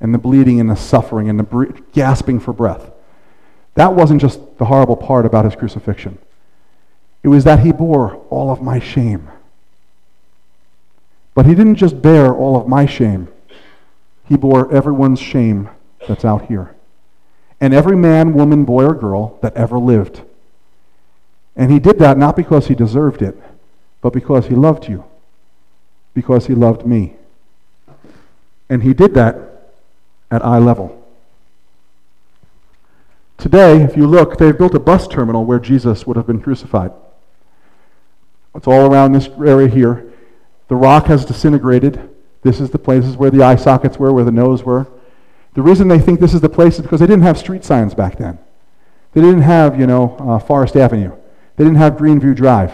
and 0.00 0.12
the 0.12 0.18
bleeding 0.18 0.58
and 0.60 0.68
the 0.68 0.76
suffering 0.76 1.28
and 1.28 1.38
the 1.38 1.82
gasping 1.92 2.40
for 2.40 2.52
breath. 2.52 2.90
That 3.74 3.94
wasn't 3.94 4.20
just 4.20 4.58
the 4.58 4.64
horrible 4.66 4.96
part 4.96 5.24
about 5.24 5.44
his 5.44 5.54
crucifixion. 5.54 6.18
It 7.22 7.28
was 7.28 7.44
that 7.44 7.60
he 7.60 7.72
bore 7.72 8.16
all 8.30 8.50
of 8.50 8.60
my 8.60 8.78
shame. 8.78 9.28
But 11.34 11.46
he 11.46 11.54
didn't 11.54 11.76
just 11.76 12.02
bear 12.02 12.32
all 12.34 12.56
of 12.56 12.68
my 12.68 12.86
shame, 12.86 13.28
he 14.24 14.36
bore 14.36 14.72
everyone's 14.72 15.20
shame 15.20 15.68
that's 16.06 16.24
out 16.24 16.46
here. 16.46 16.74
And 17.60 17.72
every 17.72 17.96
man, 17.96 18.34
woman, 18.34 18.64
boy, 18.64 18.84
or 18.84 18.94
girl 18.94 19.38
that 19.40 19.54
ever 19.54 19.78
lived. 19.78 20.22
And 21.54 21.70
he 21.70 21.78
did 21.78 21.98
that 21.98 22.18
not 22.18 22.34
because 22.34 22.66
he 22.66 22.74
deserved 22.74 23.22
it, 23.22 23.40
but 24.00 24.12
because 24.12 24.46
he 24.48 24.54
loved 24.54 24.88
you, 24.88 25.04
because 26.14 26.46
he 26.46 26.54
loved 26.54 26.86
me. 26.86 27.14
And 28.68 28.82
he 28.82 28.94
did 28.94 29.14
that 29.14 29.36
at 30.30 30.44
eye 30.44 30.58
level. 30.58 30.98
Today, 33.36 33.82
if 33.82 33.96
you 33.96 34.06
look, 34.06 34.38
they've 34.38 34.56
built 34.56 34.74
a 34.74 34.80
bus 34.80 35.06
terminal 35.06 35.44
where 35.44 35.58
Jesus 35.58 36.06
would 36.06 36.16
have 36.16 36.26
been 36.26 36.40
crucified. 36.40 36.92
It's 38.54 38.66
all 38.66 38.92
around 38.92 39.12
this 39.12 39.28
area 39.28 39.68
here. 39.68 40.12
The 40.68 40.76
rock 40.76 41.06
has 41.06 41.24
disintegrated. 41.24 42.10
This 42.42 42.60
is 42.60 42.70
the 42.70 42.78
places 42.78 43.16
where 43.16 43.30
the 43.30 43.42
eye 43.42 43.56
sockets 43.56 43.98
were, 43.98 44.12
where 44.12 44.24
the 44.24 44.32
nose 44.32 44.62
were. 44.62 44.86
The 45.54 45.62
reason 45.62 45.88
they 45.88 45.98
think 45.98 46.20
this 46.20 46.34
is 46.34 46.40
the 46.40 46.48
place 46.48 46.76
is 46.76 46.82
because 46.82 47.00
they 47.00 47.06
didn't 47.06 47.24
have 47.24 47.38
street 47.38 47.64
signs 47.64 47.94
back 47.94 48.18
then. 48.18 48.38
They 49.12 49.20
didn't 49.20 49.42
have, 49.42 49.78
you 49.78 49.86
know, 49.86 50.16
uh, 50.18 50.38
Forest 50.38 50.76
Avenue. 50.76 51.12
They 51.56 51.64
didn't 51.64 51.78
have 51.78 51.94
Greenview 51.94 52.34
Drive. 52.34 52.72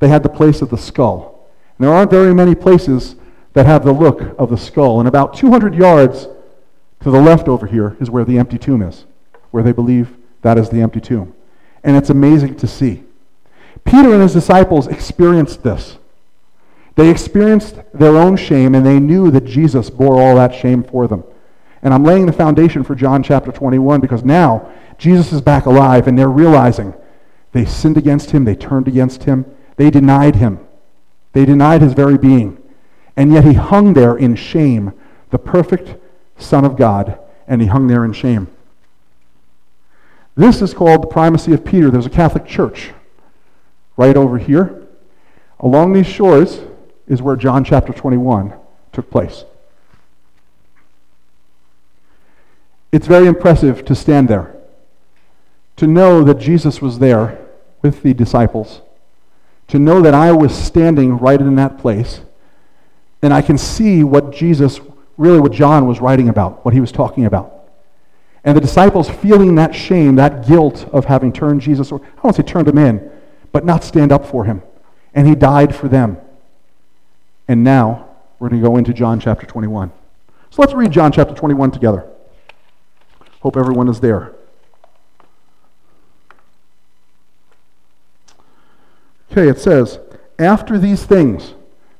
They 0.00 0.08
had 0.08 0.22
the 0.22 0.28
place 0.28 0.60
of 0.60 0.70
the 0.70 0.78
skull. 0.78 1.48
And 1.78 1.86
there 1.86 1.94
aren't 1.94 2.10
very 2.10 2.34
many 2.34 2.54
places 2.54 3.16
that 3.52 3.66
have 3.66 3.84
the 3.84 3.92
look 3.92 4.38
of 4.38 4.50
the 4.50 4.58
skull. 4.58 4.98
And 4.98 5.08
about 5.08 5.34
200 5.34 5.74
yards 5.74 6.28
to 7.00 7.10
the 7.10 7.20
left 7.20 7.48
over 7.48 7.66
here 7.66 7.96
is 8.00 8.10
where 8.10 8.24
the 8.24 8.38
empty 8.38 8.58
tomb 8.58 8.82
is, 8.82 9.06
where 9.50 9.62
they 9.62 9.72
believe 9.72 10.16
that 10.42 10.58
is 10.58 10.68
the 10.68 10.80
empty 10.80 11.00
tomb. 11.00 11.34
And 11.84 11.96
it's 11.96 12.10
amazing 12.10 12.56
to 12.56 12.66
see. 12.66 13.05
Peter 13.84 14.12
and 14.12 14.22
his 14.22 14.32
disciples 14.32 14.86
experienced 14.86 15.62
this. 15.62 15.98
They 16.96 17.10
experienced 17.10 17.76
their 17.92 18.16
own 18.16 18.36
shame, 18.36 18.74
and 18.74 18.84
they 18.84 18.98
knew 18.98 19.30
that 19.30 19.44
Jesus 19.44 19.90
bore 19.90 20.20
all 20.20 20.34
that 20.36 20.54
shame 20.54 20.82
for 20.82 21.06
them. 21.06 21.24
And 21.82 21.92
I'm 21.92 22.04
laying 22.04 22.26
the 22.26 22.32
foundation 22.32 22.82
for 22.82 22.94
John 22.94 23.22
chapter 23.22 23.52
21 23.52 24.00
because 24.00 24.24
now 24.24 24.72
Jesus 24.98 25.32
is 25.32 25.40
back 25.40 25.66
alive 25.66 26.08
and 26.08 26.18
they're 26.18 26.28
realizing 26.28 26.94
they 27.52 27.64
sinned 27.64 27.96
against 27.96 28.30
him, 28.30 28.44
they 28.44 28.56
turned 28.56 28.88
against 28.88 29.24
him, 29.24 29.44
they 29.76 29.90
denied 29.90 30.36
him, 30.36 30.58
they 31.32 31.44
denied 31.44 31.82
his 31.82 31.92
very 31.92 32.18
being. 32.18 32.60
And 33.16 33.32
yet 33.32 33.44
he 33.44 33.52
hung 33.52 33.94
there 33.94 34.16
in 34.16 34.34
shame, 34.34 34.92
the 35.30 35.38
perfect 35.38 35.94
Son 36.38 36.64
of 36.64 36.76
God, 36.76 37.18
and 37.46 37.60
he 37.60 37.68
hung 37.68 37.86
there 37.86 38.04
in 38.04 38.12
shame. 38.12 38.48
This 40.34 40.60
is 40.60 40.74
called 40.74 41.02
the 41.02 41.06
primacy 41.06 41.52
of 41.52 41.64
Peter. 41.64 41.90
There's 41.90 42.06
a 42.06 42.10
Catholic 42.10 42.46
church 42.46 42.90
right 43.96 44.16
over 44.16 44.38
here. 44.38 44.86
Along 45.60 45.92
these 45.92 46.06
shores 46.06 46.60
is 47.06 47.22
where 47.22 47.36
John 47.36 47.64
chapter 47.64 47.92
21 47.92 48.54
took 48.92 49.10
place. 49.10 49.44
It's 52.92 53.06
very 53.06 53.26
impressive 53.26 53.84
to 53.86 53.94
stand 53.94 54.28
there, 54.28 54.56
to 55.76 55.86
know 55.86 56.24
that 56.24 56.38
Jesus 56.38 56.80
was 56.80 56.98
there 56.98 57.38
with 57.82 58.02
the 58.02 58.14
disciples, 58.14 58.80
to 59.68 59.78
know 59.78 60.00
that 60.00 60.14
I 60.14 60.32
was 60.32 60.54
standing 60.54 61.18
right 61.18 61.40
in 61.40 61.56
that 61.56 61.78
place, 61.78 62.20
and 63.22 63.34
I 63.34 63.42
can 63.42 63.58
see 63.58 64.04
what 64.04 64.32
Jesus, 64.32 64.80
really 65.16 65.40
what 65.40 65.52
John 65.52 65.86
was 65.86 66.00
writing 66.00 66.28
about, 66.28 66.64
what 66.64 66.74
he 66.74 66.80
was 66.80 66.92
talking 66.92 67.24
about. 67.24 67.52
And 68.44 68.56
the 68.56 68.60
disciples 68.60 69.10
feeling 69.10 69.56
that 69.56 69.74
shame, 69.74 70.16
that 70.16 70.46
guilt 70.46 70.88
of 70.92 71.06
having 71.06 71.32
turned 71.32 71.60
Jesus, 71.60 71.90
or 71.90 72.00
I 72.00 72.22
don't 72.22 72.36
say 72.36 72.44
turned 72.44 72.68
him 72.68 72.78
in, 72.78 73.10
but 73.52 73.64
not 73.64 73.84
stand 73.84 74.12
up 74.12 74.26
for 74.26 74.44
him. 74.44 74.62
And 75.14 75.26
he 75.26 75.34
died 75.34 75.74
for 75.74 75.88
them. 75.88 76.18
And 77.48 77.64
now 77.64 78.08
we're 78.38 78.48
going 78.48 78.60
to 78.60 78.68
go 78.68 78.76
into 78.76 78.92
John 78.92 79.20
chapter 79.20 79.46
21. 79.46 79.90
So 80.50 80.62
let's 80.62 80.74
read 80.74 80.90
John 80.90 81.12
chapter 81.12 81.34
21 81.34 81.70
together. 81.70 82.06
Hope 83.40 83.56
everyone 83.56 83.88
is 83.88 84.00
there. 84.00 84.34
Okay, 89.30 89.48
it 89.48 89.58
says, 89.58 89.98
after 90.38 90.78
these 90.78 91.04
things, 91.04 91.54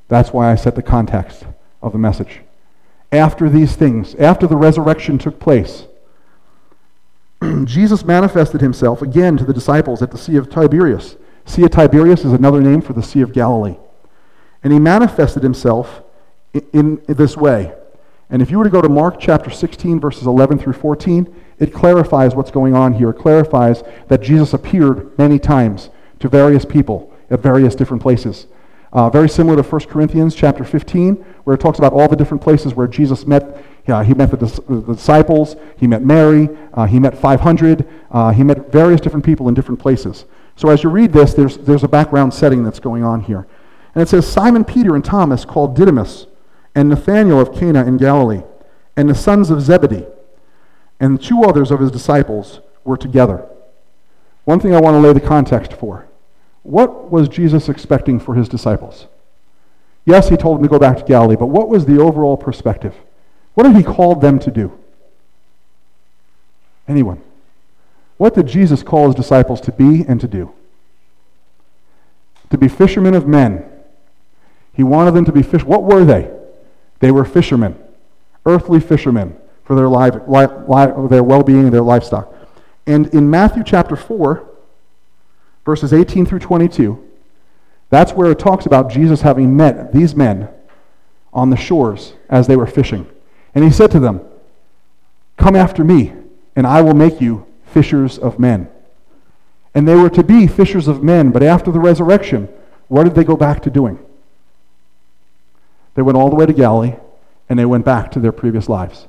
that's 0.08 0.32
why 0.32 0.50
I 0.50 0.54
set 0.54 0.74
the 0.74 0.82
context 0.82 1.44
of 1.82 1.92
the 1.92 1.98
message. 1.98 2.40
After 3.12 3.48
these 3.48 3.76
things, 3.76 4.14
after 4.16 4.46
the 4.46 4.56
resurrection 4.56 5.18
took 5.18 5.38
place, 5.38 5.84
Jesus 7.64 8.04
manifested 8.04 8.60
himself 8.60 9.02
again 9.02 9.36
to 9.36 9.44
the 9.44 9.52
disciples 9.52 10.02
at 10.02 10.10
the 10.10 10.18
Sea 10.18 10.36
of 10.36 10.50
Tiberias. 10.50 11.16
Sea 11.46 11.64
of 11.64 11.70
Tiberias 11.70 12.24
is 12.24 12.32
another 12.32 12.60
name 12.60 12.82
for 12.82 12.92
the 12.92 13.02
Sea 13.02 13.22
of 13.22 13.32
Galilee. 13.32 13.76
And 14.62 14.72
he 14.72 14.78
manifested 14.78 15.42
himself 15.42 16.02
in, 16.52 17.00
in 17.08 17.14
this 17.14 17.36
way. 17.36 17.72
And 18.28 18.42
if 18.42 18.50
you 18.50 18.58
were 18.58 18.64
to 18.64 18.70
go 18.70 18.82
to 18.82 18.88
Mark 18.88 19.20
chapter 19.20 19.50
16, 19.50 20.00
verses 20.00 20.26
11 20.26 20.58
through 20.58 20.72
14, 20.72 21.34
it 21.58 21.72
clarifies 21.72 22.34
what's 22.34 22.50
going 22.50 22.74
on 22.74 22.92
here. 22.92 23.10
It 23.10 23.18
clarifies 23.18 23.82
that 24.08 24.20
Jesus 24.20 24.52
appeared 24.52 25.16
many 25.16 25.38
times 25.38 25.90
to 26.18 26.28
various 26.28 26.64
people 26.64 27.12
at 27.30 27.40
various 27.40 27.74
different 27.74 28.02
places. 28.02 28.46
Uh, 28.92 29.10
very 29.10 29.28
similar 29.28 29.62
to 29.62 29.68
1 29.68 29.80
Corinthians 29.82 30.34
chapter 30.34 30.64
15, 30.64 31.14
where 31.44 31.54
it 31.54 31.60
talks 31.60 31.78
about 31.78 31.92
all 31.92 32.08
the 32.08 32.16
different 32.16 32.42
places 32.42 32.74
where 32.74 32.86
Jesus 32.86 33.26
met. 33.26 33.62
Yeah, 33.86 34.02
he 34.02 34.14
met 34.14 34.30
the, 34.30 34.36
the 34.36 34.94
disciples, 34.94 35.54
he 35.76 35.86
met 35.86 36.02
Mary, 36.02 36.48
uh, 36.72 36.86
he 36.86 36.98
met 36.98 37.16
500, 37.16 37.88
uh, 38.10 38.32
he 38.32 38.42
met 38.42 38.72
various 38.72 39.00
different 39.00 39.24
people 39.24 39.48
in 39.48 39.54
different 39.54 39.78
places. 39.78 40.24
So 40.56 40.70
as 40.70 40.82
you 40.82 40.90
read 40.90 41.12
this, 41.12 41.34
there's, 41.34 41.58
there's 41.58 41.84
a 41.84 41.88
background 41.88 42.32
setting 42.32 42.64
that's 42.64 42.80
going 42.80 43.04
on 43.04 43.20
here. 43.20 43.46
And 43.94 44.02
it 44.02 44.08
says 44.08 44.26
Simon 44.26 44.64
Peter 44.64 44.94
and 44.94 45.04
Thomas, 45.04 45.44
called 45.44 45.76
Didymus, 45.76 46.26
and 46.74 46.88
Nathanael 46.88 47.40
of 47.40 47.54
Cana 47.54 47.84
in 47.86 47.98
Galilee, 47.98 48.42
and 48.96 49.08
the 49.08 49.14
sons 49.14 49.50
of 49.50 49.60
Zebedee, 49.60 50.06
and 50.98 51.22
two 51.22 51.42
others 51.44 51.70
of 51.70 51.80
his 51.80 51.90
disciples 51.90 52.60
were 52.84 52.96
together. 52.96 53.46
One 54.44 54.60
thing 54.60 54.74
I 54.74 54.80
want 54.80 54.94
to 54.94 55.00
lay 55.00 55.12
the 55.12 55.20
context 55.20 55.72
for. 55.72 56.06
What 56.62 57.10
was 57.10 57.28
Jesus 57.28 57.68
expecting 57.68 58.18
for 58.18 58.34
his 58.34 58.48
disciples? 58.48 59.06
Yes, 60.04 60.28
he 60.28 60.36
told 60.36 60.58
them 60.58 60.62
to 60.62 60.68
go 60.68 60.78
back 60.78 60.98
to 60.98 61.04
Galilee, 61.04 61.36
but 61.36 61.46
what 61.46 61.68
was 61.68 61.84
the 61.84 62.00
overall 62.00 62.36
perspective? 62.36 62.94
What 63.54 63.64
did 63.64 63.76
he 63.76 63.82
call 63.82 64.14
them 64.14 64.38
to 64.40 64.50
do? 64.50 64.78
Anyone? 66.86 67.20
What 68.16 68.34
did 68.34 68.46
Jesus 68.46 68.82
call 68.82 69.06
his 69.06 69.14
disciples 69.14 69.60
to 69.62 69.72
be 69.72 70.04
and 70.06 70.20
to 70.20 70.28
do? 70.28 70.52
To 72.50 72.58
be 72.58 72.68
fishermen 72.68 73.14
of 73.14 73.26
men. 73.26 73.64
He 74.72 74.82
wanted 74.82 75.12
them 75.12 75.24
to 75.26 75.32
be 75.32 75.42
fish. 75.42 75.64
What 75.64 75.82
were 75.82 76.04
they? 76.04 76.30
They 77.00 77.10
were 77.10 77.24
fishermen, 77.24 77.76
earthly 78.46 78.80
fishermen 78.80 79.36
for 79.64 79.74
their, 79.74 79.88
life, 79.88 80.14
their 81.10 81.22
well-being 81.22 81.64
and 81.64 81.72
their 81.72 81.82
livestock. 81.82 82.32
And 82.86 83.08
in 83.08 83.28
Matthew 83.28 83.64
chapter 83.64 83.96
4, 83.96 84.48
verses 85.64 85.92
18 85.92 86.24
through 86.24 86.38
22, 86.38 87.02
that's 87.90 88.12
where 88.12 88.30
it 88.30 88.38
talks 88.38 88.66
about 88.66 88.90
Jesus 88.90 89.22
having 89.22 89.56
met 89.56 89.92
these 89.92 90.14
men 90.14 90.48
on 91.32 91.50
the 91.50 91.56
shores 91.56 92.14
as 92.28 92.46
they 92.46 92.56
were 92.56 92.66
fishing. 92.66 93.06
And 93.54 93.64
he 93.64 93.70
said 93.70 93.90
to 93.92 94.00
them, 94.00 94.20
Come 95.36 95.56
after 95.56 95.84
me, 95.84 96.12
and 96.54 96.66
I 96.66 96.80
will 96.82 96.94
make 96.94 97.20
you 97.20 97.45
fishers 97.76 98.18
of 98.18 98.38
men. 98.38 98.70
And 99.74 99.86
they 99.86 99.94
were 99.94 100.08
to 100.08 100.22
be 100.22 100.46
fishers 100.46 100.88
of 100.88 101.02
men, 101.02 101.30
but 101.30 101.42
after 101.42 101.70
the 101.70 101.78
resurrection, 101.78 102.48
what 102.88 103.04
did 103.04 103.14
they 103.14 103.22
go 103.22 103.36
back 103.36 103.62
to 103.64 103.70
doing? 103.70 103.98
They 105.94 106.00
went 106.00 106.16
all 106.16 106.30
the 106.30 106.36
way 106.36 106.46
to 106.46 106.54
Galilee, 106.54 106.94
and 107.50 107.58
they 107.58 107.66
went 107.66 107.84
back 107.84 108.10
to 108.12 108.18
their 108.18 108.32
previous 108.32 108.70
lives. 108.70 109.08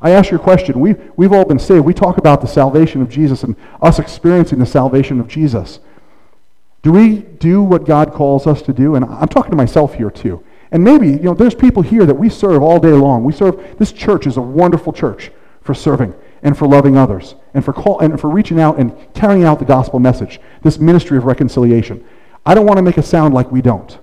I 0.00 0.10
ask 0.12 0.30
you 0.30 0.36
a 0.36 0.40
question. 0.40 0.78
We, 0.78 0.94
we've 1.16 1.32
all 1.32 1.44
been 1.44 1.58
saved. 1.58 1.84
We 1.84 1.92
talk 1.92 2.18
about 2.18 2.40
the 2.40 2.46
salvation 2.46 3.02
of 3.02 3.08
Jesus 3.08 3.42
and 3.42 3.56
us 3.82 3.98
experiencing 3.98 4.60
the 4.60 4.66
salvation 4.66 5.18
of 5.18 5.26
Jesus. 5.26 5.80
Do 6.82 6.92
we 6.92 7.18
do 7.18 7.64
what 7.64 7.84
God 7.84 8.12
calls 8.12 8.46
us 8.46 8.62
to 8.62 8.72
do? 8.72 8.94
And 8.94 9.04
I'm 9.04 9.26
talking 9.26 9.50
to 9.50 9.56
myself 9.56 9.94
here 9.94 10.12
too. 10.12 10.40
And 10.70 10.84
maybe, 10.84 11.08
you 11.08 11.22
know, 11.22 11.34
there's 11.34 11.56
people 11.56 11.82
here 11.82 12.06
that 12.06 12.14
we 12.14 12.28
serve 12.28 12.62
all 12.62 12.78
day 12.78 12.92
long. 12.92 13.24
We 13.24 13.32
serve, 13.32 13.76
this 13.76 13.90
church 13.90 14.28
is 14.28 14.36
a 14.36 14.40
wonderful 14.40 14.92
church 14.92 15.32
for 15.62 15.74
serving 15.74 16.14
and 16.42 16.56
for 16.56 16.66
loving 16.66 16.96
others 16.96 17.34
and 17.54 17.64
for, 17.64 17.72
call, 17.72 18.00
and 18.00 18.20
for 18.20 18.28
reaching 18.28 18.60
out 18.60 18.78
and 18.78 18.94
carrying 19.14 19.44
out 19.44 19.58
the 19.58 19.64
gospel 19.64 19.98
message, 19.98 20.40
this 20.62 20.78
ministry 20.78 21.16
of 21.16 21.24
reconciliation. 21.24 22.04
I 22.44 22.54
don't 22.54 22.66
want 22.66 22.78
to 22.78 22.82
make 22.82 22.98
it 22.98 23.04
sound 23.04 23.34
like 23.34 23.50
we 23.50 23.62
don't. 23.62 23.98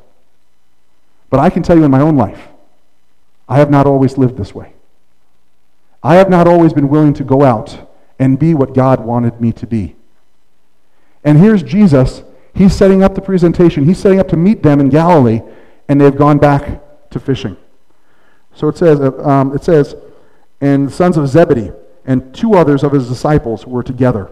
But 1.29 1.39
I 1.39 1.49
can 1.49 1.63
tell 1.63 1.77
you 1.77 1.83
in 1.83 1.91
my 1.91 2.01
own 2.01 2.17
life, 2.17 2.49
I 3.47 3.57
have 3.57 3.71
not 3.71 3.85
always 3.85 4.17
lived 4.17 4.37
this 4.37 4.53
way. 4.53 4.73
I 6.01 6.15
have 6.15 6.29
not 6.29 6.47
always 6.47 6.73
been 6.73 6.89
willing 6.89 7.13
to 7.15 7.23
go 7.23 7.43
out 7.43 7.89
and 8.19 8.37
be 8.37 8.53
what 8.53 8.73
God 8.73 8.99
wanted 8.99 9.39
me 9.39 9.51
to 9.53 9.65
be. 9.65 9.95
And 11.23 11.37
here's 11.37 11.63
Jesus. 11.63 12.23
He's 12.53 12.75
setting 12.75 13.01
up 13.01 13.15
the 13.15 13.21
presentation. 13.21 13.85
He's 13.85 13.97
setting 13.97 14.19
up 14.19 14.27
to 14.29 14.37
meet 14.37 14.61
them 14.63 14.79
in 14.79 14.89
Galilee, 14.89 15.41
and 15.87 15.99
they've 15.99 16.15
gone 16.15 16.37
back 16.37 16.81
to 17.11 17.19
fishing. 17.19 17.57
So 18.53 18.67
it 18.67 18.77
says, 18.77 18.99
uh, 18.99 19.17
um, 19.23 19.55
it 19.55 19.63
says, 19.63 19.95
and 20.61 20.91
sons 20.91 21.17
of 21.17 21.27
Zebedee 21.27 21.71
and 22.05 22.33
two 22.33 22.53
others 22.53 22.83
of 22.83 22.91
his 22.91 23.07
disciples 23.07 23.65
were 23.65 23.83
together. 23.83 24.29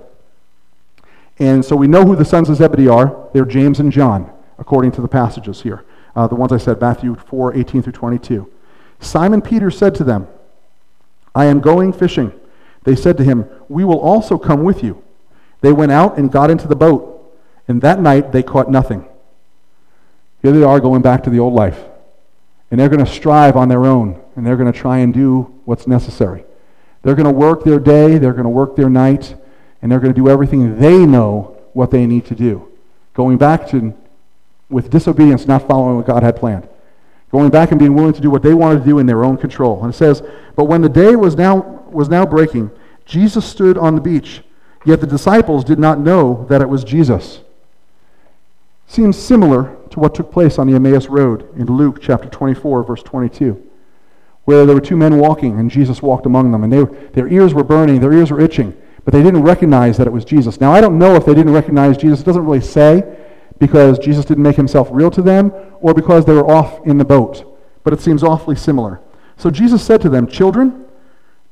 And 1.40 1.64
so 1.64 1.76
we 1.76 1.88
know 1.88 2.06
who 2.06 2.16
the 2.16 2.26
sons 2.26 2.50
of 2.50 2.58
Zebedee 2.58 2.88
are. 2.88 3.30
They're 3.34 3.46
James 3.46 3.80
and 3.80 3.92
John, 3.92 4.32
according 4.60 4.92
to 4.94 5.02
the 5.02 5.08
passages 5.08 5.62
here. 5.62 5.84
Uh, 6.16 6.28
the 6.28 6.36
ones 6.36 6.52
I 6.52 6.58
said, 6.58 6.80
Matthew 6.80 7.16
4, 7.16 7.56
18 7.56 7.82
through 7.84 7.94
22. 7.94 8.52
Simon 9.00 9.42
Peter 9.42 9.72
said 9.72 9.96
to 9.96 10.04
them, 10.04 10.28
I 11.34 11.46
am 11.46 11.60
going 11.60 11.94
fishing. 11.94 12.34
They 12.84 12.96
said 12.96 13.18
to 13.18 13.24
him, 13.24 13.50
We 13.70 13.84
will 13.84 14.00
also 14.00 14.38
come 14.38 14.64
with 14.64 14.84
you. 14.84 15.04
They 15.62 15.72
went 15.72 15.92
out 15.92 16.18
and 16.18 16.32
got 16.32 16.52
into 16.52 16.68
the 16.68 16.76
boat, 16.76 17.34
and 17.68 17.82
that 17.82 18.00
night 18.00 18.32
they 18.32 18.44
caught 18.44 18.70
nothing. 18.70 19.08
Here 20.42 20.52
they 20.52 20.64
are 20.64 20.80
going 20.80 21.02
back 21.02 21.24
to 21.24 21.30
the 21.30 21.40
old 21.40 21.54
life. 21.54 21.80
And 22.70 22.80
they're 22.80 22.90
going 22.90 23.04
to 23.04 23.12
strive 23.12 23.56
on 23.56 23.70
their 23.70 23.86
own, 23.86 24.22
and 24.36 24.46
they're 24.46 24.58
going 24.58 24.72
to 24.72 24.78
try 24.78 25.00
and 25.00 25.14
do 25.14 25.60
what's 25.66 25.88
necessary. 25.88 26.46
They're 27.04 27.16
going 27.16 27.26
to 27.26 27.32
work 27.32 27.64
their 27.64 27.80
day, 27.80 28.18
they're 28.18 28.34
going 28.34 28.44
to 28.44 28.50
work 28.50 28.76
their 28.76 28.90
night, 28.90 29.36
and 29.82 29.92
they're 29.92 30.00
going 30.00 30.14
to 30.14 30.20
do 30.20 30.30
everything 30.30 30.80
they 30.80 31.06
know 31.06 31.58
what 31.74 31.92
they 31.92 32.06
need 32.06 32.26
to 32.28 32.36
do. 32.36 32.68
Going 33.14 33.38
back 33.38 33.68
to, 33.70 33.94
with 34.70 34.90
disobedience, 34.90 35.48
not 35.48 35.68
following 35.68 35.98
what 35.98 36.06
God 36.06 36.24
had 36.24 36.36
planned 36.36 36.68
going 37.32 37.50
back 37.50 37.72
and 37.72 37.80
being 37.80 37.96
willing 37.96 38.14
to 38.14 38.22
do 38.22 38.30
what 38.30 38.44
they 38.44 38.54
wanted 38.54 38.80
to 38.80 38.86
do 38.86 39.00
in 39.00 39.06
their 39.06 39.24
own 39.24 39.38
control. 39.38 39.84
And 39.84 39.94
it 39.94 39.98
says, 39.98 40.22
But 40.56 40.66
when 40.66 40.82
the 40.82 40.90
day 40.90 41.16
was 41.16 41.36
now, 41.36 41.58
was 41.90 42.10
now 42.10 42.26
breaking, 42.26 42.72
Jesus 43.06 43.46
stood 43.46 43.78
on 43.78 43.96
the 43.96 44.02
beach, 44.02 44.42
yet 44.86 45.02
the 45.02 45.08
disciples 45.08 45.64
did 45.64 45.80
not 45.80 46.00
know 46.00 46.46
that 46.50 46.62
it 46.62 46.70
was 46.70 46.84
Jesus. 46.84 47.42
Seems 48.88 49.18
similar 49.18 49.78
to 49.92 50.00
what 50.00 50.14
took 50.14 50.32
place 50.32 50.60
on 50.60 50.68
the 50.68 50.76
Emmaus 50.76 51.08
Road 51.08 51.48
in 51.58 51.66
Luke 51.66 52.02
chapter 52.02 52.28
24, 52.28 52.84
verse 52.84 53.04
22, 53.04 53.66
where 54.46 54.66
there 54.66 54.76
were 54.76 54.82
two 54.82 54.98
men 54.98 55.18
walking 55.18 55.60
and 55.60 55.70
Jesus 55.70 56.02
walked 56.02 56.26
among 56.26 56.52
them, 56.52 56.64
and 56.64 56.74
they, 56.74 56.84
their 57.14 57.28
ears 57.28 57.54
were 57.54 57.64
burning, 57.64 58.00
their 58.00 58.14
ears 58.14 58.32
were 58.32 58.42
itching, 58.42 58.76
but 59.06 59.14
they 59.14 59.24
didn't 59.24 59.44
recognize 59.44 59.98
that 59.98 60.08
it 60.08 60.14
was 60.14 60.26
Jesus. 60.26 60.60
Now, 60.60 60.72
I 60.72 60.82
don't 60.82 61.00
know 61.00 61.16
if 61.16 61.26
they 61.26 61.34
didn't 61.34 61.54
recognize 61.54 61.98
Jesus. 61.98 62.22
It 62.22 62.26
doesn't 62.26 62.46
really 62.46 62.62
say 62.62 63.04
because 63.60 64.00
Jesus 64.00 64.26
didn't 64.26 64.44
make 64.44 64.56
himself 64.56 64.90
real 64.92 65.12
to 65.12 65.22
them 65.22 65.52
or 65.80 65.94
because 65.94 66.26
they 66.26 66.34
were 66.34 66.50
off 66.50 66.86
in 66.86 66.98
the 66.98 67.06
boat. 67.06 67.48
But 67.84 67.94
it 67.94 68.02
seems 68.02 68.24
awfully 68.24 68.56
similar. 68.56 69.00
So 69.38 69.50
Jesus 69.50 69.84
said 69.84 70.02
to 70.02 70.10
them, 70.10 70.28
Children, 70.28 70.86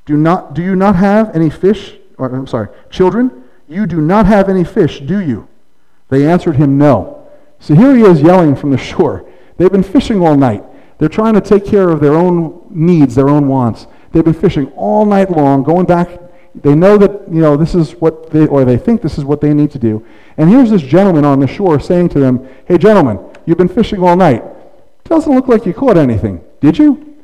Do, 0.04 0.16
not, 0.16 0.54
do 0.54 0.62
you 0.62 0.76
not 0.76 0.96
have 0.96 1.34
any 1.34 1.50
fish? 1.50 1.96
Or, 2.18 2.28
I'm 2.34 2.46
sorry, 2.46 2.68
children, 2.90 3.44
you 3.68 3.86
do 3.86 4.00
not 4.00 4.26
have 4.26 4.48
any 4.48 4.64
fish, 4.64 5.00
do 5.00 5.20
you? 5.20 5.48
They 6.08 6.26
answered 6.26 6.56
him, 6.56 6.78
No. 6.78 7.28
So 7.60 7.74
here 7.74 7.94
he 7.94 8.02
is 8.02 8.20
yelling 8.20 8.56
from 8.56 8.70
the 8.70 8.78
shore. 8.78 9.28
They've 9.56 9.70
been 9.70 9.82
fishing 9.82 10.24
all 10.24 10.36
night. 10.36 10.64
They're 11.00 11.08
trying 11.08 11.32
to 11.32 11.40
take 11.40 11.64
care 11.64 11.88
of 11.88 12.00
their 12.00 12.12
own 12.12 12.62
needs, 12.68 13.14
their 13.14 13.30
own 13.30 13.48
wants. 13.48 13.86
They've 14.12 14.22
been 14.22 14.34
fishing 14.34 14.70
all 14.76 15.06
night 15.06 15.30
long, 15.30 15.62
going 15.62 15.86
back. 15.86 16.10
They 16.54 16.74
know 16.74 16.98
that, 16.98 17.10
you 17.26 17.40
know, 17.40 17.56
this 17.56 17.74
is 17.74 17.92
what 17.92 18.28
they, 18.28 18.46
or 18.46 18.66
they 18.66 18.76
think 18.76 19.00
this 19.00 19.16
is 19.16 19.24
what 19.24 19.40
they 19.40 19.54
need 19.54 19.70
to 19.70 19.78
do. 19.78 20.06
And 20.36 20.50
here's 20.50 20.68
this 20.68 20.82
gentleman 20.82 21.24
on 21.24 21.40
the 21.40 21.46
shore 21.46 21.80
saying 21.80 22.10
to 22.10 22.20
them, 22.20 22.46
Hey, 22.66 22.76
gentlemen, 22.76 23.18
you've 23.46 23.56
been 23.56 23.66
fishing 23.66 24.02
all 24.02 24.14
night. 24.14 24.44
Doesn't 25.04 25.34
look 25.34 25.48
like 25.48 25.64
you 25.64 25.72
caught 25.72 25.96
anything, 25.96 26.44
did 26.60 26.76
you? 26.76 27.16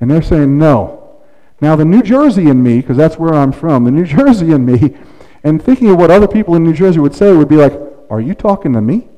And 0.00 0.10
they're 0.10 0.20
saying, 0.20 0.58
No. 0.58 1.22
Now, 1.62 1.76
the 1.76 1.84
New 1.86 2.02
Jersey 2.02 2.50
in 2.50 2.62
me, 2.62 2.82
because 2.82 2.98
that's 2.98 3.16
where 3.16 3.32
I'm 3.32 3.52
from, 3.52 3.84
the 3.84 3.90
New 3.90 4.04
Jersey 4.16 4.52
in 4.52 4.66
me, 4.66 4.98
and 5.42 5.64
thinking 5.64 5.88
of 5.88 5.96
what 5.96 6.10
other 6.10 6.28
people 6.28 6.56
in 6.56 6.62
New 6.62 6.74
Jersey 6.74 7.00
would 7.00 7.14
say 7.14 7.32
would 7.32 7.48
be 7.48 7.56
like, 7.56 7.72
Are 8.10 8.20
you 8.20 8.34
talking 8.34 8.74
to 8.74 8.82
me? 8.82 9.08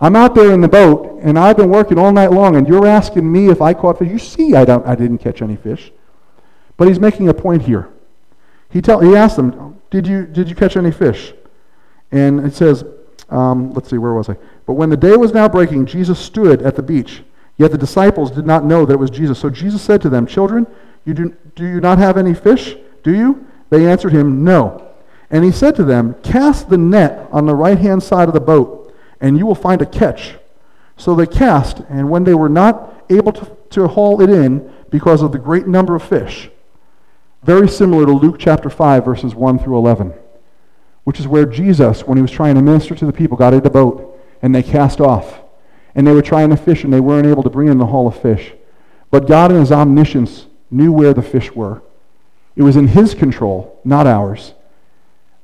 I'm 0.00 0.14
out 0.14 0.34
there 0.34 0.52
in 0.52 0.60
the 0.60 0.68
boat, 0.68 1.20
and 1.22 1.38
I've 1.38 1.56
been 1.56 1.70
working 1.70 1.98
all 1.98 2.12
night 2.12 2.30
long, 2.30 2.56
and 2.56 2.68
you're 2.68 2.86
asking 2.86 3.30
me 3.30 3.48
if 3.48 3.62
I 3.62 3.72
caught 3.72 3.98
fish. 3.98 4.08
You 4.08 4.18
see, 4.18 4.54
I, 4.54 4.64
don't, 4.64 4.86
I 4.86 4.94
didn't 4.94 5.18
catch 5.18 5.40
any 5.40 5.56
fish. 5.56 5.90
But 6.76 6.88
he's 6.88 7.00
making 7.00 7.28
a 7.28 7.34
point 7.34 7.62
here. 7.62 7.88
He, 8.70 8.82
tell, 8.82 9.00
he 9.00 9.16
asked 9.16 9.36
them, 9.36 9.80
did 9.90 10.06
you, 10.06 10.26
did 10.26 10.48
you 10.50 10.54
catch 10.54 10.76
any 10.76 10.90
fish? 10.90 11.32
And 12.12 12.46
it 12.46 12.54
says, 12.54 12.84
um, 13.30 13.72
let's 13.72 13.88
see, 13.88 13.96
where 13.96 14.12
was 14.12 14.28
I? 14.28 14.36
But 14.66 14.74
when 14.74 14.90
the 14.90 14.96
day 14.96 15.16
was 15.16 15.32
now 15.32 15.48
breaking, 15.48 15.86
Jesus 15.86 16.18
stood 16.18 16.60
at 16.62 16.76
the 16.76 16.82
beach. 16.82 17.22
Yet 17.56 17.70
the 17.72 17.78
disciples 17.78 18.30
did 18.30 18.46
not 18.46 18.64
know 18.64 18.84
that 18.84 18.94
it 18.94 18.98
was 18.98 19.10
Jesus. 19.10 19.38
So 19.38 19.48
Jesus 19.48 19.80
said 19.80 20.02
to 20.02 20.10
them, 20.10 20.26
Children, 20.26 20.66
you 21.06 21.14
do, 21.14 21.36
do 21.54 21.64
you 21.64 21.80
not 21.80 21.96
have 21.98 22.18
any 22.18 22.34
fish? 22.34 22.76
Do 23.02 23.14
you? 23.14 23.46
They 23.70 23.86
answered 23.86 24.12
him, 24.12 24.44
No. 24.44 24.92
And 25.30 25.42
he 25.42 25.50
said 25.50 25.74
to 25.76 25.84
them, 25.84 26.14
Cast 26.22 26.68
the 26.68 26.76
net 26.76 27.28
on 27.32 27.46
the 27.46 27.54
right 27.54 27.78
hand 27.78 28.02
side 28.02 28.28
of 28.28 28.34
the 28.34 28.40
boat 28.40 28.85
and 29.20 29.38
you 29.38 29.46
will 29.46 29.54
find 29.54 29.82
a 29.82 29.86
catch. 29.86 30.34
So 30.96 31.14
they 31.14 31.26
cast, 31.26 31.80
and 31.88 32.10
when 32.10 32.24
they 32.24 32.34
were 32.34 32.48
not 32.48 33.04
able 33.10 33.32
to, 33.32 33.56
to 33.70 33.88
haul 33.88 34.20
it 34.22 34.30
in 34.30 34.72
because 34.90 35.22
of 35.22 35.32
the 35.32 35.38
great 35.38 35.66
number 35.66 35.94
of 35.94 36.02
fish, 36.02 36.50
very 37.42 37.68
similar 37.68 38.06
to 38.06 38.12
Luke 38.12 38.36
chapter 38.38 38.70
5, 38.70 39.04
verses 39.04 39.34
1 39.34 39.58
through 39.58 39.76
11, 39.76 40.14
which 41.04 41.20
is 41.20 41.28
where 41.28 41.46
Jesus, 41.46 42.02
when 42.04 42.16
he 42.16 42.22
was 42.22 42.30
trying 42.30 42.54
to 42.56 42.62
minister 42.62 42.94
to 42.94 43.06
the 43.06 43.12
people, 43.12 43.36
got 43.36 43.54
in 43.54 43.60
the 43.60 43.70
boat 43.70 44.18
and 44.42 44.54
they 44.54 44.62
cast 44.62 45.00
off. 45.00 45.40
And 45.94 46.06
they 46.06 46.12
were 46.12 46.22
trying 46.22 46.50
to 46.50 46.56
fish 46.56 46.84
and 46.84 46.92
they 46.92 47.00
weren't 47.00 47.26
able 47.26 47.42
to 47.42 47.50
bring 47.50 47.68
in 47.68 47.78
the 47.78 47.86
haul 47.86 48.06
of 48.06 48.20
fish. 48.20 48.52
But 49.10 49.28
God, 49.28 49.50
in 49.50 49.60
his 49.60 49.72
omniscience, 49.72 50.46
knew 50.70 50.92
where 50.92 51.14
the 51.14 51.22
fish 51.22 51.52
were. 51.52 51.82
It 52.56 52.62
was 52.62 52.76
in 52.76 52.88
his 52.88 53.14
control, 53.14 53.80
not 53.84 54.06
ours. 54.06 54.54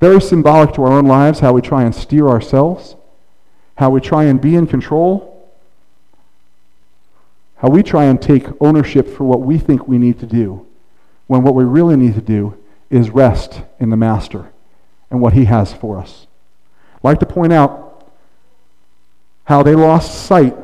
Very 0.00 0.20
symbolic 0.20 0.74
to 0.74 0.82
our 0.82 0.92
own 0.92 1.06
lives, 1.06 1.40
how 1.40 1.52
we 1.52 1.62
try 1.62 1.84
and 1.84 1.94
steer 1.94 2.28
ourselves 2.28 2.96
how 3.76 3.90
we 3.90 4.00
try 4.00 4.24
and 4.24 4.40
be 4.40 4.54
in 4.54 4.66
control, 4.66 5.50
how 7.56 7.68
we 7.68 7.82
try 7.82 8.04
and 8.04 8.20
take 8.20 8.46
ownership 8.60 9.08
for 9.08 9.24
what 9.24 9.40
we 9.40 9.58
think 9.58 9.86
we 9.86 9.98
need 9.98 10.18
to 10.20 10.26
do, 10.26 10.66
when 11.26 11.42
what 11.42 11.54
we 11.54 11.64
really 11.64 11.96
need 11.96 12.14
to 12.14 12.20
do 12.20 12.56
is 12.90 13.10
rest 13.10 13.62
in 13.78 13.90
the 13.90 13.96
Master 13.96 14.50
and 15.10 15.20
what 15.20 15.32
He 15.32 15.44
has 15.46 15.72
for 15.72 15.98
us. 15.98 16.26
I'd 16.96 17.04
like 17.04 17.20
to 17.20 17.26
point 17.26 17.52
out 17.52 18.10
how 19.44 19.62
they 19.62 19.74
lost 19.74 20.26
sight 20.26 20.56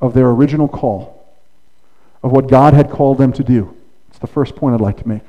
of 0.00 0.14
their 0.14 0.28
original 0.30 0.68
call, 0.68 1.26
of 2.22 2.32
what 2.32 2.48
God 2.48 2.74
had 2.74 2.90
called 2.90 3.18
them 3.18 3.32
to 3.32 3.42
do. 3.42 3.74
It's 4.08 4.18
the 4.18 4.26
first 4.26 4.56
point 4.56 4.74
I'd 4.74 4.80
like 4.80 4.98
to 4.98 5.08
make. 5.08 5.22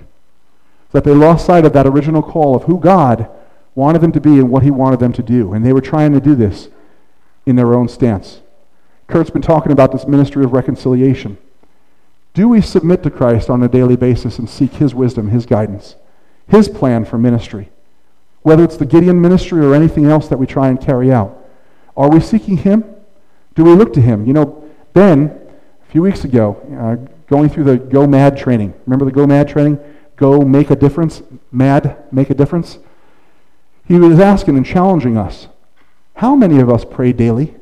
That 0.91 1.03
they 1.03 1.13
lost 1.13 1.45
sight 1.45 1.65
of 1.65 1.73
that 1.73 1.87
original 1.87 2.21
call 2.21 2.55
of 2.55 2.63
who 2.63 2.79
God 2.79 3.29
wanted 3.75 4.01
them 4.01 4.11
to 4.13 4.21
be 4.21 4.39
and 4.39 4.49
what 4.49 4.63
He 4.63 4.71
wanted 4.71 4.99
them 4.99 5.13
to 5.13 5.23
do. 5.23 5.53
And 5.53 5.65
they 5.65 5.73
were 5.73 5.81
trying 5.81 6.13
to 6.13 6.19
do 6.19 6.35
this 6.35 6.69
in 7.47 7.55
their 7.55 7.73
own 7.73 7.87
stance. 7.87 8.41
Kurt's 9.07 9.29
been 9.29 9.41
talking 9.41 9.71
about 9.71 9.93
this 9.93 10.05
ministry 10.05 10.43
of 10.43 10.51
reconciliation. 10.51 11.37
Do 12.33 12.49
we 12.49 12.61
submit 12.61 13.01
to 13.03 13.09
Christ 13.09 13.49
on 13.49 13.63
a 13.63 13.69
daily 13.69 13.95
basis 13.95 14.37
and 14.37 14.49
seek 14.49 14.73
His 14.73 14.93
wisdom, 14.93 15.29
His 15.29 15.45
guidance, 15.45 15.95
His 16.49 16.67
plan 16.67 17.05
for 17.05 17.17
ministry? 17.17 17.69
Whether 18.41 18.65
it's 18.65 18.77
the 18.77 18.85
Gideon 18.85 19.21
ministry 19.21 19.65
or 19.65 19.73
anything 19.73 20.05
else 20.05 20.27
that 20.27 20.37
we 20.37 20.45
try 20.45 20.67
and 20.67 20.79
carry 20.79 21.11
out. 21.11 21.37
Are 21.95 22.09
we 22.09 22.19
seeking 22.19 22.57
Him? 22.57 22.83
Do 23.55 23.63
we 23.63 23.71
look 23.71 23.93
to 23.93 24.01
Him? 24.01 24.27
You 24.27 24.33
know, 24.33 24.69
Ben, 24.93 25.31
a 25.81 25.91
few 25.91 26.01
weeks 26.01 26.25
ago, 26.25 26.61
uh, 26.79 27.09
going 27.27 27.49
through 27.49 27.63
the 27.63 27.77
Go 27.77 28.05
Mad 28.05 28.37
training. 28.37 28.73
Remember 28.85 29.05
the 29.05 29.11
Go 29.11 29.25
Mad 29.25 29.47
training? 29.47 29.79
Go 30.17 30.41
make 30.41 30.69
a 30.69 30.75
difference. 30.75 31.23
Mad, 31.51 31.97
make 32.11 32.29
a 32.29 32.35
difference. 32.35 32.77
He 33.85 33.97
was 33.97 34.19
asking 34.19 34.57
and 34.57 34.65
challenging 34.65 35.17
us 35.17 35.47
how 36.17 36.35
many 36.35 36.59
of 36.59 36.69
us 36.69 36.83
pray 36.83 37.13
daily 37.13 37.53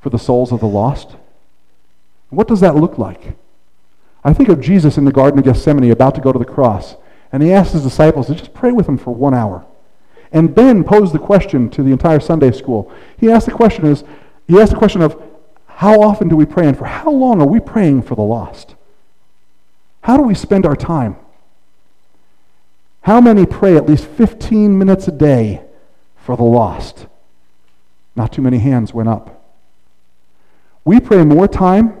for 0.00 0.10
the 0.10 0.18
souls 0.18 0.50
of 0.50 0.58
the 0.58 0.66
lost? 0.66 1.14
What 2.28 2.48
does 2.48 2.58
that 2.60 2.74
look 2.74 2.98
like? 2.98 3.36
I 4.24 4.32
think 4.32 4.48
of 4.48 4.60
Jesus 4.60 4.98
in 4.98 5.04
the 5.04 5.12
Garden 5.12 5.38
of 5.38 5.44
Gethsemane 5.44 5.92
about 5.92 6.16
to 6.16 6.20
go 6.20 6.32
to 6.32 6.38
the 6.38 6.44
cross, 6.44 6.96
and 7.32 7.44
he 7.44 7.52
asked 7.52 7.72
his 7.72 7.84
disciples 7.84 8.26
to 8.26 8.34
just 8.34 8.54
pray 8.54 8.72
with 8.72 8.88
him 8.88 8.98
for 8.98 9.14
one 9.14 9.34
hour. 9.34 9.64
And 10.32 10.52
Ben 10.52 10.82
posed 10.82 11.14
the 11.14 11.20
question 11.20 11.70
to 11.70 11.84
the 11.84 11.92
entire 11.92 12.18
Sunday 12.18 12.50
school. 12.50 12.92
He 13.16 13.30
asked 13.30 13.46
the 13.46 13.52
question 13.52 13.86
is, 13.86 14.02
he 14.48 14.60
asked 14.60 14.72
the 14.72 14.78
question 14.78 15.00
of 15.00 15.22
how 15.66 16.02
often 16.02 16.28
do 16.28 16.34
we 16.34 16.46
pray 16.46 16.66
and 16.66 16.76
for 16.76 16.86
how 16.86 17.12
long 17.12 17.40
are 17.40 17.46
we 17.46 17.60
praying 17.60 18.02
for 18.02 18.16
the 18.16 18.22
lost? 18.22 18.74
How 20.02 20.16
do 20.16 20.24
we 20.24 20.34
spend 20.34 20.66
our 20.66 20.74
time? 20.74 21.14
How 23.02 23.20
many 23.20 23.46
pray 23.46 23.76
at 23.76 23.88
least 23.88 24.06
15 24.06 24.76
minutes 24.76 25.06
a 25.06 25.12
day 25.12 25.62
for 26.16 26.36
the 26.36 26.42
lost? 26.42 27.06
Not 28.16 28.32
too 28.32 28.42
many 28.42 28.58
hands 28.58 28.92
went 28.92 29.08
up. 29.08 29.42
We 30.84 31.00
pray 31.00 31.24
more 31.24 31.46
time 31.46 31.94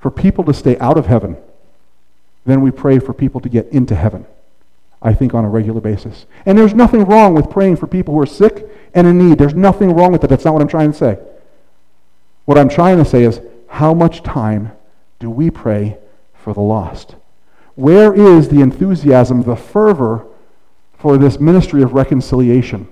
for 0.00 0.10
people 0.10 0.44
to 0.44 0.54
stay 0.54 0.78
out 0.78 0.96
of 0.96 1.06
heaven 1.06 1.36
than 2.46 2.62
we 2.62 2.70
pray 2.70 2.98
for 2.98 3.12
people 3.12 3.40
to 3.42 3.48
get 3.48 3.66
into 3.68 3.94
heaven, 3.94 4.26
I 5.02 5.12
think, 5.12 5.34
on 5.34 5.44
a 5.44 5.48
regular 5.48 5.80
basis. 5.80 6.26
And 6.46 6.56
there's 6.56 6.74
nothing 6.74 7.04
wrong 7.04 7.34
with 7.34 7.50
praying 7.50 7.76
for 7.76 7.86
people 7.86 8.14
who 8.14 8.20
are 8.20 8.26
sick 8.26 8.66
and 8.94 9.06
in 9.06 9.18
need. 9.18 9.38
There's 9.38 9.54
nothing 9.54 9.94
wrong 9.94 10.12
with 10.12 10.24
it. 10.24 10.28
That's 10.28 10.44
not 10.44 10.54
what 10.54 10.62
I'm 10.62 10.68
trying 10.68 10.92
to 10.92 10.98
say. 10.98 11.18
What 12.46 12.56
I'm 12.56 12.68
trying 12.68 12.96
to 12.98 13.04
say 13.04 13.24
is 13.24 13.40
how 13.68 13.92
much 13.92 14.22
time 14.22 14.72
do 15.18 15.28
we 15.28 15.50
pray 15.50 15.98
for 16.34 16.54
the 16.54 16.60
lost? 16.60 17.16
Where 17.74 18.14
is 18.14 18.48
the 18.48 18.60
enthusiasm, 18.60 19.42
the 19.42 19.56
fervor 19.56 20.26
for 20.96 21.18
this 21.18 21.38
ministry 21.38 21.82
of 21.82 21.92
reconciliation? 21.92 22.88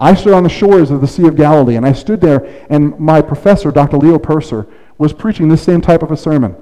I 0.00 0.14
stood 0.14 0.32
on 0.32 0.42
the 0.42 0.48
shores 0.48 0.90
of 0.90 1.02
the 1.02 1.06
Sea 1.06 1.26
of 1.26 1.36
Galilee, 1.36 1.76
and 1.76 1.84
I 1.84 1.92
stood 1.92 2.22
there, 2.22 2.66
and 2.70 2.98
my 2.98 3.20
professor, 3.20 3.70
Dr. 3.70 3.98
Leo 3.98 4.18
Purser, 4.18 4.66
was 4.96 5.12
preaching 5.12 5.48
this 5.48 5.62
same 5.62 5.82
type 5.82 6.02
of 6.02 6.10
a 6.10 6.16
sermon. 6.16 6.56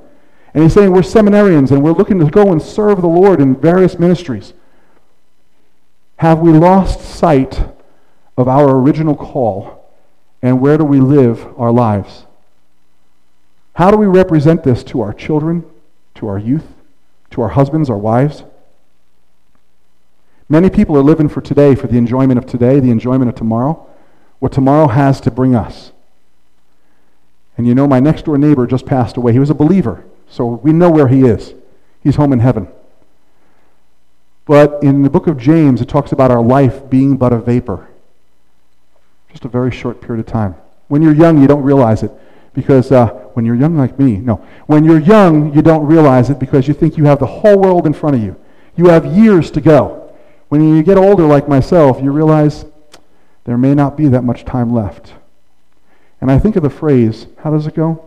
And 0.53 0.65
he's 0.65 0.75
saying, 0.75 0.93
We're 0.93 1.03
seminarians, 1.03 1.71
and 1.71 1.83
we're 1.83 1.93
looking 1.93 2.19
to 2.19 2.27
go 2.27 2.51
and 2.51 2.61
serve 2.61 3.01
the 3.01 3.07
Lord 3.07 3.41
in 3.41 3.55
various 3.55 3.97
ministries. 3.97 4.55
Have 6.17 6.41
we 6.41 6.51
lost 6.51 7.01
sight 7.01 7.63
of 8.37 8.49
our 8.49 8.77
original 8.77 9.15
call, 9.15 9.89
and 10.43 10.61
where 10.61 10.77
do 10.77 10.85
we 10.85 11.01
live 11.01 11.47
our 11.57 11.71
lives? 11.71 12.25
How 13.75 13.93
do 13.93 13.97
we 13.97 14.07
represent 14.07 14.65
this 14.65 14.83
to 14.85 15.01
our 15.01 15.13
children, 15.13 15.65
to 16.17 16.27
our 16.27 16.39
youth, 16.39 16.67
to 17.31 17.43
our 17.43 17.51
husbands, 17.51 17.89
our 17.89 17.97
wives? 17.97 18.43
Many 20.49 20.71
people 20.71 20.97
are 20.97 21.03
living 21.03 21.29
for 21.29 21.41
today, 21.41 21.75
for 21.75 21.87
the 21.87 21.99
enjoyment 21.99 22.39
of 22.39 22.47
today, 22.47 22.81
the 22.81 22.91
enjoyment 22.91 23.29
of 23.29 23.35
tomorrow, 23.35 23.87
what 24.39 24.53
tomorrow 24.53 24.89
has 24.89 25.21
to 25.23 25.31
bring 25.31 25.55
us. 25.55 25.93
And 27.57 27.67
you 27.67 27.75
know, 27.75 27.87
my 27.87 28.01
next 28.01 28.25
door 28.25 28.39
neighbor 28.39 28.67
just 28.67 28.87
passed 28.87 29.17
away. 29.17 29.33
He 29.33 29.39
was 29.39 29.51
a 29.51 29.55
believer, 29.55 30.05
so 30.29 30.47
we 30.47 30.73
know 30.73 30.91
where 30.91 31.09
he 31.09 31.23
is. 31.23 31.55
He's 32.03 32.17
home 32.17 32.33
in 32.33 32.39
heaven. 32.39 32.69
But 34.47 34.83
in 34.83 35.03
the 35.03 35.11
book 35.11 35.27
of 35.27 35.37
James, 35.37 35.83
it 35.83 35.89
talks 35.89 36.13
about 36.13 36.31
our 36.31 36.43
life 36.43 36.89
being 36.89 37.17
but 37.19 37.35
a 37.35 37.39
vapor. 37.39 37.89
Just 39.31 39.45
a 39.45 39.49
very 39.49 39.71
short 39.71 40.01
period 40.01 40.27
of 40.27 40.33
time. 40.33 40.55
When 40.87 41.03
you're 41.03 41.15
young, 41.15 41.43
you 41.43 41.47
don't 41.47 41.63
realize 41.63 42.03
it. 42.03 42.11
Because 42.55 42.91
uh, 42.91 43.09
when 43.35 43.45
you're 43.45 43.55
young 43.55 43.77
like 43.77 43.99
me, 43.99 44.17
no. 44.17 44.37
When 44.67 44.85
you're 44.85 45.01
young, 45.01 45.55
you 45.55 45.61
don't 45.61 45.85
realize 45.85 46.31
it 46.31 46.39
because 46.39 46.67
you 46.67 46.73
think 46.73 46.97
you 46.97 47.05
have 47.05 47.19
the 47.19 47.27
whole 47.27 47.59
world 47.59 47.87
in 47.87 47.93
front 47.93 48.17
of 48.17 48.23
you. 48.23 48.37
You 48.75 48.87
have 48.87 49.05
years 49.05 49.51
to 49.51 49.61
go. 49.61 49.98
When 50.49 50.77
you 50.77 50.83
get 50.83 50.97
older, 50.97 51.25
like 51.25 51.49
myself, 51.49 52.01
you 52.03 52.11
realize 52.11 52.65
there 53.45 53.59
may 53.59 53.75
not 53.75 53.97
be 53.97 54.09
that 54.09 54.25
much 54.25 54.45
time 54.45 54.73
left. 54.73 55.15
And 56.21 56.31
I 56.31 56.39
think 56.39 56.57
of 56.57 56.63
the 56.63 56.71
phrase, 56.71 57.27
how 57.39 57.51
does 57.51 57.67
it 57.67 57.75
go? 57.75 58.05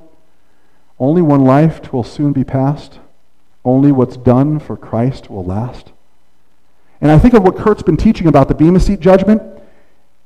Only 0.99 1.21
one 1.21 1.45
life 1.45 1.91
will 1.93 2.03
soon 2.03 2.33
be 2.33 2.43
past. 2.43 2.99
Only 3.63 3.91
what's 3.91 4.17
done 4.17 4.59
for 4.59 4.75
Christ 4.75 5.29
will 5.29 5.45
last. 5.45 5.91
And 6.99 7.11
I 7.11 7.17
think 7.17 7.33
of 7.33 7.43
what 7.43 7.57
Kurt's 7.57 7.83
been 7.83 7.97
teaching 7.97 8.27
about 8.27 8.47
the 8.47 8.55
Bema 8.55 8.79
Seat 8.79 8.99
judgment 8.99 9.41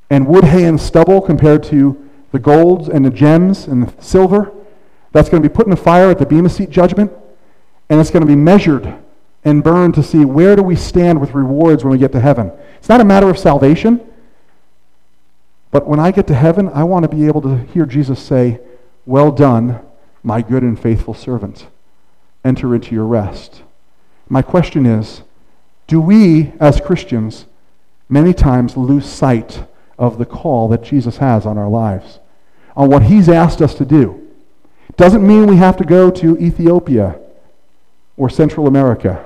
and 0.09 0.28
wood, 0.28 0.43
hay, 0.43 0.66
and 0.66 0.80
stubble 0.80 1.22
compared 1.22 1.63
to 1.63 2.09
the 2.32 2.39
golds 2.39 2.89
and 2.89 3.05
the 3.05 3.09
gems 3.09 3.68
and 3.68 3.88
the 3.88 4.01
silver 4.01 4.51
that's 5.11 5.30
going 5.30 5.41
to 5.41 5.47
be 5.47 5.53
put 5.53 5.66
in 5.66 5.70
the 5.70 5.78
fire 5.78 6.09
at 6.09 6.20
the 6.20 6.26
Bema 6.26 6.49
Seat 6.49 6.70
judgment. 6.70 7.11
And 7.89 8.01
it's 8.01 8.09
going 8.09 8.22
to 8.22 8.28
be 8.28 8.36
measured 8.36 8.93
and 9.46 9.64
burn 9.64 9.91
to 9.91 10.04
see 10.04 10.26
where 10.26 10.56
do 10.56 10.64
we 10.64 10.76
stand 10.76 11.22
with 11.22 11.36
rewards 11.36 11.84
when 11.84 11.91
we 11.91 12.00
get 12.00 12.12
to 12.12 12.20
heaven. 12.20 12.52
It's 12.80 12.89
not 12.89 13.00
a 13.00 13.06
matter 13.06 13.30
of 13.30 13.38
salvation. 13.38 14.02
But 15.72 15.88
when 15.88 16.00
I 16.00 16.12
get 16.12 16.28
to 16.28 16.34
heaven, 16.34 16.68
I 16.70 16.84
want 16.84 17.04
to 17.04 17.10
be 17.10 17.28
able 17.28 17.41
to 17.41 17.58
hear 17.58 17.86
Jesus 17.86 18.20
say, 18.20 18.60
Well 19.06 19.32
done, 19.32 19.82
my 20.24 20.41
good 20.41 20.64
and 20.64 20.80
faithful 20.80 21.14
servant. 21.14 21.68
Enter 22.43 22.74
into 22.74 22.96
your 22.96 23.06
rest. 23.06 23.62
My 24.28 24.41
question 24.41 24.86
is 24.86 25.22
do 25.88 26.02
we, 26.02 26.54
as 26.60 26.82
Christians, 26.82 27.46
many 28.10 28.34
times 28.34 28.76
lose 28.76 29.06
sight 29.06 29.66
of 30.00 30.18
the 30.18 30.26
call 30.26 30.68
that 30.70 30.82
Jesus 30.82 31.18
has 31.18 31.46
on 31.46 31.58
our 31.58 31.70
lives, 31.70 32.20
on 32.76 32.89
what 32.89 33.04
he's 33.04 33.30
asked 33.30 33.62
us 33.62 33.76
to 33.76 33.86
do? 33.86 34.28
Doesn't 34.98 35.26
mean 35.26 35.46
we 35.46 35.58
have 35.58 35.78
to 35.78 35.84
go 35.84 36.10
to 36.10 36.38
Ethiopia 36.38 37.20
or 38.18 38.30
Central 38.30 38.66
America. 38.66 39.24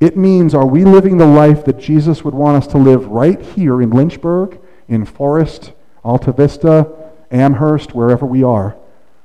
It 0.00 0.16
means, 0.16 0.54
are 0.54 0.66
we 0.66 0.84
living 0.84 1.18
the 1.18 1.26
life 1.26 1.64
that 1.64 1.78
Jesus 1.78 2.22
would 2.24 2.34
want 2.34 2.56
us 2.56 2.70
to 2.72 2.78
live 2.78 3.06
right 3.08 3.40
here 3.40 3.82
in 3.82 3.90
Lynchburg, 3.90 4.58
in 4.88 5.04
Forest, 5.04 5.72
Altavista, 6.04 6.94
Amherst, 7.30 7.94
wherever 7.94 8.24
we 8.24 8.42
are? 8.42 8.76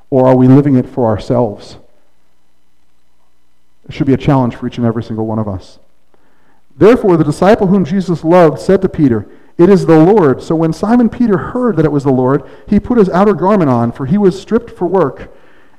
Or 0.10 0.28
are 0.28 0.36
we 0.36 0.48
living 0.48 0.76
it 0.76 0.88
for 0.88 1.06
ourselves? 1.06 1.78
It 3.88 3.94
should 3.94 4.08
be 4.08 4.14
a 4.14 4.18
challenge 4.18 4.56
for 4.56 4.68
each 4.68 4.78
and 4.78 4.86
every 4.86 5.04
single 5.04 5.26
one 5.26 5.40
of 5.40 5.48
us. 5.48 5.80
Therefore, 6.76 7.18
the 7.18 7.24
disciple 7.24 7.68
whom 7.68 7.86
Jesus 7.86 8.24
loved 8.24 8.60
said 8.60 8.82
to 8.82 8.90
Peter, 8.90 9.28
It 9.58 9.70
is 9.70 9.86
the 9.86 10.00
Lord. 10.00 10.42
So 10.42 10.56
when 10.56 10.74
Simon 10.74 11.10
Peter 11.10 11.38
heard 11.38 11.76
that 11.76 11.86
it 11.86 11.92
was 11.92 12.04
the 12.04 12.12
Lord, 12.12 12.44
he 12.68 12.80
put 12.80 12.98
his 12.98 13.10
outer 13.10 13.34
garment 13.34 13.70
on, 13.70 13.92
for 13.92 14.08
he 14.08 14.18
was 14.18 14.42
stripped 14.42 14.72
for 14.72 14.88
work, 14.88 15.32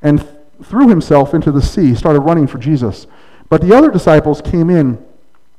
and 0.03 0.27
threw 0.63 0.89
himself 0.89 1.35
into 1.35 1.51
the 1.51 1.63
sea, 1.63 1.95
started 1.95 2.21
running 2.21 2.47
for 2.47 2.59
Jesus. 2.59 3.09
But 3.49 3.61
the 3.61 3.75
other 3.75 3.91
disciples 3.91 4.41
came 4.41 4.71
in 4.71 5.05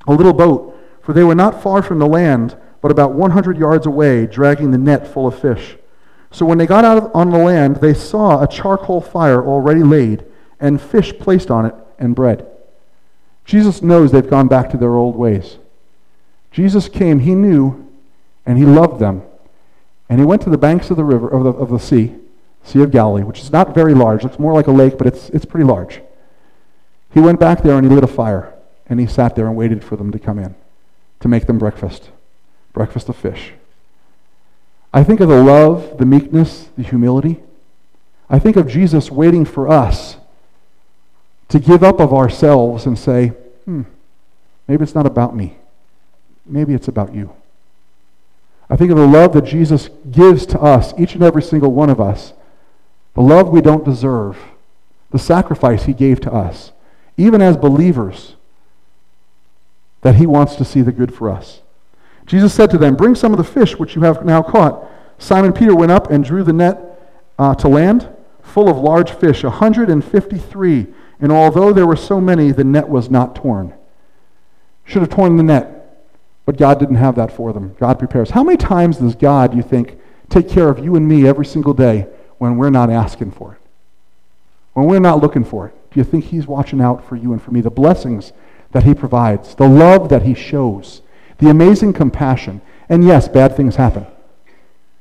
a 0.07 0.13
little 0.13 0.33
boat, 0.33 0.77
for 1.01 1.13
they 1.13 1.23
were 1.23 1.35
not 1.35 1.61
far 1.61 1.81
from 1.81 1.99
the 1.99 2.07
land, 2.07 2.57
but 2.81 2.91
about 2.91 3.13
100 3.13 3.57
yards 3.57 3.85
away, 3.85 4.25
dragging 4.25 4.71
the 4.71 4.77
net 4.77 5.07
full 5.07 5.27
of 5.27 5.39
fish. 5.39 5.77
So 6.31 6.45
when 6.45 6.57
they 6.57 6.65
got 6.65 6.85
out 6.85 7.11
on 7.13 7.29
the 7.29 7.37
land, 7.37 7.77
they 7.77 7.93
saw 7.93 8.43
a 8.43 8.47
charcoal 8.47 9.01
fire 9.01 9.43
already 9.43 9.83
laid, 9.83 10.25
and 10.59 10.81
fish 10.81 11.17
placed 11.17 11.49
on 11.49 11.65
it, 11.65 11.75
and 11.97 12.15
bread. 12.15 12.45
Jesus 13.45 13.81
knows 13.81 14.11
they've 14.11 14.29
gone 14.29 14.47
back 14.47 14.69
to 14.71 14.77
their 14.77 14.95
old 14.95 15.15
ways. 15.15 15.57
Jesus 16.51 16.89
came, 16.89 17.19
he 17.19 17.35
knew, 17.35 17.89
and 18.45 18.57
he 18.57 18.65
loved 18.65 18.99
them. 18.99 19.21
And 20.09 20.19
he 20.19 20.25
went 20.25 20.41
to 20.43 20.49
the 20.49 20.57
banks 20.57 20.89
of 20.89 20.97
the 20.97 21.03
river, 21.03 21.27
of 21.29 21.43
the, 21.43 21.51
of 21.51 21.69
the 21.69 21.79
sea, 21.79 22.15
Sea 22.63 22.81
of 22.81 22.91
Galilee, 22.91 23.23
which 23.23 23.39
is 23.39 23.51
not 23.51 23.75
very 23.75 23.93
large. 23.93 24.23
Looks 24.23 24.39
more 24.39 24.53
like 24.53 24.67
a 24.67 24.71
lake, 24.71 24.97
but 24.97 25.07
it's, 25.07 25.29
it's 25.29 25.45
pretty 25.45 25.65
large. 25.65 26.01
He 27.15 27.21
went 27.21 27.39
back 27.39 27.63
there 27.63 27.77
and 27.77 27.87
he 27.87 27.95
lit 27.95 28.03
a 28.03 28.07
fire, 28.07 28.53
and 28.87 28.99
he 28.99 29.07
sat 29.07 29.37
there 29.37 29.47
and 29.47 29.55
waited 29.55 29.85
for 29.85 29.95
them 29.95 30.11
to 30.11 30.19
come 30.19 30.37
in 30.37 30.53
to 31.21 31.27
make 31.29 31.47
them 31.47 31.57
breakfast 31.57 32.11
breakfast 32.73 33.07
of 33.07 33.15
fish. 33.15 33.53
I 34.93 35.01
think 35.01 35.21
of 35.21 35.29
the 35.29 35.41
love, 35.41 35.97
the 35.97 36.05
meekness, 36.05 36.67
the 36.77 36.83
humility. 36.83 37.41
I 38.29 38.37
think 38.37 38.57
of 38.57 38.67
Jesus 38.67 39.09
waiting 39.09 39.45
for 39.45 39.69
us 39.69 40.17
to 41.47 41.57
give 41.57 41.85
up 41.85 42.01
of 42.01 42.13
ourselves 42.13 42.85
and 42.85 42.99
say, 42.99 43.27
hmm, 43.63 43.83
maybe 44.67 44.83
it's 44.83 44.93
not 44.93 45.05
about 45.05 45.33
me. 45.33 45.55
Maybe 46.45 46.73
it's 46.73 46.89
about 46.89 47.15
you. 47.15 47.33
I 48.69 48.75
think 48.75 48.91
of 48.91 48.97
the 48.97 49.07
love 49.07 49.31
that 49.33 49.45
Jesus 49.45 49.89
gives 50.11 50.45
to 50.47 50.59
us, 50.59 50.93
each 50.99 51.13
and 51.13 51.23
every 51.23 51.43
single 51.43 51.71
one 51.71 51.89
of 51.89 52.01
us, 52.01 52.33
the 53.13 53.21
love 53.21 53.47
we 53.47 53.61
don't 53.61 53.85
deserve, 53.85 54.37
the 55.11 55.19
sacrifice 55.19 55.85
he 55.85 55.93
gave 55.93 56.19
to 56.19 56.33
us 56.33 56.73
even 57.17 57.41
as 57.41 57.57
believers, 57.57 58.35
that 60.01 60.15
he 60.15 60.25
wants 60.25 60.55
to 60.55 60.65
see 60.65 60.81
the 60.81 60.91
good 60.91 61.13
for 61.13 61.29
us. 61.29 61.61
Jesus 62.25 62.53
said 62.53 62.69
to 62.71 62.77
them, 62.77 62.95
Bring 62.95 63.15
some 63.15 63.31
of 63.31 63.37
the 63.37 63.43
fish 63.43 63.77
which 63.77 63.95
you 63.95 64.01
have 64.01 64.25
now 64.25 64.41
caught. 64.41 64.85
Simon 65.17 65.53
Peter 65.53 65.75
went 65.75 65.91
up 65.91 66.11
and 66.11 66.23
drew 66.23 66.43
the 66.43 66.53
net 66.53 67.01
uh, 67.37 67.55
to 67.55 67.67
land, 67.67 68.09
full 68.41 68.69
of 68.69 68.77
large 68.77 69.11
fish, 69.11 69.43
153. 69.43 70.87
And 71.19 71.31
although 71.31 71.71
there 71.71 71.87
were 71.87 71.95
so 71.95 72.19
many, 72.19 72.51
the 72.51 72.63
net 72.63 72.89
was 72.89 73.09
not 73.09 73.35
torn. 73.35 73.73
Should 74.83 75.01
have 75.01 75.09
torn 75.09 75.37
the 75.37 75.43
net, 75.43 76.05
but 76.45 76.57
God 76.57 76.79
didn't 76.79 76.95
have 76.95 77.15
that 77.15 77.31
for 77.31 77.53
them. 77.53 77.75
God 77.79 77.97
prepares. 77.97 78.31
How 78.31 78.43
many 78.43 78.57
times 78.57 78.97
does 78.97 79.15
God, 79.15 79.55
you 79.55 79.63
think, 79.63 79.99
take 80.29 80.49
care 80.49 80.69
of 80.69 80.79
you 80.79 80.95
and 80.95 81.07
me 81.07 81.27
every 81.27 81.45
single 81.45 81.73
day 81.73 82.07
when 82.37 82.57
we're 82.57 82.69
not 82.69 82.89
asking 82.89 83.31
for 83.31 83.53
it? 83.53 83.59
When 84.73 84.85
we're 84.85 84.99
not 84.99 85.21
looking 85.21 85.45
for 85.45 85.67
it? 85.67 85.75
Do 85.95 86.01
you 86.01 86.03
think 86.03 86.25
He's 86.25 86.45
watching 86.45 86.81
out 86.81 87.07
for 87.07 87.15
you 87.15 87.31
and 87.31 87.41
for 87.41 87.51
me? 87.51 87.61
The 87.61 87.69
blessings 87.69 88.33
that 88.73 88.83
He 88.83 88.93
provides, 88.93 89.55
the 89.55 89.69
love 89.69 90.09
that 90.09 90.23
He 90.23 90.33
shows, 90.33 91.01
the 91.37 91.49
amazing 91.49 91.93
compassion. 91.93 92.59
And 92.89 93.05
yes, 93.05 93.29
bad 93.29 93.55
things 93.55 93.77
happen. 93.77 94.05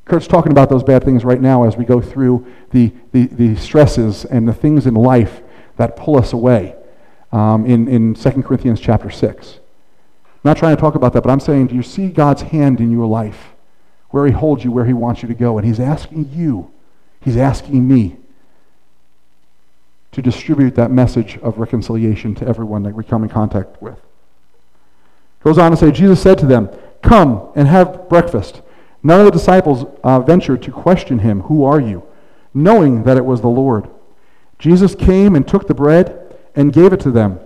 Kurt's 0.05 0.29
talking 0.29 0.53
about 0.53 0.71
those 0.71 0.85
bad 0.85 1.03
things 1.03 1.25
right 1.25 1.41
now 1.41 1.65
as 1.65 1.77
we 1.77 1.85
go 1.85 2.01
through 2.01 2.47
the, 2.71 2.93
the, 3.11 3.27
the 3.27 3.57
stresses 3.57 4.25
and 4.25 4.47
the 4.47 4.55
things 4.55 4.87
in 4.87 4.95
life 4.95 5.43
that 5.79 5.97
pull 5.97 6.17
us 6.17 6.33
away 6.33 6.77
um, 7.33 7.67
in, 7.67 7.89
in 7.89 8.15
2 8.15 8.31
Corinthians 8.45 8.79
chapter 8.79 9.11
6. 9.11 9.55
I'm 9.55 10.31
not 10.45 10.59
trying 10.59 10.77
to 10.77 10.81
talk 10.81 10.95
about 10.95 11.13
that, 11.15 11.23
but 11.23 11.31
I'm 11.31 11.41
saying, 11.41 11.67
do 11.67 11.75
you 11.75 11.83
see 11.83 12.07
God's 12.07 12.43
hand 12.43 12.79
in 12.79 12.93
your 12.93 13.07
life? 13.07 13.55
Where 14.11 14.27
He 14.27 14.33
holds 14.33 14.63
you, 14.63 14.71
where 14.71 14.85
He 14.85 14.93
wants 14.93 15.23
you 15.23 15.29
to 15.29 15.35
go. 15.35 15.59
And 15.59 15.67
He's 15.67 15.81
asking 15.81 16.31
you, 16.33 16.71
He's 17.21 17.37
asking 17.37 17.89
me 17.89 18.19
to 20.15 20.23
distribute 20.23 20.75
that 20.75 20.91
message 20.91 21.39
of 21.39 21.59
reconciliation 21.59 22.35
to 22.37 22.47
everyone 22.47 22.83
that 22.85 22.95
we 22.95 23.05
come 23.05 23.23
in 23.23 23.29
contact 23.29 23.81
with. 23.83 24.01
Goes 25.43 25.59
on 25.59 25.71
to 25.71 25.77
say, 25.77 25.91
Jesus 25.91 26.23
said 26.23 26.39
to 26.39 26.47
them, 26.47 26.71
Come 27.03 27.51
and 27.55 27.69
have 27.69 28.09
breakfast. 28.09 28.63
None 29.03 29.21
of 29.21 29.27
the 29.27 29.33
disciples 29.33 29.85
uh, 30.03 30.21
ventured 30.21 30.63
to 30.63 30.73
question 30.73 31.19
him, 31.19 31.43
Who 31.43 31.65
are 31.65 31.81
you? 31.81 32.03
knowing 32.55 33.03
that 33.03 33.17
it 33.17 33.25
was 33.25 33.41
the 33.41 33.49
Lord. 33.49 33.91
Jesus 34.59 34.95
came 34.95 35.35
and 35.35 35.47
took 35.47 35.67
the 35.67 35.75
bread 35.75 36.37
and 36.55 36.73
gave 36.73 36.93
it 36.93 37.01
to 37.01 37.11
them, 37.11 37.41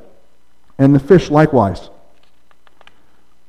and 0.77 0.95
the 0.95 1.01
fish 1.01 1.31
likewise. 1.31 1.89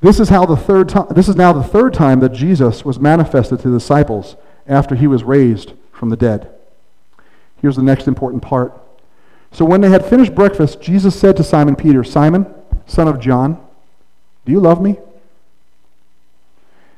this 0.00 0.20
is 0.20 0.28
how 0.28 0.46
the 0.46 0.56
third 0.56 0.88
time 0.88 1.08
this 1.10 1.28
is 1.28 1.34
now 1.34 1.52
the 1.52 1.64
third 1.64 1.92
time 1.92 2.20
that 2.20 2.32
Jesus 2.32 2.84
was 2.84 3.00
manifested 3.00 3.58
to 3.60 3.68
the 3.68 3.78
disciples 3.78 4.36
after 4.68 4.94
he 4.94 5.08
was 5.08 5.24
raised 5.24 5.72
from 6.04 6.10
the 6.10 6.16
dead. 6.18 6.50
Here's 7.62 7.76
the 7.76 7.82
next 7.82 8.06
important 8.06 8.42
part. 8.42 8.78
So 9.52 9.64
when 9.64 9.80
they 9.80 9.88
had 9.88 10.04
finished 10.04 10.34
breakfast, 10.34 10.82
Jesus 10.82 11.18
said 11.18 11.34
to 11.38 11.42
Simon 11.42 11.76
Peter, 11.76 12.04
Simon, 12.04 12.44
son 12.84 13.08
of 13.08 13.18
John, 13.18 13.58
do 14.44 14.52
you 14.52 14.60
love 14.60 14.82
me? 14.82 14.98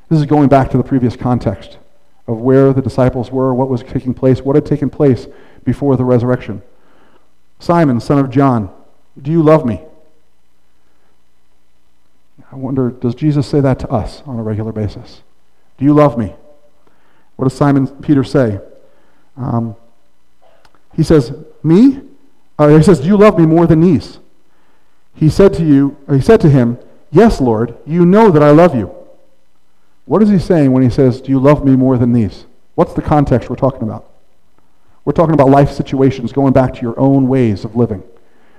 This 0.09 0.19
is 0.19 0.25
going 0.25 0.49
back 0.49 0.69
to 0.71 0.77
the 0.77 0.83
previous 0.83 1.15
context 1.15 1.77
of 2.27 2.41
where 2.41 2.73
the 2.73 2.81
disciples 2.81 3.31
were, 3.31 3.53
what 3.53 3.69
was 3.69 3.81
taking 3.81 4.13
place, 4.13 4.41
what 4.41 4.57
had 4.57 4.65
taken 4.65 4.89
place 4.89 5.27
before 5.63 5.95
the 5.95 6.03
resurrection. 6.03 6.61
Simon, 7.59 8.01
son 8.01 8.19
of 8.19 8.29
John, 8.29 8.69
do 9.21 9.31
you 9.31 9.41
love 9.41 9.65
me? 9.65 9.83
I 12.51 12.57
wonder, 12.57 12.89
does 12.89 13.15
Jesus 13.15 13.47
say 13.47 13.61
that 13.61 13.79
to 13.79 13.89
us 13.89 14.21
on 14.25 14.37
a 14.37 14.43
regular 14.43 14.73
basis? 14.73 15.21
Do 15.77 15.85
you 15.85 15.93
love 15.93 16.17
me? 16.17 16.35
What 17.37 17.47
does 17.47 17.57
Simon 17.57 17.87
Peter 18.01 18.25
say? 18.25 18.59
Um, 19.37 19.75
he 20.95 21.03
says, 21.03 21.33
Me? 21.63 22.01
Uh, 22.57 22.69
he 22.69 22.83
says, 22.83 22.99
Do 22.99 23.07
you 23.07 23.17
love 23.17 23.37
me 23.37 23.45
more 23.45 23.67
than 23.67 23.81
these? 23.81 24.19
He 25.13 25.29
said 25.29 25.53
to 25.55 25.63
you, 25.63 25.97
he 26.09 26.21
said 26.21 26.41
to 26.41 26.49
him, 26.49 26.77
Yes, 27.11 27.39
Lord, 27.39 27.77
you 27.85 28.05
know 28.05 28.31
that 28.31 28.43
I 28.43 28.51
love 28.51 28.75
you. 28.75 28.93
What 30.05 30.21
is 30.21 30.29
he 30.29 30.39
saying 30.39 30.71
when 30.71 30.83
he 30.83 30.89
says, 30.89 31.21
Do 31.21 31.31
you 31.31 31.39
love 31.39 31.63
me 31.63 31.75
more 31.75 31.97
than 31.97 32.13
these? 32.13 32.45
What's 32.75 32.93
the 32.93 33.01
context 33.01 33.49
we're 33.49 33.55
talking 33.55 33.83
about? 33.83 34.09
We're 35.05 35.13
talking 35.13 35.33
about 35.33 35.49
life 35.49 35.71
situations, 35.71 36.33
going 36.33 36.53
back 36.53 36.73
to 36.75 36.81
your 36.81 36.99
own 36.99 37.27
ways 37.27 37.63
of 37.63 37.75
living. 37.75 38.03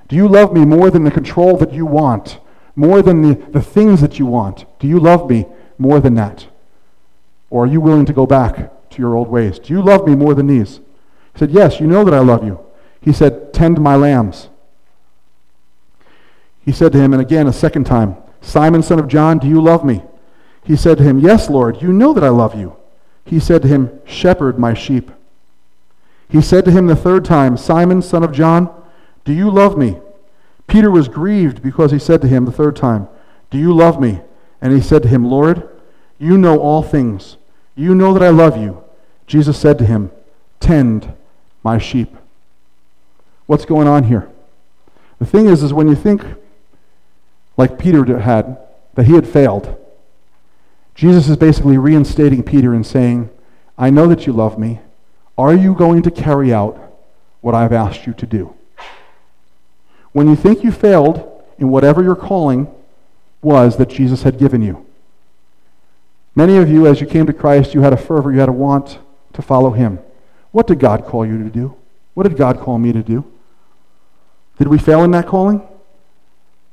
Do 0.09 0.16
you 0.16 0.26
love 0.26 0.53
me 0.53 0.64
more 0.64 0.91
than 0.91 1.05
the 1.05 1.11
control 1.11 1.57
that 1.59 1.72
you 1.72 1.85
want? 1.85 2.39
More 2.74 3.03
than 3.03 3.22
the, 3.22 3.35
the 3.35 3.61
things 3.61 4.01
that 4.01 4.18
you 4.18 4.26
want? 4.26 4.64
Do 4.79 4.89
you 4.89 4.99
love 4.99 5.29
me 5.29 5.47
more 5.76 6.01
than 6.01 6.14
that? 6.14 6.47
Or 7.51 7.64
are 7.64 7.66
you 7.66 7.81
willing 7.81 8.07
to 8.07 8.12
go 8.12 8.26
back 8.26 8.72
to 8.99 9.03
your 9.03 9.16
old 9.16 9.28
ways. 9.28 9.59
Do 9.59 9.72
you 9.72 9.80
love 9.80 10.07
me 10.07 10.14
more 10.14 10.34
than 10.34 10.49
these? 10.49 10.80
He 11.32 11.38
said, 11.38 11.51
Yes, 11.51 11.80
you 11.80 11.86
know 11.86 12.05
that 12.05 12.12
I 12.12 12.18
love 12.18 12.44
you. 12.44 12.61
He 13.01 13.12
said, 13.12 13.55
Tend 13.55 13.80
my 13.80 13.96
lambs. 13.96 14.49
He 16.64 16.72
said 16.72 16.92
to 16.92 16.99
him, 16.99 17.14
and 17.14 17.22
again 17.22 17.46
a 17.46 17.53
second 17.53 17.84
time, 17.84 18.16
Simon, 18.42 18.82
son 18.82 18.99
of 18.99 19.09
John, 19.09 19.38
do 19.38 19.49
you 19.49 19.61
love 19.61 19.84
me? 19.84 20.03
He 20.64 20.76
said 20.76 20.99
to 20.99 21.05
him, 21.05 21.18
Yes, 21.18 21.49
Lord, 21.49 21.80
you 21.80 21.92
know 21.92 22.12
that 22.12 22.24
I 22.24 22.28
love 22.28 22.55
you. 22.55 22.76
He 23.24 23.40
said 23.40 23.62
to 23.62 23.68
him, 23.68 24.01
Shepherd 24.05 24.59
my 24.59 24.74
sheep. 24.74 25.11
He 26.28 26.42
said 26.42 26.64
to 26.66 26.70
him 26.70 26.86
the 26.86 26.96
third 26.96 27.24
time, 27.24 27.57
Simon, 27.57 28.03
son 28.03 28.22
of 28.22 28.32
John, 28.32 28.70
do 29.24 29.32
you 29.32 29.51
love 29.51 29.78
me? 29.78 29.99
Peter 30.66 30.90
was 30.90 31.09
grieved 31.09 31.62
because 31.62 31.92
he 31.92 31.99
said 31.99 32.20
to 32.20 32.28
him 32.28 32.44
the 32.44 32.53
third 32.53 32.76
time, 32.76 33.09
Do 33.51 33.59
you 33.59 33.72
love 33.72 34.01
me? 34.01 34.20
And 34.61 34.72
he 34.72 34.80
said 34.80 35.03
to 35.03 35.09
him, 35.09 35.24
Lord, 35.24 35.68
you 36.18 36.36
know 36.36 36.59
all 36.59 36.82
things. 36.82 37.36
You 37.74 37.94
know 37.94 38.12
that 38.12 38.22
I 38.22 38.30
love 38.30 38.57
you. 38.57 38.82
Jesus 39.29 39.59
said 39.59 39.79
to 39.79 39.85
him, 39.85 40.11
Tend 40.59 41.12
my 41.62 41.79
sheep. 41.79 42.16
What's 43.47 43.64
going 43.64 43.87
on 43.87 44.05
here? 44.05 44.29
The 45.20 45.26
thing 45.26 45.47
is, 45.47 45.62
is 45.62 45.72
when 45.72 45.87
you 45.87 45.95
think, 45.95 46.24
like 47.57 47.79
Peter 47.79 48.18
had, 48.18 48.59
that 48.95 49.07
he 49.07 49.12
had 49.12 49.29
failed, 49.29 49.76
Jesus 50.95 51.29
is 51.29 51.37
basically 51.37 51.79
reinstating 51.79 52.43
Peter 52.43 52.74
and 52.74 52.85
saying, 52.85 53.31
I 53.76 53.91
know 53.91 54.09
that 54.09 54.26
you 54.26 54.33
love 54.33 54.59
me. 54.59 54.81
Are 55.37 55.55
you 55.55 55.74
going 55.74 56.03
to 56.03 56.11
carry 56.11 56.53
out 56.53 56.76
what 57.41 57.55
I've 57.55 57.72
asked 57.72 58.07
you 58.07 58.14
to 58.14 58.26
do? 58.26 58.55
When 60.12 60.29
you 60.29 60.35
think 60.35 60.64
you 60.64 60.72
failed 60.72 61.45
in 61.59 61.68
whatever 61.68 62.03
your 62.03 62.16
calling 62.16 62.72
was 63.43 63.76
that 63.76 63.91
Jesus 63.91 64.22
had 64.22 64.39
given 64.39 64.62
you, 64.62 64.85
many 66.35 66.57
of 66.57 66.68
you, 66.68 66.87
as 66.87 67.01
you 67.01 67.07
came 67.07 67.26
to 67.26 67.33
Christ, 67.33 67.74
you 67.74 67.83
had 67.83 67.93
a 67.93 67.97
fervor, 67.97 68.33
you 68.33 68.41
had 68.41 68.49
a 68.49 68.53
want 68.53 68.99
to 69.33 69.43
follow 69.43 69.70
him. 69.70 69.99
What 70.51 70.66
did 70.66 70.79
God 70.79 71.05
call 71.05 71.26
you 71.26 71.43
to 71.43 71.51
do? 71.51 71.76
What 72.14 72.24
did 72.24 72.37
God 72.37 72.59
call 72.59 72.79
me 72.79 72.93
to 72.93 73.03
do? 73.03 73.24
Did 74.59 74.68
we 74.68 74.79
fail 74.79 75.05
in 75.05 75.11
that 75.12 75.26
calling? 75.26 75.62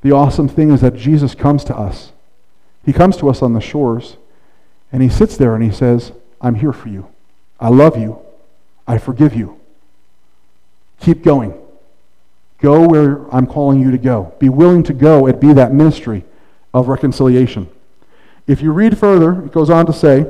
The 0.02 0.12
awesome 0.12 0.48
thing 0.48 0.70
is 0.70 0.80
that 0.80 0.96
Jesus 0.96 1.34
comes 1.34 1.64
to 1.64 1.76
us. 1.76 2.12
He 2.84 2.92
comes 2.92 3.16
to 3.18 3.28
us 3.28 3.42
on 3.42 3.52
the 3.52 3.60
shores, 3.60 4.16
and 4.92 5.02
he 5.02 5.08
sits 5.08 5.36
there 5.36 5.54
and 5.54 5.64
he 5.64 5.70
says, 5.70 6.12
I'm 6.40 6.56
here 6.56 6.72
for 6.72 6.88
you. 6.88 7.08
I 7.58 7.68
love 7.68 7.96
you. 7.96 8.20
I 8.86 8.98
forgive 8.98 9.34
you. 9.34 9.60
Keep 11.00 11.22
going. 11.22 11.54
Go 12.58 12.86
where 12.86 13.32
I'm 13.34 13.46
calling 13.46 13.80
you 13.80 13.90
to 13.90 13.98
go. 13.98 14.34
Be 14.38 14.48
willing 14.48 14.82
to 14.84 14.94
go 14.94 15.26
and 15.26 15.38
be 15.38 15.52
that 15.52 15.72
ministry 15.72 16.24
of 16.72 16.88
reconciliation. 16.88 17.68
If 18.46 18.62
you 18.62 18.72
read 18.72 18.96
further, 18.96 19.44
it 19.44 19.52
goes 19.52 19.70
on 19.70 19.86
to 19.86 19.92
say, 19.92 20.26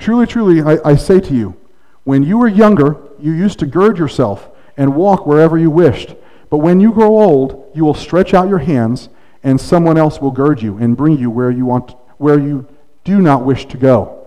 Truly, 0.00 0.26
truly, 0.26 0.62
I, 0.62 0.78
I 0.84 0.96
say 0.96 1.20
to 1.20 1.34
you, 1.34 1.56
when 2.04 2.24
you 2.24 2.38
were 2.38 2.48
younger, 2.48 2.96
you 3.20 3.32
used 3.32 3.58
to 3.60 3.66
gird 3.66 3.98
yourself 3.98 4.48
and 4.76 4.96
walk 4.96 5.26
wherever 5.26 5.56
you 5.56 5.70
wished. 5.70 6.16
But 6.48 6.58
when 6.58 6.80
you 6.80 6.92
grow 6.92 7.20
old, 7.20 7.70
you 7.74 7.84
will 7.84 7.94
stretch 7.94 8.34
out 8.34 8.48
your 8.48 8.58
hands, 8.58 9.10
and 9.44 9.60
someone 9.60 9.98
else 9.98 10.20
will 10.20 10.30
gird 10.32 10.60
you 10.60 10.78
and 10.78 10.96
bring 10.96 11.18
you 11.18 11.30
where 11.30 11.50
you, 11.50 11.66
want, 11.66 11.94
where 12.16 12.38
you 12.38 12.66
do 13.04 13.20
not 13.20 13.44
wish 13.44 13.66
to 13.66 13.76
go. 13.76 14.26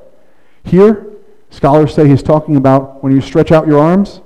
Here, 0.63 1.11
scholars 1.49 1.93
say 1.93 2.07
he's 2.07 2.24
talking 2.24 2.55
about 2.55 3.03
when 3.03 3.13
you 3.13 3.19
stretch 3.19 3.51
out 3.51 3.67
your 3.67 3.80
arms. 3.80 4.21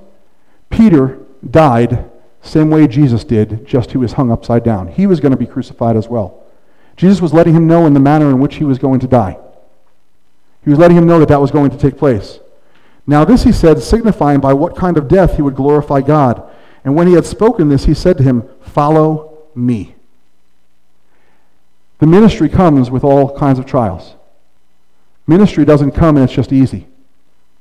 Peter 0.70 1.18
died 1.50 2.10
same 2.42 2.70
way 2.70 2.88
Jesus 2.88 3.24
did, 3.24 3.66
just 3.66 3.92
he 3.92 3.98
was 3.98 4.14
hung 4.14 4.32
upside 4.32 4.64
down. 4.64 4.88
He 4.88 5.08
was 5.08 5.20
going 5.20 5.32
to 5.32 5.38
be 5.38 5.46
crucified 5.46 5.98
as 5.98 6.08
well. 6.08 6.44
Jesus 6.96 7.22
was 7.22 7.34
letting 7.34 7.54
him 7.54 7.68
know 7.68 7.86
in 7.86 7.94
the 7.94 8.00
manner 8.00 8.30
in 8.30 8.40
which 8.40 8.56
he 8.56 8.64
was 8.64 8.80
going 8.80 9.00
to 9.02 9.08
die. 9.08 9.38
He 10.68 10.72
was 10.72 10.80
letting 10.80 10.98
him 10.98 11.08
know 11.08 11.18
that 11.20 11.30
that 11.30 11.40
was 11.40 11.50
going 11.50 11.72
to 11.72 11.78
take 11.78 11.96
place. 11.98 12.42
Now, 13.08 13.24
this 13.24 13.44
he 13.44 13.54
said, 13.54 13.82
signifying 13.82 14.42
by 14.42 14.52
what 14.52 14.76
kind 14.76 14.98
of 14.98 15.08
death 15.08 15.38
he 15.38 15.42
would 15.42 15.56
glorify 15.56 16.02
God. 16.02 16.44
And 16.84 16.94
when 16.94 17.08
he 17.08 17.14
had 17.14 17.26
spoken 17.26 17.70
this, 17.70 17.86
he 17.86 17.94
said 17.94 18.18
to 18.18 18.24
him, 18.24 18.44
Follow 18.60 19.38
me. 19.56 19.96
The 22.00 22.06
ministry 22.06 22.50
comes 22.50 22.92
with 22.92 23.06
all 23.06 23.38
kinds 23.38 23.60
of 23.60 23.66
trials. 23.66 24.16
Ministry 25.26 25.64
doesn't 25.64 25.92
come 25.92 26.18
and 26.18 26.26
it's 26.26 26.34
just 26.34 26.52
easy. 26.52 26.88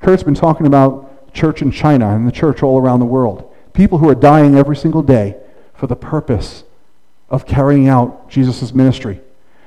Kurt's 0.00 0.24
been 0.24 0.34
talking 0.34 0.66
about 0.66 1.32
church 1.32 1.62
in 1.62 1.70
China 1.70 2.08
and 2.08 2.26
the 2.26 2.32
church 2.32 2.60
all 2.60 2.76
around 2.76 2.98
the 2.98 3.06
world. 3.06 3.54
People 3.72 3.98
who 3.98 4.08
are 4.08 4.16
dying 4.16 4.56
every 4.56 4.74
single 4.74 5.04
day 5.04 5.36
for 5.74 5.86
the 5.86 5.94
purpose 5.94 6.64
of 7.30 7.46
carrying 7.46 7.86
out 7.86 8.28
Jesus' 8.28 8.74
ministry. 8.74 9.20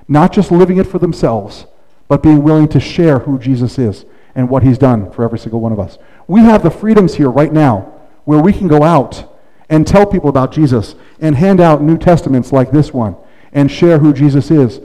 Not 0.09 0.33
just 0.33 0.51
living 0.51 0.75
it 0.75 0.87
for 0.87 0.99
themselves, 0.99 1.65
but 2.09 2.21
being 2.21 2.43
willing 2.43 2.67
to 2.67 2.79
share 2.81 3.19
who 3.19 3.39
Jesus 3.39 3.79
is 3.79 4.03
and 4.35 4.49
what 4.49 4.63
he's 4.63 4.77
done 4.77 5.09
for 5.11 5.23
every 5.23 5.39
single 5.39 5.61
one 5.61 5.71
of 5.71 5.79
us. 5.79 5.97
We 6.27 6.41
have 6.41 6.63
the 6.63 6.71
freedoms 6.71 7.15
here 7.15 7.29
right 7.29 7.53
now 7.53 7.93
where 8.25 8.39
we 8.39 8.51
can 8.51 8.67
go 8.67 8.83
out 8.83 9.31
and 9.69 9.87
tell 9.87 10.05
people 10.05 10.29
about 10.29 10.51
Jesus 10.51 10.95
and 11.21 11.35
hand 11.35 11.61
out 11.61 11.81
New 11.81 11.97
Testaments 11.97 12.51
like 12.51 12.71
this 12.71 12.91
one 12.91 13.15
and 13.53 13.71
share 13.71 13.99
who 13.99 14.11
Jesus 14.11 14.51
is. 14.51 14.81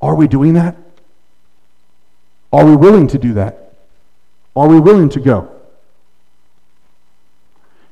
Are 0.00 0.14
we 0.14 0.28
doing 0.28 0.52
that? 0.54 0.76
Are 2.52 2.64
we 2.64 2.76
willing 2.76 3.08
to 3.08 3.18
do 3.18 3.34
that? 3.34 3.72
Are 4.54 4.68
we 4.68 4.78
willing 4.78 5.08
to 5.10 5.20
go? 5.20 5.50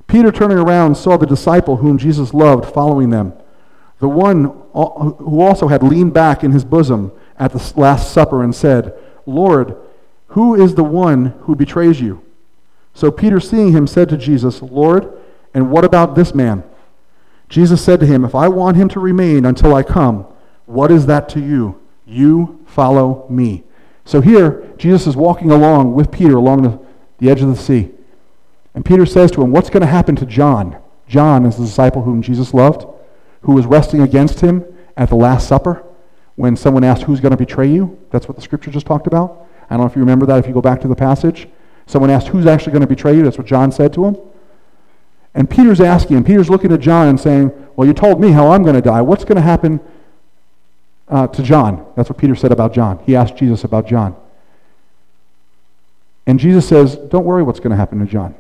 Peter, 0.07 0.31
turning 0.31 0.59
around, 0.59 0.97
saw 0.97 1.17
the 1.17 1.27
disciple 1.27 1.77
whom 1.77 1.99
Jesus 1.99 2.33
loved 2.33 2.73
following 2.73 3.11
them, 3.11 3.33
the 3.99 4.09
one 4.09 4.45
who 4.73 5.41
also 5.41 5.69
had 5.69 5.83
leaned 5.83 6.13
back 6.15 6.45
in 6.45 6.53
his 6.53 6.65
bosom 6.65 7.11
at 7.39 7.53
the 7.53 7.73
Last 7.79 8.13
Supper 8.13 8.43
and 8.43 8.55
said, 8.55 8.97
Lord, 9.27 9.77
who 10.29 10.55
is 10.55 10.75
the 10.75 10.85
one 10.85 11.27
who 11.43 11.55
betrays 11.55 12.01
you? 12.01 12.23
So 12.95 13.11
Peter, 13.11 13.41
seeing 13.41 13.73
him, 13.73 13.87
said 13.87 14.09
to 14.09 14.17
Jesus, 14.17 14.63
Lord, 14.63 15.13
and 15.53 15.71
what 15.71 15.85
about 15.85 16.15
this 16.15 16.35
man? 16.35 16.65
Jesus 17.49 17.85
said 17.85 18.01
to 18.01 18.07
him, 18.07 18.25
If 18.25 18.35
I 18.35 18.49
want 18.49 18.77
him 18.77 18.89
to 18.91 19.01
remain 19.01 19.45
until 19.45 19.75
I 19.75 19.83
come, 19.83 20.27
what 20.67 20.91
is 20.91 21.07
that 21.07 21.29
to 21.31 21.41
you? 21.41 21.81
You 22.07 22.65
follow 22.67 23.27
me. 23.29 23.65
So 24.05 24.21
here, 24.21 24.73
Jesus 24.79 25.07
is 25.07 25.17
walking 25.17 25.51
along 25.51 25.95
with 25.95 26.11
Peter 26.11 26.37
along 26.37 26.63
the, 26.63 26.79
the 27.19 27.31
edge 27.31 27.43
of 27.43 27.49
the 27.49 27.57
sea. 27.57 27.91
And 28.75 28.85
Peter 28.85 29.07
says 29.07 29.31
to 29.33 29.43
him, 29.43 29.53
What's 29.53 29.71
going 29.71 29.83
to 29.83 29.87
happen 29.87 30.17
to 30.17 30.27
John? 30.27 30.77
John 31.09 31.47
is 31.47 31.57
the 31.57 31.65
disciple 31.65 32.03
whom 32.03 32.23
Jesus 32.23 32.53
loved, 32.53 32.85
who 33.43 33.53
was 33.53 33.67
resting 33.67 34.01
against 34.01 34.41
him 34.41 34.65
at 34.97 35.09
the 35.09 35.17
Last 35.17 35.49
Supper 35.49 35.86
when 36.37 36.57
someone 36.57 36.85
asked, 36.85 37.03
Who's 37.03 37.21
going 37.21 37.33
to 37.33 37.37
betray 37.37 37.67
you? 37.67 37.99
That's 38.11 38.29
what 38.29 38.37
the 38.37 38.43
scripture 38.43 38.71
just 38.71 38.87
talked 38.87 39.07
about. 39.07 39.47
I 39.69 39.75
don't 39.75 39.81
know 39.81 39.91
if 39.91 39.97
you 39.97 40.01
remember 40.01 40.27
that 40.27 40.39
if 40.39 40.47
you 40.47 40.55
go 40.55 40.63
back 40.63 40.81
to 40.83 40.89
the 40.89 40.95
passage. 40.95 41.49
Someone 41.87 42.11
asked, 42.11 42.29
Who's 42.29 42.47
actually 42.47 42.73
going 42.73 42.83
to 42.83 42.87
betray 42.87 43.17
you? 43.17 43.23
That's 43.23 43.39
what 43.39 43.47
John 43.47 43.73
said 43.73 43.93
to 43.95 44.05
him. 44.05 44.17
And 45.35 45.51
Peter's 45.51 45.81
asking, 45.81 46.17
and 46.17 46.25
Peter's 46.25 46.49
looking 46.49 46.73
at 46.73 46.81
John 46.81 47.09
and 47.09 47.19
saying, 47.19 47.53
Well, 47.75 47.87
you 47.87 47.95
told 47.95 48.21
me 48.21 48.31
how 48.31 48.51
I'm 48.53 48.63
going 48.63 48.75
to 48.75 48.83
die. 48.83 49.03
What's 49.03 49.25
going 49.25 49.37
to 49.37 49.43
happen 49.43 49.81
uh, 51.09 51.27
to 51.29 51.43
John? 51.43 51.87
That's 51.97 52.09
what 52.09 52.19
Peter 52.19 52.35
said 52.35 52.53
about 52.53 52.73
John. 52.73 52.99
He 53.05 53.17
asked 53.17 53.37
Jesus 53.37 53.65
about 53.65 53.87
John. 53.87 54.17
And 56.27 56.39
Jesus 56.41 56.69
says, 56.69 56.97
Don't 56.97 57.25
worry 57.25 57.43
what's 57.43 57.61
going 57.61 57.71
to 57.71 57.77
happen 57.77 57.99
to 58.01 58.07
John. 58.07 58.35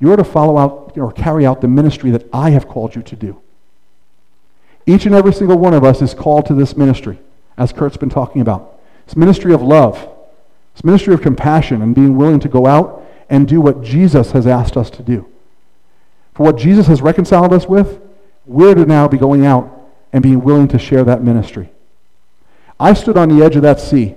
You're 0.00 0.16
to 0.16 0.24
follow 0.24 0.58
out 0.58 0.98
or 0.98 1.12
carry 1.12 1.46
out 1.46 1.60
the 1.60 1.68
ministry 1.68 2.10
that 2.10 2.28
I 2.32 2.50
have 2.50 2.68
called 2.68 2.94
you 2.94 3.02
to 3.02 3.16
do. 3.16 3.40
Each 4.86 5.06
and 5.06 5.14
every 5.14 5.32
single 5.32 5.58
one 5.58 5.74
of 5.74 5.84
us 5.84 6.02
is 6.02 6.14
called 6.14 6.46
to 6.46 6.54
this 6.54 6.76
ministry, 6.76 7.18
as 7.56 7.72
Kurt's 7.72 7.96
been 7.96 8.10
talking 8.10 8.42
about. 8.42 8.78
It's 9.06 9.16
ministry 9.16 9.54
of 9.54 9.62
love. 9.62 10.08
It's 10.74 10.84
ministry 10.84 11.14
of 11.14 11.22
compassion 11.22 11.82
and 11.82 11.94
being 11.94 12.16
willing 12.16 12.40
to 12.40 12.48
go 12.48 12.66
out 12.66 13.02
and 13.30 13.48
do 13.48 13.60
what 13.60 13.82
Jesus 13.82 14.32
has 14.32 14.46
asked 14.46 14.76
us 14.76 14.90
to 14.90 15.02
do. 15.02 15.26
For 16.34 16.42
what 16.44 16.56
Jesus 16.56 16.86
has 16.88 17.00
reconciled 17.00 17.52
us 17.52 17.66
with, 17.66 18.00
we're 18.44 18.74
to 18.74 18.84
now 18.84 19.08
be 19.08 19.16
going 19.16 19.46
out 19.46 19.70
and 20.12 20.22
being 20.22 20.42
willing 20.42 20.68
to 20.68 20.78
share 20.78 21.04
that 21.04 21.22
ministry. 21.22 21.70
I 22.78 22.92
stood 22.92 23.16
on 23.16 23.28
the 23.28 23.44
edge 23.44 23.56
of 23.56 23.62
that 23.62 23.80
sea, 23.80 24.16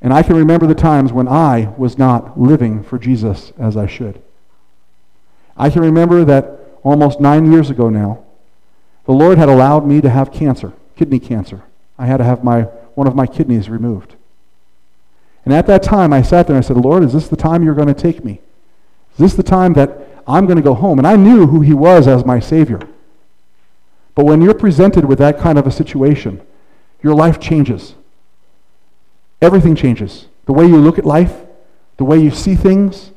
and 0.00 0.12
I 0.12 0.22
can 0.22 0.36
remember 0.36 0.66
the 0.66 0.74
times 0.74 1.12
when 1.12 1.28
I 1.28 1.72
was 1.76 1.98
not 1.98 2.40
living 2.40 2.82
for 2.82 2.98
Jesus 2.98 3.52
as 3.58 3.76
I 3.76 3.86
should. 3.86 4.20
I 5.56 5.70
can 5.70 5.82
remember 5.82 6.24
that 6.24 6.58
almost 6.82 7.20
nine 7.20 7.52
years 7.52 7.70
ago 7.70 7.88
now, 7.88 8.24
the 9.06 9.12
Lord 9.12 9.38
had 9.38 9.48
allowed 9.48 9.86
me 9.86 10.00
to 10.00 10.10
have 10.10 10.32
cancer, 10.32 10.72
kidney 10.96 11.18
cancer. 11.18 11.62
I 11.98 12.06
had 12.06 12.18
to 12.18 12.24
have 12.24 12.44
my, 12.44 12.62
one 12.94 13.06
of 13.06 13.14
my 13.14 13.26
kidneys 13.26 13.68
removed. 13.68 14.14
And 15.44 15.54
at 15.54 15.66
that 15.68 15.82
time, 15.82 16.12
I 16.12 16.22
sat 16.22 16.46
there 16.46 16.56
and 16.56 16.64
I 16.64 16.66
said, 16.66 16.76
Lord, 16.76 17.04
is 17.04 17.12
this 17.12 17.28
the 17.28 17.36
time 17.36 17.62
you're 17.62 17.74
going 17.74 17.86
to 17.86 17.94
take 17.94 18.24
me? 18.24 18.40
Is 19.12 19.18
this 19.18 19.34
the 19.34 19.42
time 19.42 19.74
that 19.74 20.06
I'm 20.26 20.46
going 20.46 20.56
to 20.56 20.62
go 20.62 20.74
home. 20.74 20.98
And 20.98 21.06
I 21.06 21.16
knew 21.16 21.46
who 21.46 21.60
he 21.60 21.72
was 21.72 22.08
as 22.08 22.24
my 22.24 22.40
Savior. 22.40 22.80
But 24.14 24.24
when 24.24 24.42
you're 24.42 24.54
presented 24.54 25.04
with 25.04 25.18
that 25.18 25.38
kind 25.38 25.58
of 25.58 25.66
a 25.66 25.70
situation, 25.70 26.40
your 27.02 27.14
life 27.14 27.38
changes. 27.38 27.94
Everything 29.40 29.76
changes. 29.76 30.26
The 30.46 30.52
way 30.52 30.66
you 30.66 30.78
look 30.78 30.98
at 30.98 31.04
life, 31.04 31.42
the 31.98 32.04
way 32.04 32.18
you 32.18 32.30
see 32.30 32.54
things, 32.54 33.12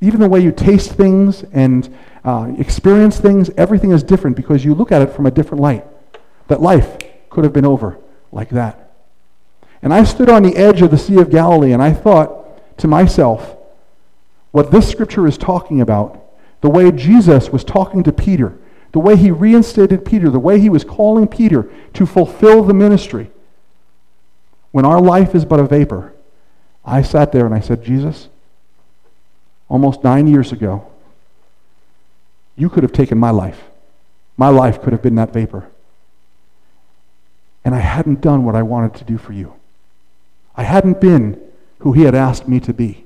even 0.00 0.20
the 0.20 0.28
way 0.28 0.40
you 0.40 0.52
taste 0.52 0.92
things 0.92 1.44
and 1.52 1.94
uh, 2.24 2.52
experience 2.58 3.18
things, 3.18 3.50
everything 3.56 3.90
is 3.90 4.02
different 4.02 4.36
because 4.36 4.64
you 4.64 4.74
look 4.74 4.92
at 4.92 5.02
it 5.02 5.10
from 5.10 5.26
a 5.26 5.30
different 5.30 5.60
light. 5.60 5.84
That 6.48 6.60
life 6.60 6.98
could 7.30 7.44
have 7.44 7.52
been 7.52 7.66
over 7.66 7.98
like 8.32 8.50
that. 8.50 8.92
And 9.82 9.92
I 9.92 10.04
stood 10.04 10.28
on 10.28 10.42
the 10.42 10.56
edge 10.56 10.82
of 10.82 10.90
the 10.90 10.98
Sea 10.98 11.20
of 11.20 11.30
Galilee 11.30 11.72
and 11.72 11.82
I 11.82 11.92
thought 11.92 12.78
to 12.78 12.88
myself, 12.88 13.56
what 14.50 14.70
this 14.70 14.88
scripture 14.88 15.26
is 15.26 15.36
talking 15.36 15.80
about 15.80 16.24
the 16.60 16.70
way 16.70 16.90
Jesus 16.90 17.50
was 17.50 17.62
talking 17.62 18.02
to 18.02 18.12
Peter, 18.12 18.58
the 18.92 18.98
way 18.98 19.16
he 19.16 19.30
reinstated 19.30 20.04
Peter, 20.04 20.30
the 20.30 20.38
way 20.40 20.58
he 20.58 20.68
was 20.68 20.84
calling 20.84 21.28
Peter 21.28 21.70
to 21.94 22.06
fulfill 22.06 22.64
the 22.64 22.74
ministry. 22.74 23.30
When 24.72 24.84
our 24.84 25.00
life 25.00 25.34
is 25.34 25.44
but 25.44 25.60
a 25.60 25.64
vapor, 25.64 26.14
I 26.84 27.02
sat 27.02 27.32
there 27.32 27.46
and 27.46 27.54
I 27.54 27.60
said, 27.60 27.84
Jesus, 27.84 28.28
almost 29.68 30.04
nine 30.04 30.26
years 30.26 30.52
ago, 30.52 30.86
you 32.56 32.68
could 32.68 32.82
have 32.82 32.92
taken 32.92 33.18
my 33.18 33.30
life. 33.30 33.62
My 34.36 34.48
life 34.48 34.82
could 34.82 34.92
have 34.92 35.02
been 35.02 35.16
that 35.16 35.32
vapor. 35.32 35.68
And 37.64 37.74
I 37.74 37.80
hadn't 37.80 38.20
done 38.20 38.44
what 38.44 38.54
I 38.54 38.62
wanted 38.62 38.94
to 38.94 39.04
do 39.04 39.18
for 39.18 39.32
you. 39.32 39.54
I 40.56 40.62
hadn't 40.62 41.00
been 41.00 41.40
who 41.80 41.92
he 41.92 42.02
had 42.02 42.14
asked 42.14 42.48
me 42.48 42.60
to 42.60 42.72
be. 42.72 43.04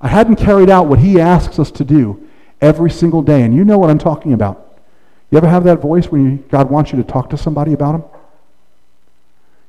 I 0.00 0.08
hadn't 0.08 0.36
carried 0.36 0.68
out 0.68 0.86
what 0.86 0.98
he 0.98 1.20
asks 1.20 1.58
us 1.58 1.70
to 1.72 1.84
do 1.84 2.28
every 2.60 2.90
single 2.90 3.22
day. 3.22 3.42
And 3.42 3.54
you 3.54 3.64
know 3.64 3.78
what 3.78 3.90
I'm 3.90 3.98
talking 3.98 4.32
about. 4.32 4.78
You 5.30 5.38
ever 5.38 5.48
have 5.48 5.64
that 5.64 5.80
voice 5.80 6.06
when 6.06 6.24
you, 6.24 6.36
God 6.48 6.70
wants 6.70 6.92
you 6.92 6.98
to 6.98 7.04
talk 7.04 7.30
to 7.30 7.36
somebody 7.36 7.72
about 7.72 7.96
Him? 7.96 8.04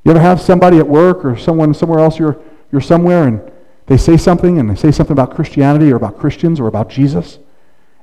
You 0.03 0.11
ever 0.11 0.19
have 0.19 0.39
somebody 0.39 0.77
at 0.77 0.87
work 0.87 1.25
or 1.25 1.37
someone 1.37 1.73
somewhere 1.73 1.99
else 1.99 2.19
you're, 2.19 2.39
you're 2.71 2.81
somewhere 2.81 3.27
and 3.27 3.51
they 3.87 3.97
say 3.97 4.17
something 4.17 4.57
and 4.59 4.69
they 4.69 4.75
say 4.75 4.91
something 4.91 5.13
about 5.13 5.35
Christianity 5.35 5.91
or 5.91 5.95
about 5.95 6.17
Christians 6.17 6.59
or 6.59 6.67
about 6.67 6.89
Jesus 6.89 7.39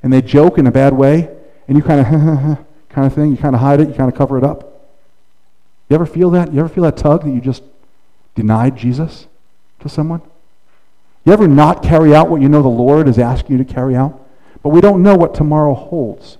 and 0.02 0.12
they 0.12 0.22
joke 0.22 0.58
in 0.58 0.66
a 0.66 0.72
bad 0.72 0.92
way 0.92 1.28
and 1.68 1.76
you 1.76 1.82
kind 1.82 2.00
of 2.00 2.58
kind 2.88 3.06
of 3.06 3.14
thing, 3.14 3.30
you 3.30 3.36
kind 3.36 3.54
of 3.54 3.60
hide 3.60 3.80
it, 3.80 3.88
you 3.88 3.94
kind 3.94 4.10
of 4.10 4.16
cover 4.16 4.36
it 4.36 4.44
up? 4.44 4.72
You 5.88 5.94
ever 5.94 6.06
feel 6.06 6.30
that? 6.30 6.52
You 6.52 6.60
ever 6.60 6.68
feel 6.68 6.84
that 6.84 6.96
tug 6.96 7.24
that 7.24 7.30
you 7.30 7.40
just 7.40 7.62
denied 8.34 8.76
Jesus 8.76 9.26
to 9.80 9.88
someone? 9.88 10.22
You 11.24 11.32
ever 11.32 11.46
not 11.46 11.82
carry 11.82 12.14
out 12.14 12.28
what 12.28 12.40
you 12.40 12.48
know 12.48 12.62
the 12.62 12.68
Lord 12.68 13.08
is 13.08 13.18
asking 13.18 13.58
you 13.58 13.64
to 13.64 13.72
carry 13.72 13.94
out? 13.94 14.20
But 14.62 14.70
we 14.70 14.80
don't 14.80 15.02
know 15.02 15.16
what 15.16 15.34
tomorrow 15.34 15.74
holds. 15.74 16.38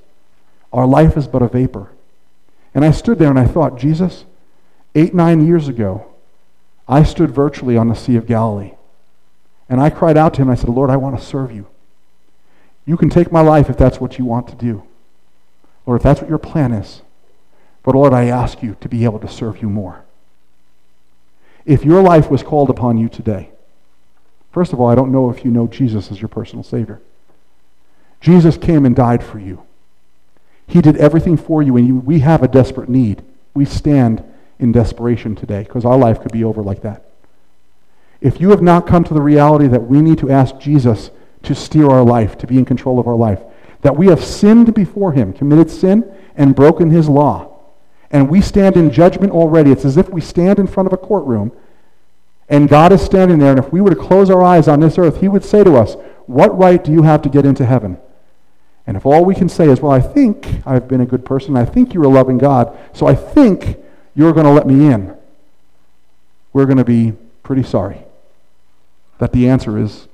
Our 0.72 0.86
life 0.86 1.16
is 1.16 1.26
but 1.26 1.43
a 1.43 1.49
vapor. 1.49 1.90
And 2.74 2.84
I 2.84 2.90
stood 2.90 3.18
there 3.18 3.30
and 3.30 3.38
I 3.38 3.47
thought, 3.47 3.78
Jesus, 3.78 4.24
eight, 4.95 5.14
nine 5.14 5.47
years 5.47 5.68
ago, 5.68 6.07
I 6.88 7.03
stood 7.03 7.30
virtually 7.30 7.76
on 7.76 7.88
the 7.88 7.95
Sea 7.95 8.16
of 8.16 8.26
Galilee. 8.26 8.72
And 9.72 9.80
I 9.80 9.88
cried 9.88 10.18
out 10.18 10.34
to 10.34 10.42
him, 10.42 10.50
I 10.50 10.54
said, 10.54 10.68
Lord, 10.68 10.90
I 10.90 10.98
want 10.98 11.18
to 11.18 11.24
serve 11.24 11.50
you. 11.50 11.66
You 12.84 12.98
can 12.98 13.08
take 13.08 13.32
my 13.32 13.40
life 13.40 13.70
if 13.70 13.78
that's 13.78 13.98
what 13.98 14.18
you 14.18 14.26
want 14.26 14.46
to 14.48 14.54
do, 14.54 14.82
or 15.86 15.96
if 15.96 16.02
that's 16.02 16.20
what 16.20 16.28
your 16.28 16.38
plan 16.38 16.72
is. 16.72 17.00
But 17.82 17.94
Lord, 17.94 18.12
I 18.12 18.26
ask 18.26 18.62
you 18.62 18.76
to 18.82 18.88
be 18.90 19.04
able 19.04 19.18
to 19.20 19.28
serve 19.28 19.62
you 19.62 19.70
more. 19.70 20.04
If 21.64 21.86
your 21.86 22.02
life 22.02 22.30
was 22.30 22.42
called 22.42 22.68
upon 22.68 22.98
you 22.98 23.08
today, 23.08 23.48
first 24.52 24.74
of 24.74 24.80
all, 24.80 24.90
I 24.90 24.94
don't 24.94 25.10
know 25.10 25.30
if 25.30 25.42
you 25.42 25.50
know 25.50 25.66
Jesus 25.66 26.10
as 26.10 26.20
your 26.20 26.28
personal 26.28 26.64
Savior. 26.64 27.00
Jesus 28.20 28.58
came 28.58 28.84
and 28.84 28.94
died 28.94 29.24
for 29.24 29.38
you. 29.38 29.62
He 30.66 30.82
did 30.82 30.98
everything 30.98 31.38
for 31.38 31.62
you, 31.62 31.78
and 31.78 31.88
you, 31.88 31.96
we 31.96 32.18
have 32.18 32.42
a 32.42 32.48
desperate 32.48 32.90
need. 32.90 33.22
We 33.54 33.64
stand 33.64 34.22
in 34.58 34.70
desperation 34.70 35.34
today 35.34 35.62
because 35.62 35.86
our 35.86 35.96
life 35.96 36.20
could 36.20 36.32
be 36.32 36.44
over 36.44 36.62
like 36.62 36.82
that. 36.82 37.06
If 38.22 38.40
you 38.40 38.50
have 38.50 38.62
not 38.62 38.86
come 38.86 39.02
to 39.04 39.14
the 39.14 39.20
reality 39.20 39.66
that 39.66 39.82
we 39.82 40.00
need 40.00 40.18
to 40.18 40.30
ask 40.30 40.56
Jesus 40.58 41.10
to 41.42 41.56
steer 41.56 41.90
our 41.90 42.04
life, 42.04 42.38
to 42.38 42.46
be 42.46 42.56
in 42.56 42.64
control 42.64 43.00
of 43.00 43.08
our 43.08 43.16
life, 43.16 43.42
that 43.80 43.96
we 43.96 44.06
have 44.06 44.22
sinned 44.22 44.72
before 44.74 45.10
him, 45.10 45.32
committed 45.32 45.68
sin, 45.68 46.08
and 46.36 46.54
broken 46.54 46.90
his 46.90 47.08
law, 47.08 47.58
and 48.12 48.30
we 48.30 48.40
stand 48.40 48.76
in 48.76 48.92
judgment 48.92 49.32
already, 49.32 49.72
it's 49.72 49.84
as 49.84 49.96
if 49.96 50.08
we 50.08 50.20
stand 50.20 50.60
in 50.60 50.68
front 50.68 50.86
of 50.86 50.92
a 50.92 50.96
courtroom 50.96 51.50
and 52.48 52.68
God 52.68 52.92
is 52.92 53.02
standing 53.02 53.38
there, 53.38 53.50
and 53.50 53.58
if 53.58 53.72
we 53.72 53.80
were 53.80 53.90
to 53.90 53.96
close 53.96 54.28
our 54.28 54.42
eyes 54.42 54.68
on 54.68 54.78
this 54.78 54.98
earth, 54.98 55.20
he 55.20 55.28
would 55.28 55.44
say 55.44 55.64
to 55.64 55.74
us, 55.76 55.94
What 56.26 56.56
right 56.56 56.82
do 56.82 56.92
you 56.92 57.02
have 57.02 57.22
to 57.22 57.28
get 57.28 57.46
into 57.46 57.64
heaven? 57.64 57.96
And 58.86 58.96
if 58.96 59.06
all 59.06 59.24
we 59.24 59.34
can 59.34 59.48
say 59.48 59.68
is, 59.68 59.80
Well, 59.80 59.90
I 59.90 60.00
think 60.00 60.46
I've 60.66 60.86
been 60.86 61.00
a 61.00 61.06
good 61.06 61.24
person, 61.24 61.56
I 61.56 61.64
think 61.64 61.94
you're 61.94 62.04
a 62.04 62.08
loving 62.08 62.38
God, 62.38 62.78
so 62.92 63.06
I 63.06 63.14
think 63.14 63.78
you're 64.14 64.32
going 64.32 64.44
to 64.44 64.52
let 64.52 64.66
me 64.66 64.92
in, 64.92 65.16
we're 66.52 66.66
going 66.66 66.78
to 66.78 66.84
be 66.84 67.14
pretty 67.42 67.62
sorry 67.62 68.04
that 69.22 69.30
the 69.30 69.48
answer 69.48 69.78
is, 69.78 70.08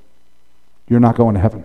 You're 0.86 1.00
not 1.00 1.16
going 1.16 1.34
to 1.34 1.40
heaven. 1.40 1.64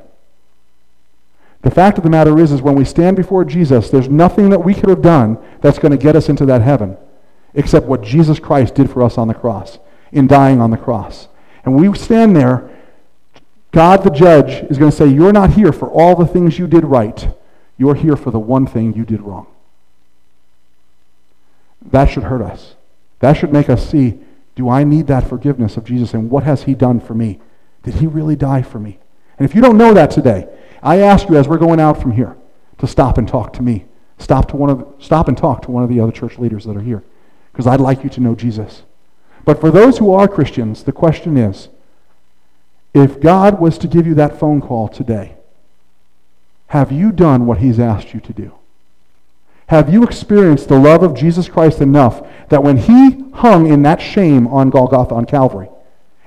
The 1.62 1.72
fact 1.72 1.98
of 1.98 2.06
the 2.06 2.10
matter 2.10 2.40
is, 2.40 2.54
is 2.54 2.62
when 2.62 2.76
we 2.76 2.86
stand 2.86 3.18
before 3.18 3.44
Jesus, 3.44 3.90
there's 3.90 4.08
nothing 4.08 4.50
that 4.52 4.64
we 4.64 4.74
could 4.74 4.88
have 4.88 5.02
done 5.02 5.38
that's 5.60 5.78
going 5.78 5.92
to 5.92 5.98
get 5.98 6.16
us 6.16 6.30
into 6.30 6.46
that 6.46 6.62
heaven 6.62 6.96
except 7.54 7.86
what 7.86 8.02
Jesus 8.02 8.40
Christ 8.40 8.76
did 8.76 8.90
for 8.90 9.04
us 9.04 9.18
on 9.18 9.28
the 9.28 9.34
cross, 9.34 9.78
in 10.14 10.26
dying 10.26 10.62
on 10.62 10.72
the 10.72 10.78
cross. 10.78 11.28
And 11.66 11.76
we 11.76 11.94
stand 11.98 12.34
there, 12.34 12.70
God 13.74 14.06
the 14.06 14.10
judge 14.10 14.64
is 14.72 14.78
going 14.78 14.92
to 14.92 14.96
say, 14.96 15.08
You're 15.08 15.34
not 15.34 15.50
here 15.50 15.74
for 15.74 15.90
all 15.90 16.16
the 16.16 16.26
things 16.26 16.58
you 16.58 16.66
did 16.66 16.86
right. 16.86 17.28
You're 17.78 17.96
here 17.96 18.16
for 18.16 18.32
the 18.32 18.40
one 18.40 18.68
thing 18.68 18.94
you 18.94 19.04
did 19.04 19.20
wrong. 19.20 19.48
That 21.92 22.10
should 22.10 22.24
hurt 22.24 22.42
us. 22.42 22.76
That 23.20 23.34
should 23.34 23.52
make 23.52 23.70
us 23.70 23.86
see 23.86 24.22
do 24.56 24.70
I 24.70 24.84
need 24.84 25.08
that 25.08 25.28
forgiveness 25.28 25.78
of 25.78 25.84
Jesus? 25.84 26.14
And 26.14 26.30
what 26.30 26.44
has 26.44 26.64
he 26.64 26.74
done 26.74 27.00
for 27.00 27.14
me? 27.14 27.40
Did 27.84 27.96
he 27.96 28.08
really 28.08 28.36
die 28.36 28.62
for 28.62 28.80
me? 28.80 29.00
And 29.38 29.50
if 29.50 29.56
you 29.56 29.62
don't 29.62 29.78
know 29.78 29.94
that 29.94 30.12
today, 30.12 30.48
I 30.82 30.98
ask 30.98 31.28
you 31.28 31.38
as 31.38 31.48
we're 31.48 31.58
going 31.58 31.80
out 31.80 32.02
from 32.02 32.12
here 32.12 32.38
to 32.78 32.88
stop 32.88 33.18
and 33.18 33.28
talk 33.28 33.54
to 33.54 33.62
me. 33.62 33.86
Stop, 34.20 34.50
to 34.50 34.56
one 34.56 34.70
of, 34.70 34.94
stop 35.00 35.28
and 35.28 35.38
talk 35.38 35.64
to 35.64 35.72
one 35.72 35.84
of 35.84 35.90
the 35.90 36.00
other 36.00 36.12
church 36.12 36.38
leaders 36.38 36.66
that 36.66 36.78
are 36.78 36.82
here 36.82 37.04
because 37.52 37.68
I'd 37.68 37.82
like 37.82 38.04
you 38.04 38.10
to 38.12 38.22
know 38.22 38.36
Jesus. 38.36 38.84
But 39.44 39.60
for 39.60 39.72
those 39.72 39.98
who 39.98 40.14
are 40.14 40.28
Christians, 40.28 40.84
the 40.84 40.92
question 40.92 41.38
is 41.38 41.70
if 42.94 43.20
God 43.20 43.60
was 43.60 43.78
to 43.80 43.88
give 43.88 44.06
you 44.06 44.14
that 44.16 44.40
phone 44.40 44.62
call 44.62 44.88
today, 44.88 45.36
have 46.68 46.92
you 46.92 47.12
done 47.12 47.46
what 47.46 47.58
he's 47.58 47.80
asked 47.80 48.14
you 48.14 48.20
to 48.22 48.34
do? 48.34 48.54
Have 49.74 49.92
you 49.92 50.04
experienced 50.04 50.68
the 50.68 50.78
love 50.78 51.02
of 51.02 51.16
Jesus 51.16 51.50
Christ 51.50 51.82
enough 51.82 52.22
that 52.50 52.62
when 52.62 52.78
he 52.78 53.24
hung 53.34 53.66
in 53.66 53.82
that 53.82 54.04
shame 54.04 54.46
on 54.46 54.70
Golgotha 54.70 55.16
on 55.16 55.26
Calvary, 55.26 55.68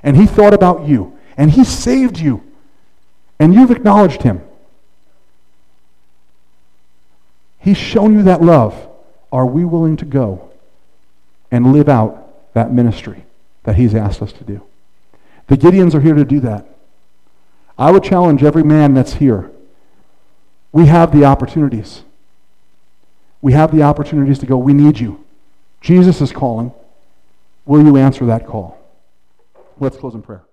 and 0.02 0.16
he 0.16 0.26
thought 0.26 0.52
about 0.52 0.88
you, 0.88 1.16
and 1.36 1.52
he 1.52 1.62
saved 1.62 2.18
you, 2.18 2.42
and 3.38 3.54
you've 3.54 3.70
acknowledged 3.70 4.22
him, 4.22 4.40
he's 7.60 7.76
shown 7.76 8.14
you 8.14 8.24
that 8.24 8.42
love. 8.42 8.88
Are 9.30 9.46
we 9.46 9.64
willing 9.64 9.96
to 9.98 10.04
go 10.04 10.50
and 11.52 11.72
live 11.72 11.88
out 11.88 12.52
that 12.54 12.72
ministry 12.72 13.26
that 13.62 13.76
he's 13.76 13.94
asked 13.94 14.22
us 14.22 14.32
to 14.32 14.42
do? 14.42 14.60
The 15.46 15.56
Gideons 15.56 15.94
are 15.94 16.00
here 16.00 16.14
to 16.14 16.24
do 16.24 16.40
that. 16.40 16.66
I 17.78 17.92
would 17.92 18.02
challenge 18.02 18.42
every 18.42 18.64
man 18.64 18.94
that's 18.94 19.14
here. 19.14 19.52
We 20.72 20.86
have 20.86 21.12
the 21.12 21.24
opportunities. 21.24 22.02
We 23.40 23.52
have 23.52 23.74
the 23.74 23.82
opportunities 23.82 24.38
to 24.40 24.46
go, 24.46 24.56
we 24.56 24.72
need 24.72 24.98
you. 24.98 25.24
Jesus 25.80 26.20
is 26.20 26.32
calling. 26.32 26.72
Will 27.64 27.84
you 27.84 27.96
answer 27.96 28.24
that 28.26 28.46
call? 28.46 28.78
Let's 29.78 29.96
close 29.96 30.14
in 30.14 30.22
prayer. 30.22 30.45